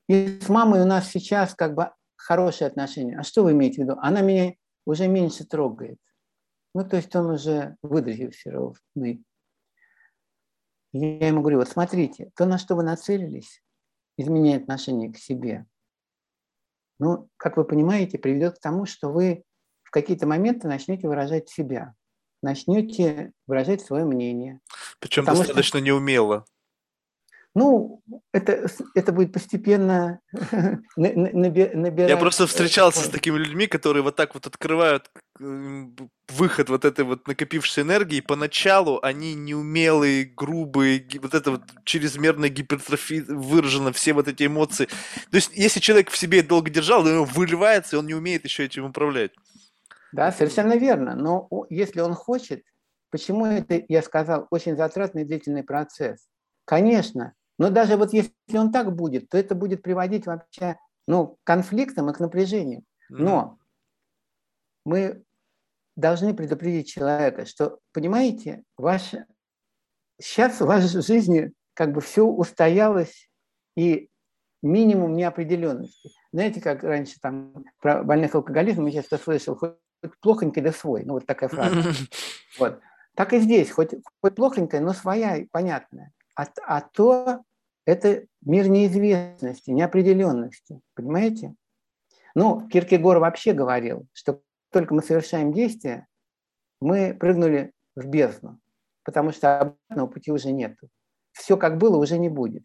[0.07, 3.17] И с мамой у нас сейчас как бы хорошие отношения.
[3.17, 3.97] А что вы имеете в виду?
[3.99, 4.53] Она меня
[4.85, 5.97] уже меньше трогает.
[6.75, 7.77] Ну, то есть он уже
[10.99, 13.61] Я ему говорю, вот смотрите, то, на что вы нацелились,
[14.17, 15.65] изменяет отношение к себе.
[16.99, 19.43] Ну, как вы понимаете, приведет к тому, что вы
[19.83, 21.93] в какие-то моменты начнете выражать себя,
[22.41, 24.59] начнете выражать свое мнение.
[24.99, 26.45] Причем достаточно что, неумело.
[27.59, 28.03] Ну,
[28.34, 30.19] это, это будет постепенно
[30.95, 32.07] набирать.
[32.07, 35.09] Я просто встречался с такими людьми, которые вот так вот открывают
[35.39, 38.21] выход вот этой вот накопившейся энергии.
[38.21, 44.85] Поначалу они неумелые, грубые, вот это вот чрезмерная гипертрофия выражена, все вот эти эмоции.
[45.31, 48.43] То есть, если человек в себе долго держал, то он выливается, и он не умеет
[48.43, 49.31] еще этим управлять.
[50.11, 51.15] Да, совершенно верно.
[51.15, 52.61] Но если он хочет,
[53.09, 56.27] почему это, я сказал, очень затратный длительный процесс?
[56.65, 60.77] Конечно, но даже вот если он так будет, то это будет приводить вообще
[61.07, 62.84] ну, к конфликтам и к напряжению.
[63.09, 63.57] Но
[64.85, 65.23] мы
[65.95, 69.15] должны предупредить человека, что, понимаете, ваш,
[70.19, 73.29] сейчас в вашей жизни как бы все устоялось
[73.75, 74.09] и
[74.61, 76.11] минимум неопределенности.
[76.31, 79.59] Знаете, как раньше там про больных алкоголизмом я часто слышал,
[80.21, 81.03] плохонький да свой.
[81.03, 81.84] Ну, вот такая фраза.
[82.59, 82.79] Вот.
[83.13, 86.11] Так и здесь, хоть, хоть плохонькая, но своя, понятная.
[86.38, 87.41] А, а то
[87.85, 90.81] это мир неизвестности, неопределенности.
[90.93, 91.55] Понимаете?
[92.35, 94.41] Ну, Киркегор вообще говорил, что
[94.72, 96.05] только мы совершаем действия,
[96.80, 98.59] мы прыгнули в бездну,
[99.03, 100.77] потому что обратного пути уже нет.
[101.31, 102.64] Все как было, уже не будет.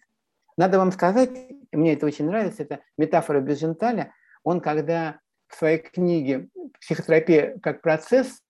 [0.59, 1.31] Надо вам сказать,
[1.73, 4.13] мне это очень нравится, это метафора Беженталя,
[4.45, 6.51] он когда в своей книге
[6.81, 8.43] «Психотерапия как процесс»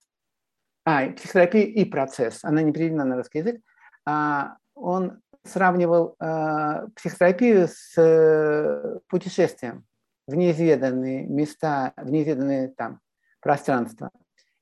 [0.85, 3.61] а, психотерапия и процесс, она не переведена на русский язык,
[4.05, 9.85] а, он сравнивал а, психотерапию с а, путешествием
[10.27, 13.01] в неизведанные места, в неизведанные там
[13.41, 14.09] пространства.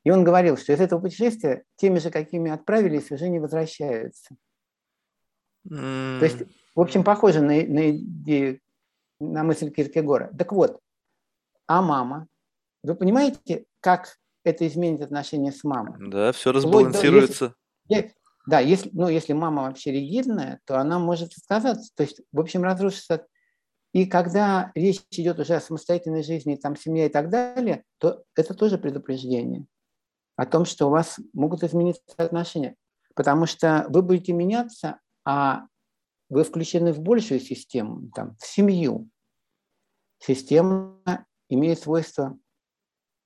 [0.04, 4.36] И он говорил, что из этого путешествия теми же, какими отправились, уже не возвращаются.
[5.70, 6.20] Mm.
[6.20, 6.44] То есть,
[6.76, 8.60] в общем, похоже на, на идею,
[9.20, 10.32] на мысль Киркегора.
[10.36, 10.80] Так вот,
[11.68, 12.28] а мама?
[12.84, 15.94] Вы понимаете, как это изменит отношения с мамой?
[16.10, 17.54] Да, все разбалансируется.
[17.88, 18.16] Если,
[18.48, 21.92] да, если, ну, если мама вообще ригидная, то она может отказаться.
[21.96, 23.26] То есть, в общем, разрушится.
[23.94, 28.54] И когда речь идет уже о самостоятельной жизни, там, семья и так далее, то это
[28.54, 29.66] тоже предупреждение
[30.38, 32.76] о том, что у вас могут измениться отношения.
[33.14, 35.66] Потому что вы будете меняться, а
[36.30, 39.10] вы включены в большую систему, там, в семью.
[40.20, 40.98] Система
[41.50, 42.38] имеет свойство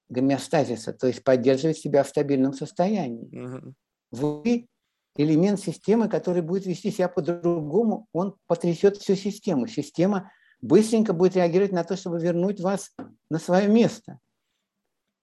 [0.09, 3.39] гомеостазиса, то есть поддерживать себя в стабильном состоянии.
[3.39, 3.73] Угу.
[4.11, 4.67] Вы
[5.15, 9.67] элемент системы, который будет вести себя по-другому, он потрясет всю систему.
[9.67, 10.31] Система
[10.61, 12.91] быстренько будет реагировать на то, чтобы вернуть вас
[13.29, 14.19] на свое место.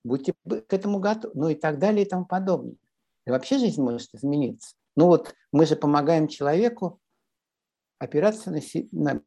[0.04, 2.76] Будьте к этому готовы, ну и так далее и тому подобное.
[3.26, 4.74] И вообще жизнь может измениться.
[4.96, 6.98] Ну вот мы же помогаем человеку
[7.98, 8.60] опираться на,
[8.90, 9.22] на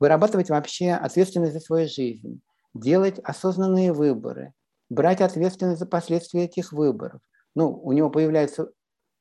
[0.00, 2.40] вырабатывать вообще ответственность за свою жизнь,
[2.74, 4.54] делать осознанные выборы,
[4.90, 7.20] брать ответственность за последствия этих выборов.
[7.54, 8.72] Ну, у него появляются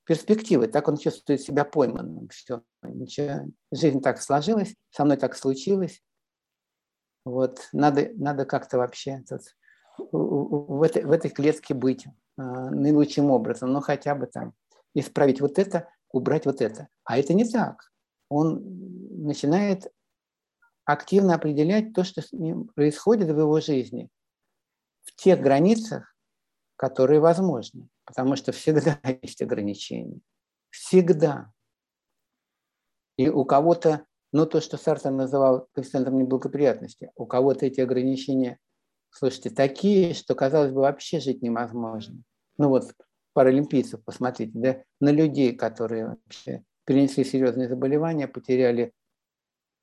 [0.07, 2.29] перспективы, так он чувствует себя пойманным.
[2.29, 6.01] Все, ничего, жизнь так сложилась, со мной так случилось.
[7.25, 9.41] Вот, надо, надо как-то вообще тут,
[9.97, 12.09] в, этой, в этой клетке быть э,
[12.41, 14.53] наилучшим образом, ну хотя бы там
[14.93, 16.87] исправить вот это, убрать вот это.
[17.03, 17.91] А это не так.
[18.29, 18.61] Он
[19.25, 19.91] начинает
[20.85, 24.09] активно определять то, что с ним происходит в его жизни
[25.03, 26.15] в тех границах,
[26.77, 27.89] которые возможны.
[28.07, 30.21] Потому что всегда есть ограничения.
[30.71, 31.51] Всегда.
[33.17, 38.57] И у кого-то, ну то, что Сартер называл коэффициентом неблагоприятности, у кого-то эти ограничения,
[39.09, 42.23] слушайте, такие, что, казалось бы, вообще жить невозможно.
[42.57, 42.93] Ну вот
[43.33, 48.93] паралимпийцев посмотрите, да, на людей, которые вообще перенесли серьезные заболевания, потеряли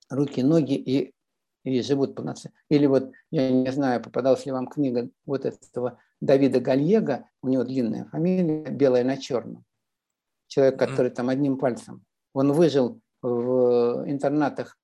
[0.09, 1.13] руки, ноги и,
[1.65, 2.55] и живут полноценно.
[2.69, 7.65] Или вот, я не знаю, попадалась ли вам книга вот этого Давида Гальего, у него
[7.65, 9.65] длинная фамилия, белая на черном.
[10.47, 12.05] Человек, который там одним пальцем.
[12.33, 14.77] Он выжил в интернатах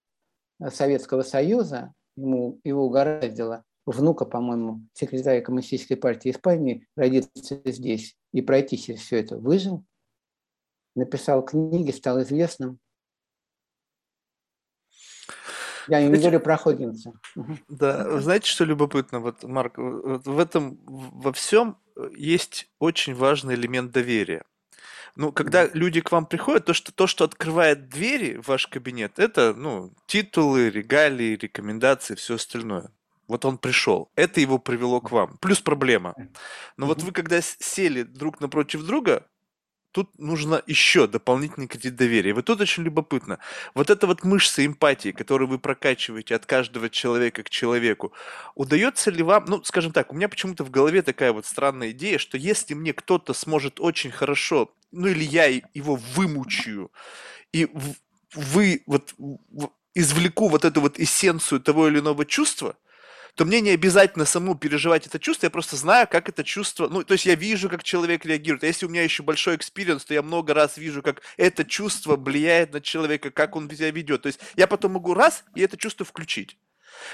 [0.69, 8.79] Советского Союза, ему, его угораздило внука, по-моему, секретаря Коммунистической партии Испании родиться здесь и пройти
[8.79, 9.39] через все это.
[9.39, 9.85] Выжил,
[10.95, 12.79] написал книги, стал известным.
[15.89, 16.59] Я не говорю про.
[17.69, 21.77] Да, знаете, что любопытно, вот, Марк, вот в этом, во всем
[22.12, 24.44] есть очень важный элемент доверия.
[25.16, 29.19] Ну, когда люди к вам приходят, то, что, то, что открывает двери в ваш кабинет,
[29.19, 32.90] это, ну, титулы, регалии, рекомендации, все остальное.
[33.27, 34.11] Вот он пришел.
[34.16, 35.36] Это его привело к вам.
[35.40, 36.15] Плюс проблема.
[36.77, 39.27] Но вот вы, когда сели друг напротив друга,
[39.93, 42.33] тут нужно еще дополнительный кредит доверия.
[42.33, 43.39] Вот тут очень любопытно.
[43.75, 48.12] Вот эта вот мышца эмпатии, которую вы прокачиваете от каждого человека к человеку,
[48.55, 52.19] удается ли вам, ну, скажем так, у меня почему-то в голове такая вот странная идея,
[52.19, 56.91] что если мне кто-то сможет очень хорошо, ну или я его вымучаю,
[57.53, 57.69] и
[58.35, 59.15] вы вот
[59.95, 62.77] извлеку вот эту вот эссенцию того или иного чувства–
[63.41, 67.03] то мне не обязательно самому переживать это чувство, я просто знаю, как это чувство, ну,
[67.03, 68.65] то есть я вижу, как человек реагирует.
[68.65, 72.17] А если у меня еще большой experience, то я много раз вижу, как это чувство
[72.17, 74.21] влияет на человека, как он себя ведет.
[74.21, 76.59] То есть я потом могу раз и это чувство включить.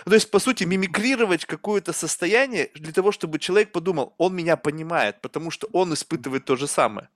[0.04, 5.20] то есть, по сути, мимикрировать какое-то состояние для того, чтобы человек подумал, он меня понимает,
[5.20, 7.08] потому что он испытывает то же самое.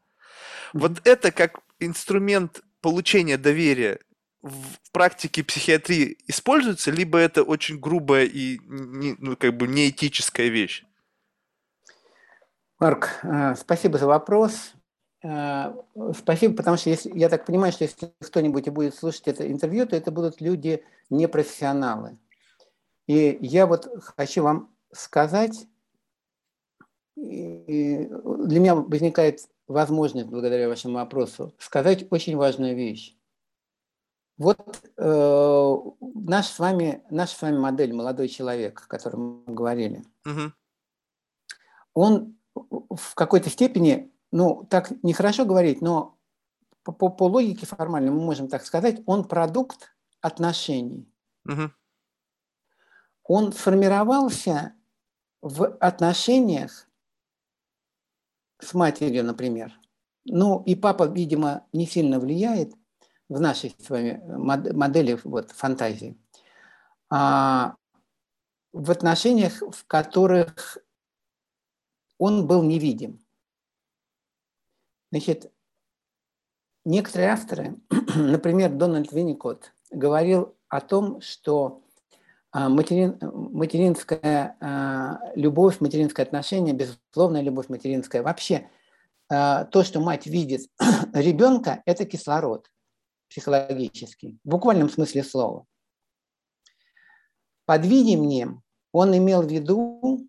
[0.73, 3.99] Вот это как инструмент получения доверия
[4.43, 10.85] в практике психиатрии используется, либо это очень грубая и не, ну, как бы неэтическая вещь?
[12.79, 14.73] Марк, э, спасибо за вопрос.
[15.23, 15.75] Э,
[16.17, 19.87] спасибо, потому что если, я так понимаю, что если кто-нибудь и будет слушать это интервью,
[19.87, 22.19] то это будут люди непрофессионалы.
[23.07, 25.67] И я вот хочу вам сказать,
[27.17, 28.09] и
[28.39, 33.15] для меня возникает возможность, благодаря вашему вопросу, сказать очень важную вещь.
[34.41, 34.59] Вот
[34.97, 40.55] э, наш, с вами, наша с вами модель «Молодой человек», о котором мы говорили, угу.
[41.93, 46.17] он в какой-то степени, ну, так нехорошо говорить, но
[46.85, 51.07] по, по, по логике формальной мы можем так сказать, он продукт отношений.
[51.45, 51.71] Угу.
[53.25, 54.73] Он сформировался
[55.43, 56.89] в отношениях
[58.59, 59.79] с матерью, например.
[60.25, 62.73] Ну, и папа, видимо, не сильно влияет
[63.31, 66.19] в нашей с вами модели вот, фантазии.
[67.11, 67.77] А,
[68.73, 70.79] в отношениях, в которых
[72.19, 73.25] он был невидим.
[75.13, 75.53] Значит,
[76.85, 77.77] некоторые авторы,
[78.17, 81.85] например, Дональд Винникот, говорил о том, что
[82.51, 88.69] а, материн, материнская а, любовь, материнское отношение, безусловная любовь материнская, вообще
[89.29, 90.63] а, то, что мать видит
[91.15, 92.69] ребенка, это кислород
[93.31, 95.67] психологический, в буквальном смысле слова.
[97.65, 98.63] Под видением
[98.93, 100.29] он имел в виду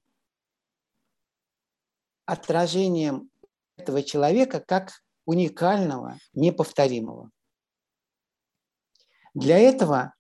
[2.26, 3.30] отражением
[3.76, 4.92] этого человека как
[5.26, 7.32] уникального, неповторимого.
[9.34, 10.14] Для этого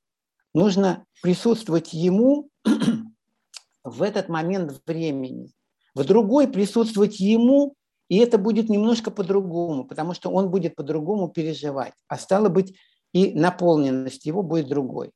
[0.53, 2.49] нужно присутствовать ему
[3.83, 5.51] в этот момент времени.
[5.93, 7.75] В другой присутствовать ему,
[8.11, 11.93] и это будет немножко по-другому, потому что он будет по-другому переживать.
[12.09, 12.77] А стало быть,
[13.13, 15.11] и наполненность его будет другой.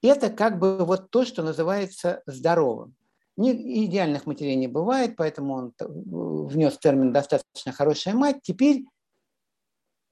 [0.00, 2.94] Это как бы вот то, что называется здоровым.
[3.36, 8.42] Не, идеальных матерей не бывает, поэтому он внес термин «достаточно хорошая мать».
[8.42, 8.84] Теперь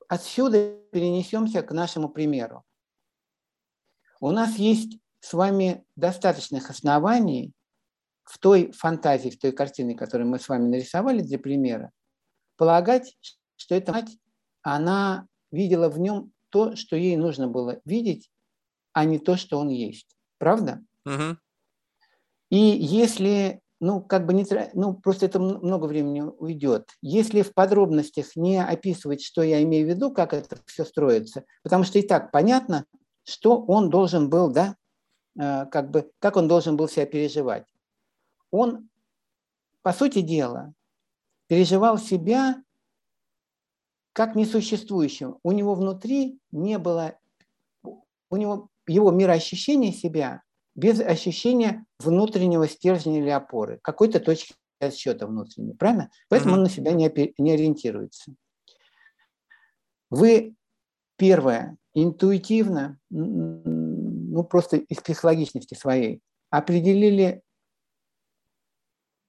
[0.08, 2.64] отсюда перенесемся к нашему примеру.
[4.18, 7.52] У нас есть с вами достаточных оснований
[8.26, 11.92] в той фантазии, в той картине, которую мы с вами нарисовали для примера,
[12.56, 13.16] полагать,
[13.56, 14.18] что эта мать,
[14.62, 18.30] она видела в нем то, что ей нужно было видеть,
[18.92, 20.16] а не то, что он есть.
[20.38, 20.82] Правда?
[21.04, 21.36] Угу.
[22.50, 24.44] И если, ну, как бы не,
[24.74, 26.90] ну, просто это много времени уйдет.
[27.02, 31.84] Если в подробностях не описывать, что я имею в виду, как это все строится, потому
[31.84, 32.86] что и так понятно,
[33.24, 34.76] что он должен был, да,
[35.38, 37.66] э, как бы, как он должен был себя переживать.
[38.56, 38.88] Он,
[39.82, 40.72] по сути дела,
[41.46, 42.62] переживал себя
[44.12, 45.38] как несуществующим.
[45.42, 47.18] У него внутри не было,
[47.82, 50.42] у него его мироощущение себя
[50.74, 56.10] без ощущения внутреннего стержня или опоры, какой-то точки отсчета внутренней, правильно?
[56.28, 56.58] Поэтому mm-hmm.
[56.58, 58.34] он на себя не, не ориентируется.
[60.10, 60.54] Вы,
[61.16, 66.20] первое, интуитивно, ну просто из психологичности своей,
[66.50, 67.42] определили,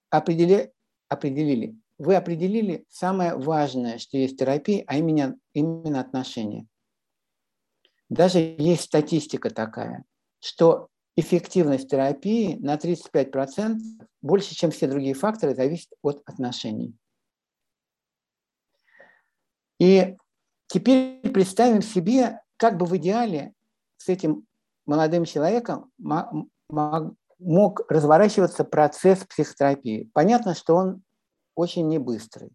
[0.10, 0.72] определи,
[1.10, 6.68] определили, вы определили самое важное, что есть в терапии, а именно, именно отношения.
[8.10, 10.04] Даже есть статистика такая,
[10.40, 13.80] что эффективность терапии на 35%
[14.22, 16.96] больше, чем все другие факторы, зависит от отношений.
[19.80, 20.16] И
[20.68, 23.54] теперь представим себе, как бы в идеале
[23.98, 24.46] с этим
[24.86, 25.92] молодым человеком
[27.40, 30.10] мог разворачиваться процесс психотерапии.
[30.14, 31.04] Понятно, что он
[31.56, 32.52] очень небыстрый.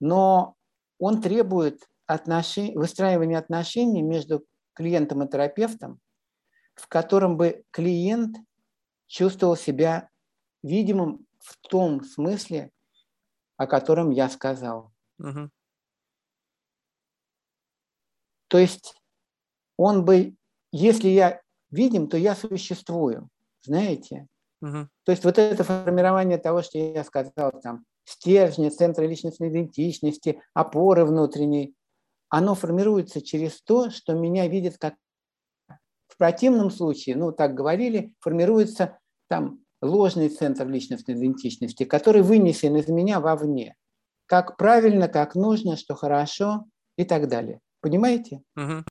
[0.00, 0.56] Но
[0.98, 4.44] он требует отношений, выстраивания отношений между
[4.74, 6.00] клиентом и терапевтом,
[6.74, 8.36] в котором бы клиент
[9.06, 10.08] чувствовал себя
[10.62, 12.70] видимым в том смысле,
[13.56, 14.92] о котором я сказал.
[15.18, 15.50] Угу.
[18.48, 18.94] То есть
[19.76, 20.36] он бы,
[20.72, 21.40] если я
[21.72, 23.28] видим, то я существую,
[23.62, 24.28] знаете?
[24.60, 24.88] Угу.
[25.04, 31.04] То есть вот это формирование того, что я сказал, там, стержня, центра личностной идентичности, опоры
[31.04, 31.74] внутренней,
[32.28, 34.94] оно формируется через то, что меня видят как...
[36.08, 42.86] В противном случае, ну, так говорили, формируется там ложный центр личностной идентичности, который вынесен из
[42.88, 43.74] меня вовне.
[44.26, 46.66] Как правильно, как нужно, что хорошо
[46.96, 47.60] и так далее.
[47.80, 48.42] Понимаете?
[48.56, 48.84] Угу.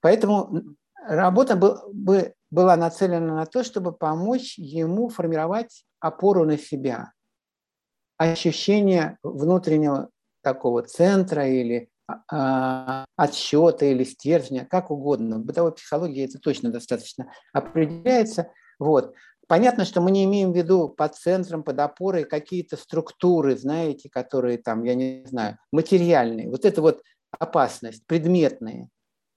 [0.00, 0.76] Поэтому
[1.06, 7.12] работа бы, бы была нацелена на то, чтобы помочь ему формировать опору на себя,
[8.16, 10.10] ощущение внутреннего
[10.42, 11.90] такого центра или
[12.30, 15.38] а, отсчета или стержня, как угодно.
[15.38, 18.52] В бытовой психологии это точно достаточно определяется.
[18.78, 19.14] Вот.
[19.48, 24.58] Понятно, что мы не имеем в виду под центром, под опорой какие-то структуры, знаете, которые
[24.58, 26.50] там, я не знаю, материальные.
[26.50, 28.88] Вот это вот опасность, предметные.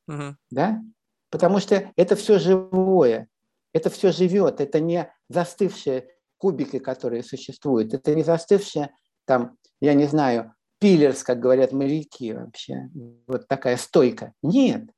[0.08, 0.36] Угу.
[0.52, 0.82] Да?
[1.30, 3.28] Потому что это все живое,
[3.74, 8.94] это все живет, это не застывшие кубики, которые существуют, это не застывшие
[9.26, 12.90] там, я не знаю, пиллерс, как говорят моряки вообще,
[13.28, 14.34] вот такая стойка.
[14.42, 14.90] Нет,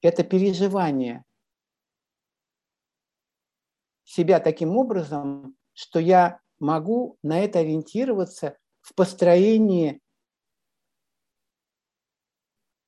[0.00, 1.24] это переживание
[4.04, 10.00] себя таким образом, что я могу на это ориентироваться в построении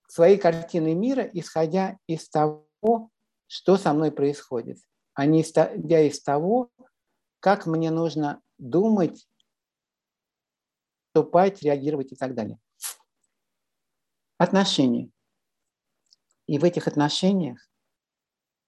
[0.07, 2.68] своей картины мира, исходя из того,
[3.47, 4.79] что со мной происходит,
[5.15, 6.71] а не исходя из того,
[7.41, 9.29] как мне нужно думать
[11.19, 12.59] поступать, реагировать и так далее.
[14.37, 15.11] Отношения.
[16.47, 17.69] И в этих отношениях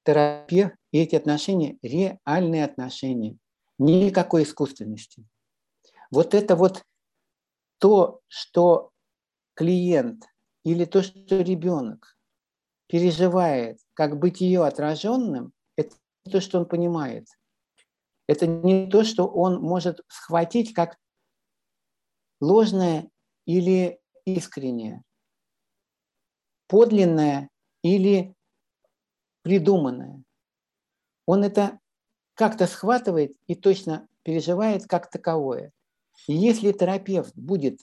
[0.04, 3.38] терапия и эти отношения– реальные отношения,
[3.78, 5.26] никакой искусственности.
[6.10, 6.84] Вот это вот
[7.78, 8.90] то, что
[9.54, 10.24] клиент
[10.64, 12.18] или то, что ребенок
[12.90, 15.94] переживает как быть ее отраженным, это
[16.24, 17.28] не то, что он понимает.
[18.26, 20.96] Это не то, что он может схватить как
[22.40, 23.08] ложное
[23.46, 25.02] или искреннее,
[26.66, 27.48] подлинное
[27.82, 28.34] или
[29.42, 30.24] придуманное.
[31.26, 31.78] Он это
[32.34, 35.72] как-то схватывает и точно переживает как таковое.
[36.26, 37.80] И если терапевт будет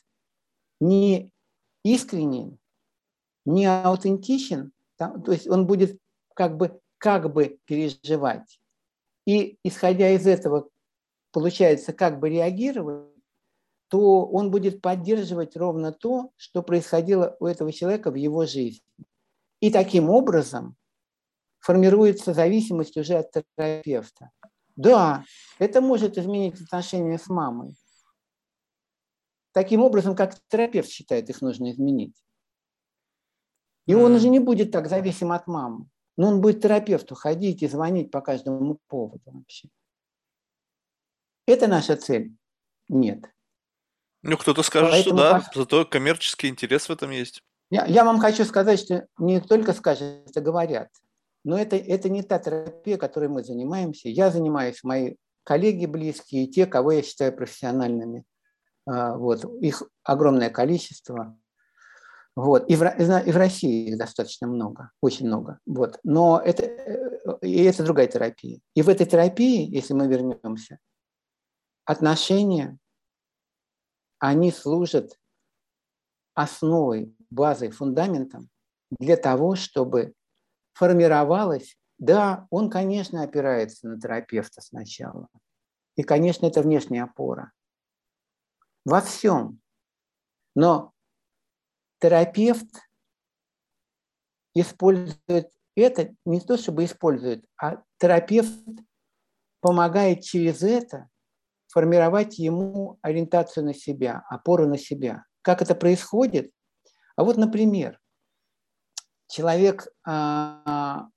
[0.81, 1.31] не
[1.83, 2.59] искренен,
[3.45, 5.99] не аутентичен, то есть он будет
[6.33, 8.59] как бы, как бы переживать,
[9.25, 10.69] и исходя из этого,
[11.31, 13.11] получается, как бы реагировать,
[13.89, 18.83] то он будет поддерживать ровно то, что происходило у этого человека в его жизни.
[19.59, 20.75] И таким образом
[21.59, 24.31] формируется зависимость уже от терапевта.
[24.75, 25.25] Да,
[25.57, 27.75] это может изменить отношения с мамой.
[29.51, 32.15] Таким образом, как терапевт считает, их нужно изменить.
[33.87, 35.87] И он уже не будет так зависим от мамы.
[36.17, 39.69] Но он будет терапевту ходить и звонить по каждому поводу вообще.
[41.47, 42.35] Это наша цель?
[42.89, 43.31] Нет.
[44.23, 45.45] Ну, кто-то скажет, Поэтому что да, пос...
[45.55, 47.41] зато коммерческий интерес в этом есть.
[47.69, 50.89] Я, я вам хочу сказать, что не только скажут, это говорят.
[51.43, 54.09] Но это, это не та терапия, которой мы занимаемся.
[54.09, 58.25] Я занимаюсь, мои коллеги близкие, те, кого я считаю профессиональными.
[58.85, 59.45] А, вот.
[59.61, 61.37] Их огромное количество.
[62.37, 62.69] Вот.
[62.69, 65.59] И, в, и в России их достаточно много, очень много.
[65.65, 65.99] Вот.
[66.03, 68.59] Но это, э, и это другая терапия.
[68.75, 70.77] И в этой терапии, если мы вернемся,
[71.83, 72.77] отношения,
[74.19, 75.19] они служат
[76.35, 78.49] основой, базой, фундаментом
[78.91, 80.13] для того, чтобы
[80.75, 85.27] формировалось, да, он, конечно, опирается на терапевта сначала.
[85.95, 87.51] И, конечно, это внешняя опора.
[88.85, 89.59] Во всем.
[90.53, 90.93] Но
[91.99, 92.67] терапевт
[94.53, 98.65] использует это, не то чтобы использует, а терапевт
[99.61, 101.09] помогает через это
[101.67, 105.25] формировать ему ориентацию на себя, опору на себя.
[105.41, 106.51] Как это происходит?
[107.15, 107.99] А вот, например,
[109.27, 111.07] человек, а,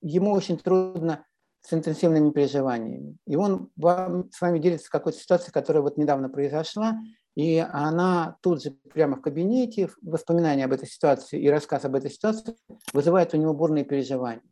[0.00, 1.26] ему очень трудно
[1.62, 3.16] с интенсивными переживаниями.
[3.26, 6.98] И он вам, с вами делится какой-то ситуацией, которая вот недавно произошла,
[7.36, 12.10] и она тут же прямо в кабинете, воспоминания об этой ситуации и рассказ об этой
[12.10, 12.56] ситуации
[12.92, 14.42] вызывает у него бурные переживания.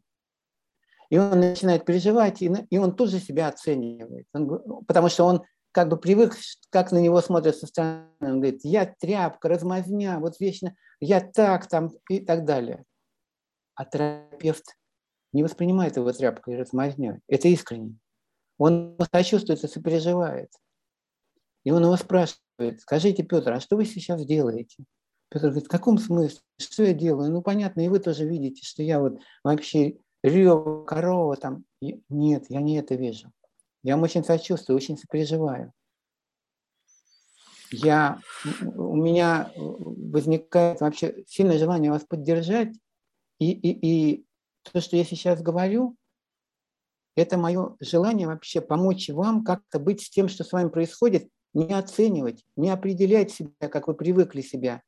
[1.10, 4.26] И он начинает переживать, и он тут же себя оценивает.
[4.34, 6.36] Он, потому что он как бы привык,
[6.70, 8.08] как на него смотрят со стороны.
[8.20, 12.84] Он говорит, я тряпка, размазня, вот вечно я так там и так далее.
[13.74, 14.77] А терапевт
[15.32, 17.20] не воспринимает его тряпкой и размазней.
[17.26, 17.96] Это искренне.
[18.58, 20.50] Он сочувствует и сопереживает.
[21.64, 24.84] И он его спрашивает, скажите, Петр, а что вы сейчас делаете?
[25.30, 26.40] Петр говорит, в каком смысле?
[26.58, 27.30] Что я делаю?
[27.30, 31.64] Ну, понятно, и вы тоже видите, что я вот вообще рев, корова там.
[31.80, 33.30] Нет, я не это вижу.
[33.82, 35.72] Я вам очень сочувствую, очень сопереживаю.
[37.70, 38.20] Я,
[38.62, 42.74] у меня возникает вообще сильное желание вас поддержать.
[43.38, 44.26] И, и, и
[44.72, 45.96] то, что я сейчас говорю,
[47.16, 51.72] это мое желание вообще помочь вам как-то быть с тем, что с вами происходит, не
[51.72, 54.82] оценивать, не определять себя, как вы привыкли себя,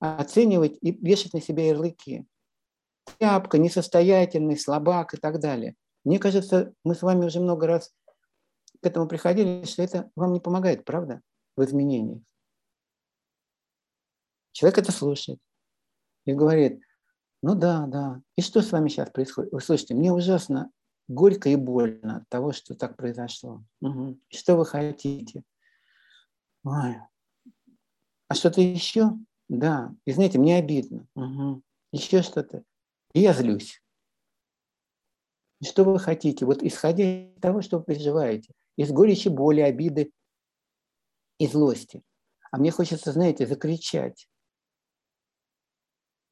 [0.00, 2.26] а оценивать и вешать на себя ярлыки.
[3.18, 5.74] Тряпка, несостоятельный, слабак и так далее.
[6.04, 7.92] Мне кажется, мы с вами уже много раз
[8.80, 11.20] к этому приходили, что это вам не помогает, правда,
[11.56, 12.22] в изменениях.
[14.52, 15.38] Человек это слушает
[16.24, 16.80] и говорит,
[17.46, 19.52] ну да, да, и что с вами сейчас происходит?
[19.52, 20.68] Вы слышите, мне ужасно
[21.06, 23.62] горько и больно от того, что так произошло.
[23.82, 24.18] Угу.
[24.30, 25.44] Что вы хотите?
[26.64, 26.96] Ой.
[28.26, 29.12] А что-то еще?
[29.48, 29.94] Да.
[30.06, 31.06] И знаете, мне обидно.
[31.14, 31.62] Угу.
[31.92, 32.64] Еще что-то.
[33.12, 33.80] И я злюсь.
[35.62, 36.46] что вы хотите?
[36.46, 40.10] Вот исходя из того, что вы переживаете, из горечи, боли, обиды
[41.38, 42.02] и злости.
[42.50, 44.28] А мне хочется, знаете, закричать.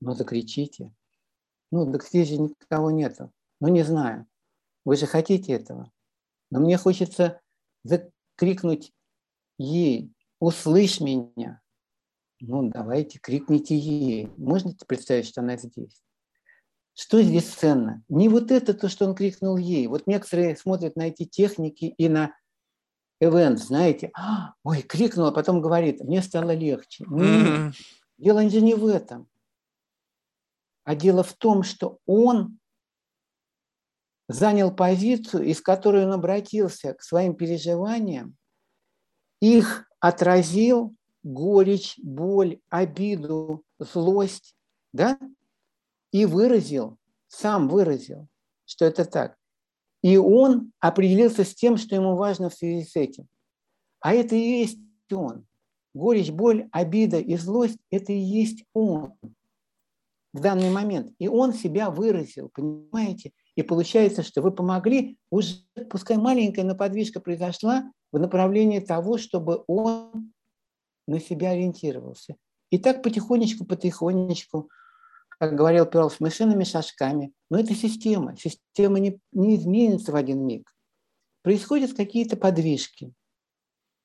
[0.01, 0.91] Ну, закричите.
[1.71, 3.31] Ну, так здесь же никого нету.
[3.61, 4.27] Ну, не знаю.
[4.85, 5.91] Вы же хотите этого.
[6.51, 7.41] Но мне хочется
[7.83, 8.93] закрикнуть
[9.59, 11.61] ей, услышь меня.
[12.41, 14.29] Ну, давайте, крикните ей.
[14.37, 16.03] Можно представить, что она здесь?
[16.95, 18.05] Что здесь ценно?
[18.09, 19.87] Не вот это то, что он крикнул ей.
[19.89, 22.35] Вот некоторые смотрят на эти техники и на
[23.23, 27.05] event, знаете, «А, ой, крикнула, потом говорит, мне стало легче.
[27.09, 27.75] Нет,
[28.19, 29.29] дело же не в этом.
[30.85, 32.59] А дело в том, что он
[34.29, 38.37] занял позицию, из которой он обратился к своим переживаниям,
[39.41, 44.55] их отразил горечь, боль, обиду, злость,
[44.93, 45.19] да,
[46.13, 46.99] и выразил,
[47.29, 48.29] сам выразил,
[48.67, 49.37] что это так.
[50.03, 53.27] И он определился с тем, что ему важно в связи с этим.
[54.01, 54.79] А это и есть
[55.11, 55.47] он.
[55.95, 59.15] Горечь, боль, обида и злость– это и есть он
[60.35, 61.13] в данный момент.
[61.19, 63.31] И он себя выразил, понимаете?
[63.55, 69.63] И получается, что вы помогли, уже пускай маленькая, но подвижка произошла в направлении того, чтобы
[69.69, 70.33] он
[71.07, 72.35] на себя ориентировался.
[72.71, 74.69] И так потихонечку, потихонечку,
[75.39, 77.33] как говорил Перл, с мышиными шажками.
[77.49, 78.37] Но это система.
[78.37, 80.69] Система не, не изменится в один миг.
[81.43, 83.13] Происходят какие-то подвижки.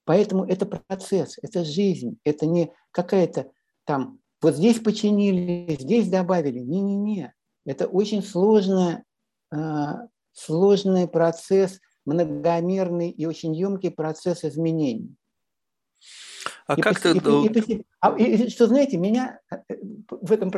[0.06, 3.51] Поэтому это процесс, это жизнь, это не какая-то
[3.85, 6.60] там, вот здесь починили, здесь добавили.
[6.60, 7.34] Не-не-не.
[7.66, 9.03] Это очень сложная,
[10.32, 15.16] сложный процесс, многомерный и очень емкий процесс изменений.
[16.68, 17.11] А и как ты...
[17.11, 19.76] И, и, и, а, и, что, знаете, меня э,
[20.10, 20.52] в этом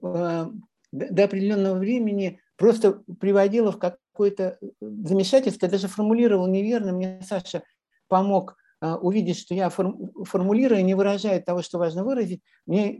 [0.00, 0.50] а,
[0.92, 7.62] до определенного времени просто приводило в какое-то замешательство, я даже формулировал неверно, мне Саша
[8.08, 12.42] помог а, увидеть, что я формулирую, не выражаю того, что важно выразить.
[12.66, 12.94] Мне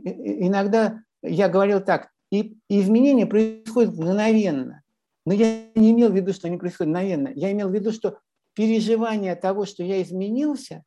[0.45, 4.81] иногда я говорил так, и изменения происходят мгновенно.
[5.25, 7.31] Но я не имел в виду, что они происходят мгновенно.
[7.35, 8.19] Я имел в виду, что
[8.53, 10.83] переживание того, что я изменился,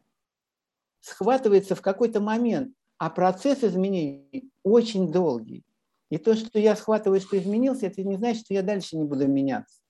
[1.01, 5.63] схватывается в какой-то момент, а процесс изменений очень долгий.
[6.11, 9.27] И то, что я схватываю, что изменился, это не значит, что я дальше не буду
[9.27, 9.81] меняться.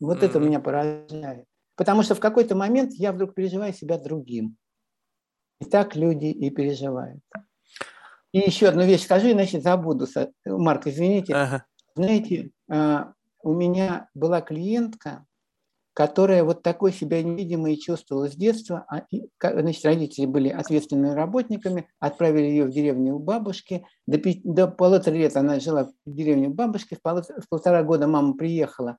[0.00, 0.26] Вот mm-hmm.
[0.26, 1.44] это меня поражает.
[1.78, 4.56] Потому что в какой-то момент я вдруг переживаю себя другим.
[5.60, 7.22] И так люди и переживают.
[8.32, 10.06] И еще одну вещь скажу, иначе забуду.
[10.44, 11.34] Марк, извините.
[11.34, 11.64] Ага.
[11.94, 15.24] Знаете, а, у меня была клиентка,
[15.94, 18.84] которая вот такой себя невидимой чувствовала с детства.
[18.88, 19.04] А,
[19.40, 23.86] значит, родители были ответственными работниками, отправили ее в деревню у бабушки.
[24.06, 28.08] До, до полутора лет она жила в деревне у бабушки, в, полу, в полтора года
[28.08, 28.98] мама приехала.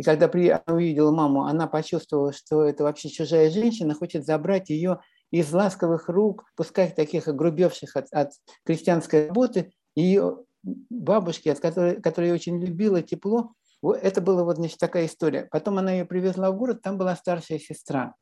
[0.00, 4.70] И когда при, она увидела маму, она почувствовала, что это вообще чужая женщина, хочет забрать
[4.70, 5.00] ее
[5.30, 8.32] из ласковых рук, пускай таких огрубевших от, от
[8.64, 13.52] крестьянской работы, ее бабушки, от которой, которая очень любила тепло,
[13.82, 15.46] это была вот, значит, такая история.
[15.50, 18.14] Потом она ее привезла в город, там была старшая сестра.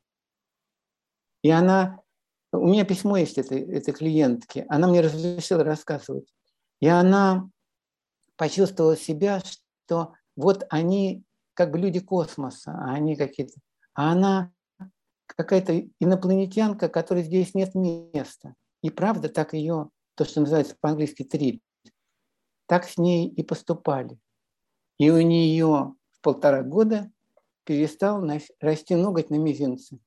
[1.43, 2.01] И она...
[2.51, 4.65] У меня письмо есть этой, этой клиентки.
[4.67, 6.27] Она мне разрешила рассказывать.
[6.81, 7.49] И она
[8.35, 11.23] почувствовала себя, что вот они
[11.59, 13.59] как бы люди космоса, а они какие-то...
[13.93, 14.53] А она
[15.25, 18.55] какая-то инопланетянка, которой здесь нет места.
[18.81, 21.61] И правда так ее, то, что называется по-английски трип,
[22.65, 24.17] так с ней и поступали.
[24.99, 27.11] И у нее в полтора года
[27.65, 28.25] перестал
[28.61, 29.99] расти ноготь на мизинце.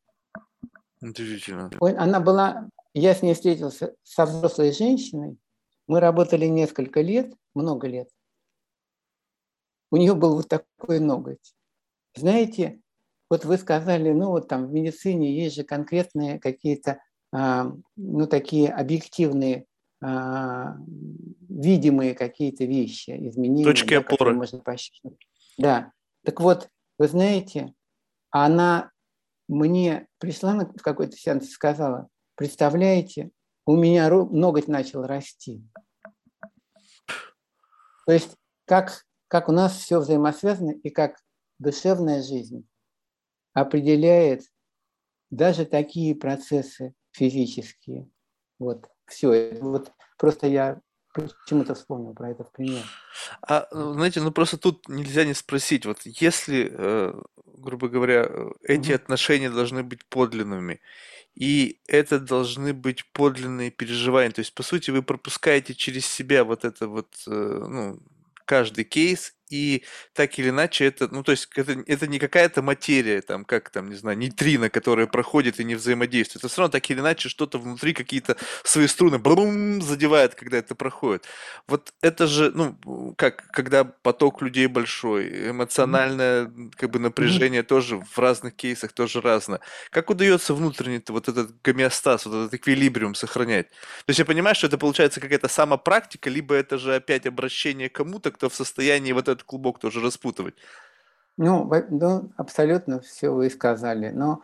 [1.02, 1.70] Удивительно.
[1.80, 5.36] Она была, я с ней встретился со взрослой женщиной,
[5.86, 8.08] мы работали несколько лет, много лет.
[9.92, 11.54] У нее был вот такой ноготь.
[12.16, 12.80] Знаете,
[13.28, 17.00] вот вы сказали, ну вот там в медицине есть же конкретные какие-то,
[17.30, 19.66] а, ну такие объективные
[20.02, 20.76] а,
[21.48, 23.64] видимые какие-то вещи, изменения.
[23.64, 24.34] Точки да, опоры.
[24.34, 24.62] Можно.
[25.58, 25.92] Да.
[26.24, 27.74] Так вот, вы знаете,
[28.30, 28.90] она
[29.48, 33.30] мне пришла в какой-то сеанс и сказала, представляете,
[33.66, 35.62] у меня ноготь начал расти.
[38.06, 41.16] То есть как, как у нас все взаимосвязано и как
[41.58, 42.68] душевная жизнь
[43.54, 44.42] определяет
[45.30, 48.10] даже такие процессы физические.
[48.58, 49.56] Вот все.
[49.62, 50.82] Вот просто я
[51.14, 52.84] почему-то вспомнил про это в пример.
[53.40, 57.14] А, ну, знаете, ну просто тут нельзя не спросить, вот если, э,
[57.46, 58.28] грубо говоря,
[58.62, 58.96] эти угу.
[58.96, 60.82] отношения должны быть подлинными,
[61.34, 66.66] и это должны быть подлинные переживания, то есть, по сути, вы пропускаете через себя вот
[66.66, 67.98] это вот, э, ну,
[68.52, 69.84] каждый кейс, и
[70.14, 73.90] так или иначе это, ну, то есть это, это не какая-то материя, там, как там,
[73.90, 76.44] не знаю, нейтрино, которая проходит и не взаимодействует.
[76.44, 80.74] Это все равно так или иначе что-то внутри, какие-то свои струны брум, задевает, когда это
[80.74, 81.26] проходит.
[81.68, 88.18] Вот это же, ну, как, когда поток людей большой, эмоциональное, как бы, напряжение тоже в
[88.18, 89.60] разных кейсах тоже разное.
[89.90, 93.68] Как удается внутренний вот этот гомеостаз, вот этот эквилибриум сохранять?
[93.70, 98.30] То есть я понимаю, что это получается какая-то самопрактика, либо это же опять обращение кому-то,
[98.30, 100.54] кто в состоянии вот это этот клубок тоже распутывать.
[101.36, 104.10] Ну, ну, абсолютно все вы сказали.
[104.10, 104.42] Но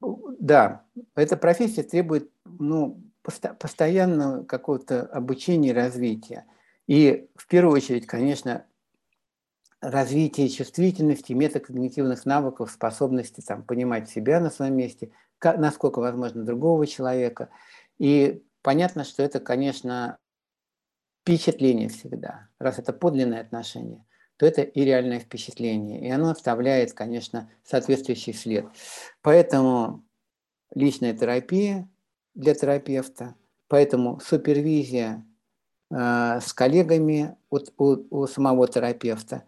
[0.00, 0.84] Да,
[1.14, 6.46] эта профессия требует ну, пост- постоянного какого-то обучения и развития.
[6.86, 8.64] И в первую очередь, конечно,
[9.80, 16.86] развитие чувствительности, метакогнитивных навыков, способности там, понимать себя на своем месте, как, насколько возможно другого
[16.86, 17.50] человека.
[17.98, 20.18] И понятно, что это, конечно,
[21.22, 22.48] впечатление всегда.
[22.58, 24.04] Раз это подлинное отношение,
[24.40, 26.00] то это и реальное впечатление.
[26.00, 28.64] И оно оставляет, конечно, соответствующий след.
[29.20, 30.02] Поэтому
[30.74, 31.90] личная терапия
[32.34, 33.34] для терапевта,
[33.68, 35.26] поэтому супервизия
[35.90, 39.44] э, с коллегами у, у, у самого терапевта,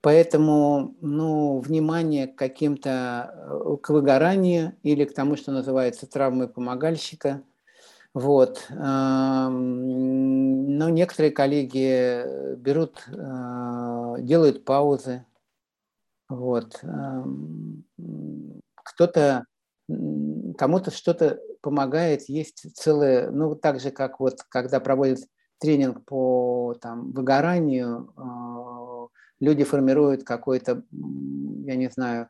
[0.00, 7.44] поэтому ну, внимание к каким-то, э, к выгоранию или к тому, что называется травмой помогальщика.
[8.14, 8.66] Вот.
[8.70, 9.48] Но
[10.90, 15.24] некоторые коллеги берут, э, делают паузы.
[16.28, 16.82] Вот.
[18.74, 19.46] Кто-то
[20.58, 25.20] кому-то что-то помогает, есть целое, ну, так же, как вот, когда проводят
[25.58, 29.08] тренинг по там, выгоранию, э,
[29.40, 32.28] люди формируют какой-то, я не знаю,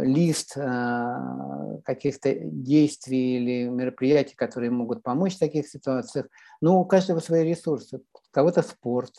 [0.00, 6.26] лист э, каких-то действий или мероприятий, которые могут помочь в таких ситуациях.
[6.60, 7.98] Но у каждого свои ресурсы.
[7.98, 9.14] У кого-то спорт,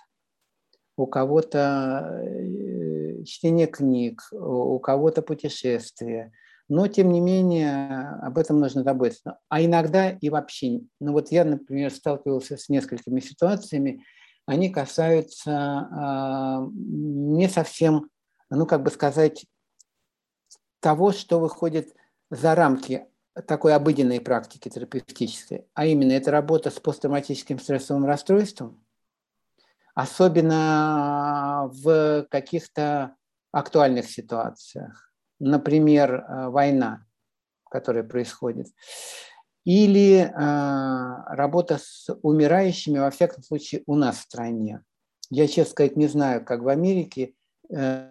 [0.97, 6.31] у кого-то э, чтение книг, у кого-то путешествия–
[6.69, 9.37] но, тем не менее, об этом нужно заботиться.
[9.49, 10.81] А иногда и вообще.
[10.99, 14.03] Ну вот я, например, сталкивался с несколькими ситуациями,
[14.45, 18.09] они касаются э, не совсем,
[18.49, 19.45] ну как бы сказать,
[20.83, 21.95] того, что выходит
[22.29, 23.07] за рамки
[23.47, 28.85] такой обыденной практики терапевтической, а именно это работа с посттравматическим стрессовым расстройством,
[29.95, 33.15] особенно в каких-то
[33.51, 37.05] актуальных ситуациях например, э, война,
[37.69, 38.67] которая происходит,
[39.65, 44.81] или э, работа с умирающими, во всяком случае, у нас в стране.
[45.29, 47.33] Я, честно сказать, не знаю, как в Америке,
[47.69, 48.09] э,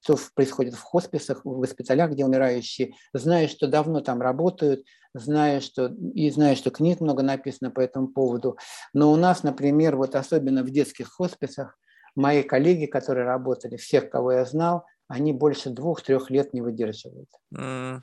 [0.00, 2.94] что происходит в хосписах, в госпиталях, где умирающие.
[3.12, 8.08] Знаю, что давно там работают, знаю, что, и знаю, что книг много написано по этому
[8.08, 8.56] поводу.
[8.92, 11.78] Но у нас, например, вот особенно в детских хосписах,
[12.14, 17.28] мои коллеги, которые работали, всех, кого я знал, они больше двух-трех лет не выдерживают.
[17.54, 18.00] Mm.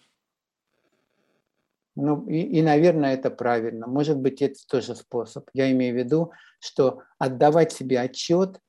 [2.00, 3.88] Ну, и, и, наверное, это правильно.
[3.88, 5.50] Может быть, это тоже способ.
[5.54, 8.60] Я имею в виду, что отдавать себе отчет,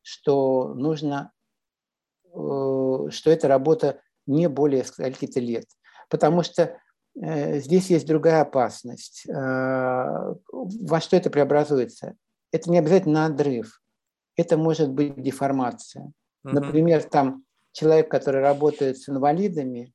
[0.00, 1.32] что нужно,
[2.34, 5.66] что эта работа не более скольких-то лет.
[6.08, 6.78] Потому что
[7.20, 9.26] э, здесь есть другая опасность.
[9.28, 9.32] Э,
[10.52, 12.14] во что это преобразуется?
[12.52, 13.80] Это не обязательно надрыв.
[14.36, 16.12] Это может быть деформация.
[16.42, 19.92] Например, там человек, который работает с инвалидами,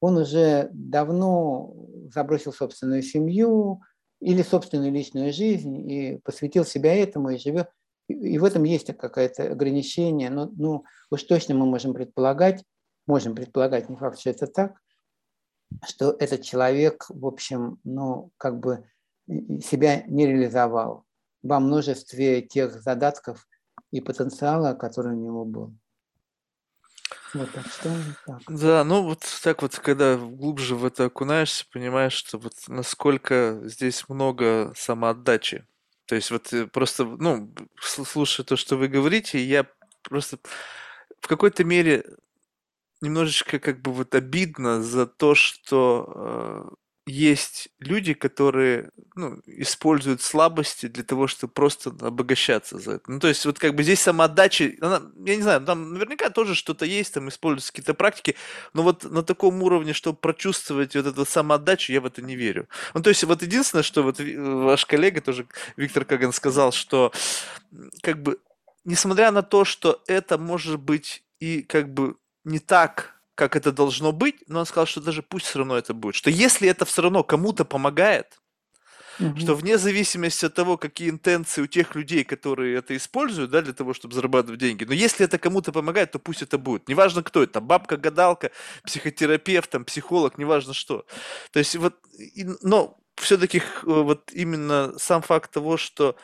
[0.00, 1.74] он уже давно
[2.12, 3.80] забросил собственную семью
[4.20, 7.70] или собственную личную жизнь и посвятил себя этому и живет.
[8.08, 10.30] И в этом есть какое-то ограничение.
[10.30, 12.64] Но ну, уж точно мы можем предполагать,
[13.06, 14.80] можем предполагать, не факт, что это так,
[15.84, 18.88] что этот человек, в общем, ну, как бы
[19.28, 21.04] себя не реализовал
[21.42, 23.46] во множестве тех задатков
[23.90, 25.74] и потенциала, который у него был.
[27.34, 27.90] Вот так что
[28.24, 28.40] так.
[28.48, 34.08] Да, ну вот так вот, когда глубже в это окунаешься, понимаешь, что вот насколько здесь
[34.08, 35.66] много самоотдачи.
[36.06, 39.66] То есть вот э, просто, ну, слушая то, что вы говорите, я
[40.02, 40.38] просто
[41.20, 42.04] в какой-то мере
[43.00, 46.74] немножечко как бы вот обидно за то, что э,
[47.06, 53.10] есть люди, которые ну, используют слабости для того, чтобы просто обогащаться за это.
[53.10, 56.56] Ну, то есть, вот как бы здесь самоотдача, она, я не знаю, там наверняка тоже
[56.56, 58.34] что-то есть, там используются какие-то практики,
[58.74, 62.68] но вот на таком уровне, чтобы прочувствовать вот эту самоотдачу, я в это не верю.
[62.92, 65.46] Ну, то есть, вот единственное, что вот ваш коллега тоже,
[65.76, 67.12] Виктор Каган, сказал, что
[68.02, 68.40] как бы,
[68.84, 74.12] несмотря на то, что это может быть и как бы не так как это должно
[74.12, 76.14] быть, но он сказал, что даже пусть все равно это будет.
[76.14, 78.40] Что если это все равно кому-то помогает,
[79.20, 79.38] угу.
[79.38, 83.74] что вне зависимости от того, какие интенции у тех людей, которые это используют, да, для
[83.74, 86.88] того, чтобы зарабатывать деньги, но если это кому-то помогает, то пусть это будет.
[86.88, 88.52] Неважно, кто это, бабка-гадалка,
[88.84, 91.04] психотерапевт, там, психолог, неважно что.
[91.52, 96.16] То есть вот, и, но все-таки вот именно сам факт того, что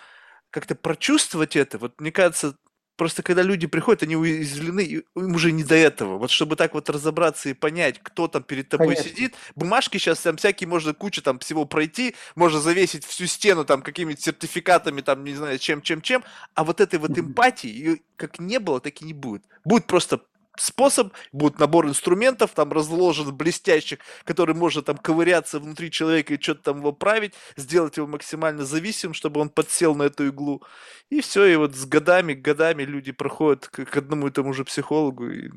[0.48, 2.56] как-то прочувствовать это, вот мне кажется,
[2.96, 6.18] Просто когда люди приходят, они уязвлены, им уже не до этого.
[6.18, 9.10] Вот чтобы так вот разобраться и понять, кто там перед тобой Конечно.
[9.10, 13.82] сидит, бумажки сейчас там всякие, можно кучу там всего пройти, можно завесить всю стену там
[13.82, 16.22] какими-то сертификатами, там, не знаю, чем, чем, чем,
[16.54, 19.42] а вот этой вот эмпатии, ее как не было, так и не будет.
[19.64, 20.20] Будет просто
[20.56, 26.62] способ, будет набор инструментов, там разложен блестящих, который может там ковыряться внутри человека и что-то
[26.62, 30.62] там его править, сделать его максимально зависимым, чтобы он подсел на эту иглу.
[31.10, 34.64] И все, и вот с годами, годами люди проходят к, к одному и тому же
[34.64, 35.50] психологу, и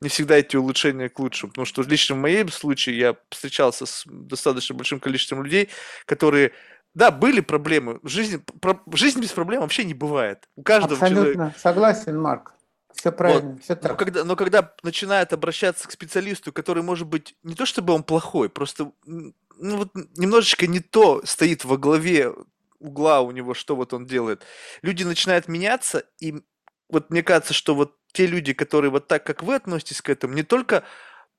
[0.00, 1.52] не всегда эти улучшения к лучшему.
[1.52, 5.68] Потому что лично в моем случае я встречался с достаточно большим количеством людей,
[6.06, 6.52] которые
[6.94, 8.00] да, были проблемы.
[8.02, 10.46] В жизни, про, жизнь без проблем вообще не бывает.
[10.56, 11.32] У каждого Абсолютно.
[11.32, 11.58] человека.
[11.58, 12.54] Согласен, Марк.
[12.94, 13.62] Все правильно, вот.
[13.62, 13.92] все так.
[13.92, 18.02] Но когда, но когда начинает обращаться к специалисту, который может быть не то чтобы он
[18.02, 19.32] плохой, просто ну,
[19.76, 22.32] вот немножечко не то стоит во главе
[22.78, 24.42] угла у него, что вот он делает.
[24.82, 26.42] Люди начинают меняться, и
[26.88, 30.34] вот мне кажется, что вот те люди, которые вот так, как вы относитесь к этому,
[30.34, 30.84] не только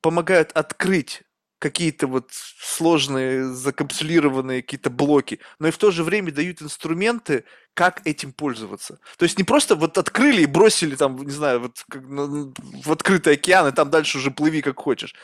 [0.02, 1.24] помогают открыть
[1.64, 2.30] какие-то вот
[2.60, 9.00] сложные, закапсулированные какие-то блоки, но и в то же время дают инструменты, как этим пользоваться.
[9.18, 12.54] То есть не просто вот открыли и бросили там, не знаю, вот как, ну,
[12.84, 15.16] в открытый океан, и там дальше уже плыви как хочешь.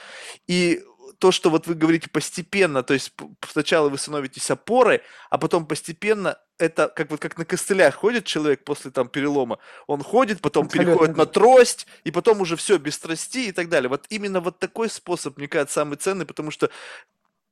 [0.48, 0.82] И
[1.20, 3.14] то, что вот вы говорите постепенно, то есть
[3.48, 8.64] сначала вы становитесь опорой, а потом постепенно это как вот как на костылях ходит человек
[8.64, 10.94] после там перелома, он ходит, потом Абсолютно.
[10.94, 13.90] переходит на трость, и потом уже все без трости и так далее.
[13.90, 16.70] Вот именно вот такой способ, мне кажется, самый ценный, потому что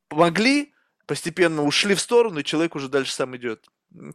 [0.07, 0.73] помогли,
[1.05, 3.67] постепенно ушли в сторону, и человек уже дальше сам идет.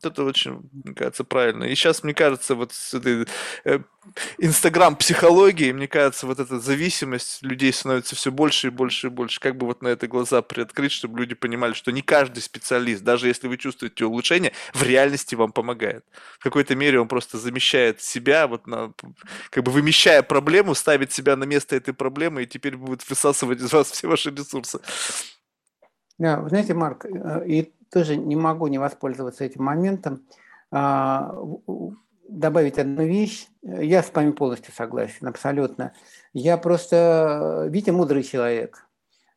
[0.02, 1.64] Это очень, мне кажется, правильно.
[1.64, 3.26] И сейчас, мне кажется, вот с этой
[3.64, 3.80] э,
[4.38, 9.40] инстаграм-психологией, мне кажется, вот эта зависимость людей становится все больше и больше и больше.
[9.40, 13.28] Как бы вот на это глаза приоткрыть, чтобы люди понимали, что не каждый специалист, даже
[13.28, 16.04] если вы чувствуете улучшение, в реальности вам помогает.
[16.38, 18.92] В какой-то мере он просто замещает себя, вот на,
[19.50, 23.72] как бы вымещая проблему, ставит себя на место этой проблемы и теперь будет высасывать из
[23.72, 24.80] вас все ваши ресурсы.
[26.18, 30.26] Да, вы знаете, Марк, э, и тоже не могу не воспользоваться этим моментом.
[30.70, 31.36] А,
[32.28, 33.48] добавить одну вещь.
[33.62, 35.92] Я с вами полностью согласен, абсолютно.
[36.32, 38.88] Я просто, Витя мудрый человек.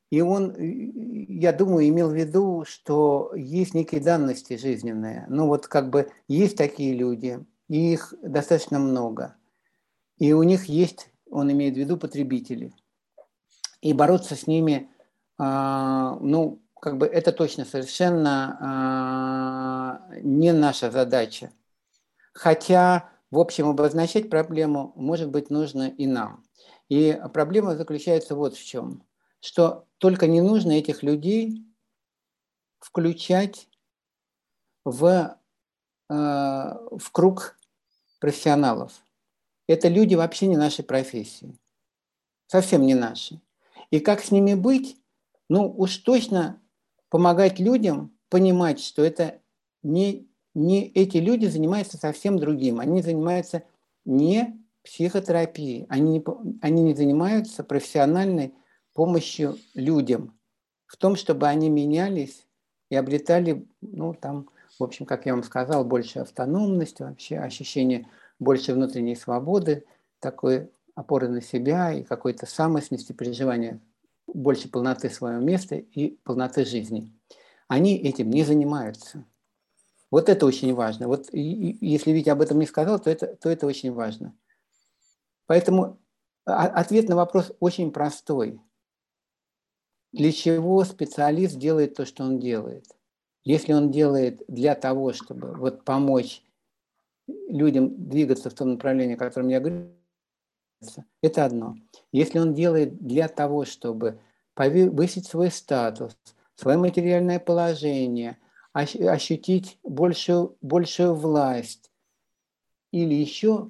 [0.10, 5.26] И он, я думаю, имел в виду, что есть некие данности жизненные.
[5.27, 9.36] Ну вот как бы есть такие люди, и их достаточно много.
[10.18, 12.72] И у них есть, он имеет в виду, потребители.
[13.82, 14.90] И бороться с ними,
[15.38, 18.30] а, ну, как бы это точно совершенно
[20.14, 21.52] э, не наша задача.
[22.32, 26.45] Хотя, в общем, обозначать проблему, может быть, нужно и нам.
[26.88, 29.03] И проблема заключается вот в чем,
[29.40, 31.66] что только не нужно этих людей
[32.78, 33.68] включать
[34.84, 35.36] в, э,
[36.14, 37.57] в круг
[38.20, 38.94] профессионалов.
[39.66, 41.57] Это люди вообще не нашей профессии,
[42.45, 43.41] совсем не наши.
[43.90, 45.02] И как с ними быть,
[45.49, 46.62] ну уж точно
[47.16, 49.40] помогать людям понимать, что это
[49.84, 52.82] не, не эти люди занимаются совсем другим.
[52.82, 53.64] Они занимаются
[54.04, 56.26] не психотерапией, они не,
[56.62, 58.54] они не занимаются профессиональной
[58.94, 60.38] помощью людям.
[60.88, 62.46] В том, чтобы они менялись
[62.90, 68.10] и обретали, ну, там, в общем, как я вам сказал, больше автономности, вообще ощущение
[68.40, 69.86] больше внутренней свободы,
[70.20, 73.80] такой опоры на себя и какой-то самостности, переживания
[74.36, 77.12] больше полноты своего места и полноты жизни.
[77.68, 79.26] Они этим не занимаются.
[80.12, 81.07] Вот это очень важно.
[81.07, 84.38] Вот если Витя об этом не сказал, то это, то это очень важно.
[85.48, 85.99] Поэтому
[86.45, 88.62] ответ на вопрос очень простой.
[90.12, 92.86] Для чего специалист делает то, что он делает?
[93.44, 96.44] Если он делает для того, чтобы вот помочь
[97.28, 99.90] людям двигаться в том направлении, о котором я говорю,
[101.22, 101.76] это одно.
[102.12, 104.20] Если он делает для того, чтобы
[104.56, 106.18] повысить свой статус,
[106.56, 108.40] свое материальное положение,
[108.73, 111.91] ощутить большую, большую власть
[112.91, 113.69] или еще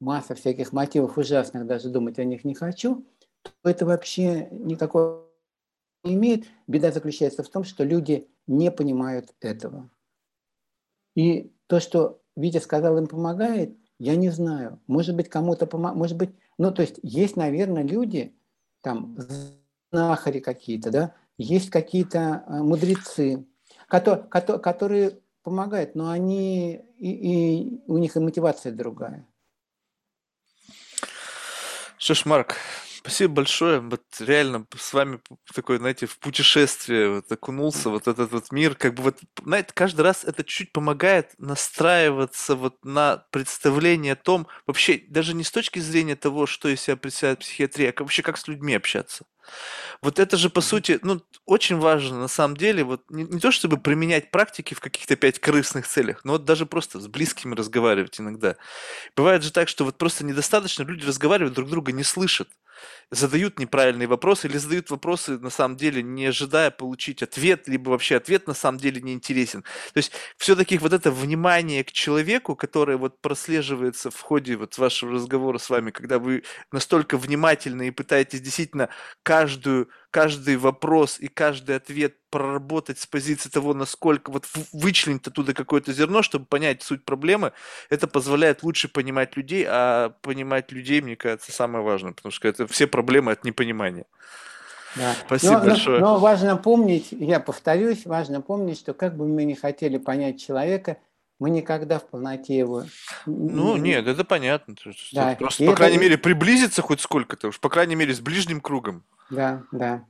[0.00, 3.06] масса всяких мотивов ужасных, даже думать о них не хочу,
[3.42, 5.26] то это вообще никакого
[6.04, 6.46] не имеет.
[6.66, 9.90] Беда заключается в том, что люди не понимают этого.
[11.14, 14.80] И то, что Витя сказал, им помогает, я не знаю.
[14.86, 18.36] Может быть, кому-то помогает, может быть, ну, то есть есть, наверное, люди,
[18.82, 19.16] там,
[19.90, 23.46] знахари какие-то, да, есть какие-то э, мудрецы,
[23.88, 29.26] которые, которые помогают, но они, и, и у них и мотивация другая.
[31.98, 32.56] Ж, Марк,
[33.06, 33.78] Спасибо большое.
[33.78, 35.20] Вот реально с вами
[35.54, 40.00] такое, знаете, в путешествие вот окунулся, вот этот вот мир, как бы вот, знаете, каждый
[40.00, 45.78] раз это чуть помогает настраиваться вот на представление о том, вообще даже не с точки
[45.78, 49.24] зрения того, что из себя представляет психиатрия, а вообще как с людьми общаться.
[50.02, 53.52] Вот это же, по сути, ну, очень важно на самом деле, вот не, не то
[53.52, 58.20] чтобы применять практики в каких-то опять крысных целях, но вот даже просто с близкими разговаривать
[58.20, 58.56] иногда.
[59.16, 62.48] Бывает же так, что вот просто недостаточно люди разговаривают, друг друга не слышат
[63.10, 68.16] задают неправильные вопросы или задают вопросы на самом деле не ожидая получить ответ, либо вообще
[68.16, 69.62] ответ на самом деле не интересен.
[69.92, 75.12] То есть все-таки вот это внимание к человеку, которое вот прослеживается в ходе вот вашего
[75.12, 76.42] разговора с вами, когда вы
[76.72, 78.88] настолько внимательны и пытаетесь действительно
[79.22, 85.92] каждую каждый вопрос и каждый ответ проработать с позиции того, насколько вот вычленить оттуда какое-то
[85.92, 87.52] зерно, чтобы понять суть проблемы,
[87.90, 92.66] это позволяет лучше понимать людей, а понимать людей, мне кажется, самое важное, потому что это
[92.66, 94.06] все проблемы от непонимания.
[94.94, 95.14] Да.
[95.26, 96.00] Спасибо но, большое.
[96.00, 100.40] Но, но важно помнить, я повторюсь, важно помнить, что как бы мы не хотели понять
[100.40, 100.96] человека,
[101.38, 102.84] мы никогда в полноте его...
[103.26, 104.74] Ну, нет, это понятно.
[105.12, 105.36] Да.
[105.38, 105.78] Просто, и по это...
[105.78, 109.04] крайней мере, приблизиться хоть сколько-то, уж по крайней мере, с ближним кругом.
[109.30, 110.04] Да, да.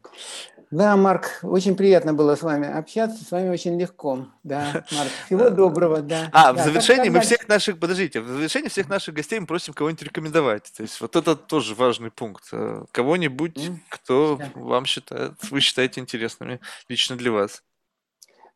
[0.70, 4.26] Да, Марк, очень приятно было с вами общаться, с вами очень легко.
[4.42, 6.28] Да, Марк, всего доброго, да.
[6.32, 9.74] А, да, в завершении мы всех наших, подождите, в завершении всех наших гостей мы просим
[9.74, 10.72] кого-нибудь рекомендовать.
[10.76, 12.48] То есть вот это тоже важный пункт.
[12.52, 17.62] Э, кого-нибудь, кто вам считает, вы считаете интересными лично для вас.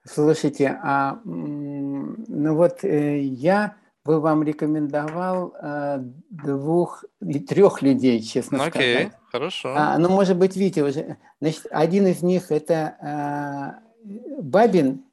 [0.04, 5.98] Слушайте, а ну вот э, я бы вам рекомендовал э,
[6.30, 7.04] двух,
[7.48, 8.96] трех людей, честно ну, сказать.
[8.96, 9.74] Окей, хорошо.
[9.76, 11.18] А, ну, может быть, Витя уже.
[11.40, 15.04] Значит, один из них это э, Бабин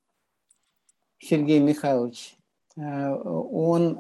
[1.20, 2.38] Сергей Михайлович.
[2.76, 3.98] Он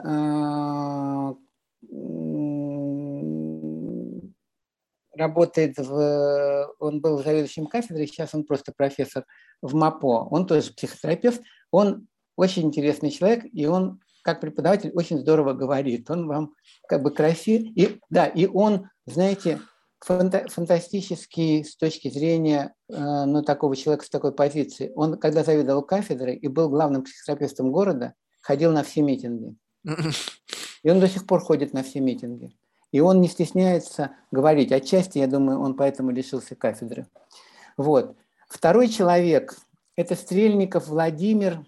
[5.17, 6.73] работает в...
[6.79, 9.25] Он был заведующим кафедрой, сейчас он просто профессор
[9.61, 10.27] в МАПО.
[10.29, 11.41] Он тоже психотерапевт.
[11.71, 16.09] Он очень интересный человек, и он как преподаватель очень здорово говорит.
[16.09, 16.53] Он вам
[16.87, 17.63] как бы красив.
[17.75, 19.59] И, да, и он, знаете,
[19.99, 24.91] фанта фантастический с точки зрения э, ну, такого человека с такой позиции.
[24.95, 29.55] Он, когда заведовал кафедрой и был главным психотерапевтом города, ходил на все митинги.
[30.83, 32.55] И он до сих пор ходит на все митинги.
[32.91, 34.71] И он не стесняется говорить.
[34.71, 37.07] Отчасти, я думаю, он поэтому лишился кафедры.
[37.75, 38.15] Вот.
[38.47, 39.57] Второй человек–
[39.95, 41.65] это Стрельников Владимир.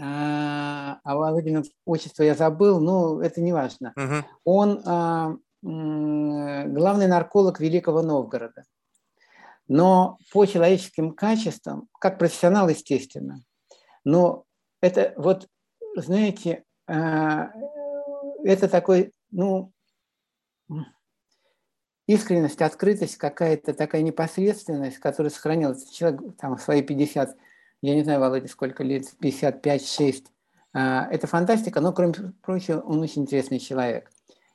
[0.00, 3.92] А, а Володина отчество я забыл, но это не важно.
[3.96, 4.14] Угу.
[4.44, 8.64] Он а, главный нарколог Великого Новгорода.
[9.66, 13.42] Но по человеческим качествам, как профессионал, естественно,
[14.04, 14.44] но
[14.80, 15.46] это вот,
[15.96, 17.50] знаете, а,
[18.44, 19.72] это такой, ну,
[22.08, 25.88] искренность, открытость, какая-то такая непосредственность, которая сохранилась.
[25.90, 27.36] Человек там в свои 50,
[27.82, 30.24] я не знаю, Володя, сколько лет, 55-6.
[30.72, 34.10] А, это фантастика, но, кроме прочего, он очень интересный человек.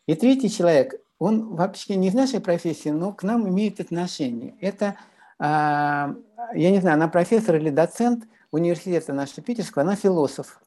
[0.07, 4.55] И третий человек, он вообще не из нашей профессии, но к нам имеет отношение.
[4.59, 4.97] Это,
[5.37, 6.15] а,
[6.55, 10.59] я не знаю, она профессор или доцент университета нашего питерского, она философ,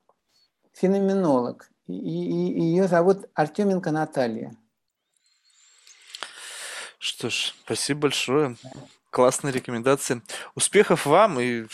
[0.72, 1.68] феноменолог.
[1.88, 4.52] И, и, и ее зовут Артеменко Наталья.
[7.06, 8.56] Что ж, спасибо большое.
[9.10, 10.22] Классные рекомендации.
[10.56, 11.66] Успехов вам и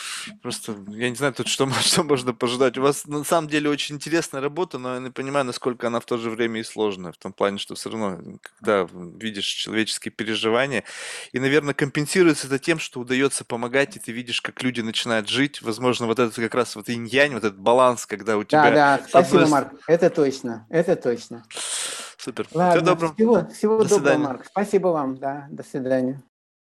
[0.43, 2.77] просто, я не знаю тут, что, что можно пожелать.
[2.77, 6.05] У вас на самом деле очень интересная работа, но я не понимаю, насколько она в
[6.05, 10.85] то же время и сложная, в том плане, что все равно, когда видишь человеческие переживания,
[11.33, 15.63] и, наверное, компенсируется это тем, что удается помогать, и ты видишь, как люди начинают жить.
[15.63, 18.65] Возможно, вот это как раз вот инь-янь, вот этот баланс, когда у тебя...
[18.65, 21.43] Да, да, спасибо, Марк, это точно, это точно.
[22.23, 22.47] Супер.
[22.55, 23.15] Ладно, Всего доброго.
[23.15, 24.44] Всего, всего доброго, Марк.
[24.47, 26.23] Спасибо вам, да, до свидания.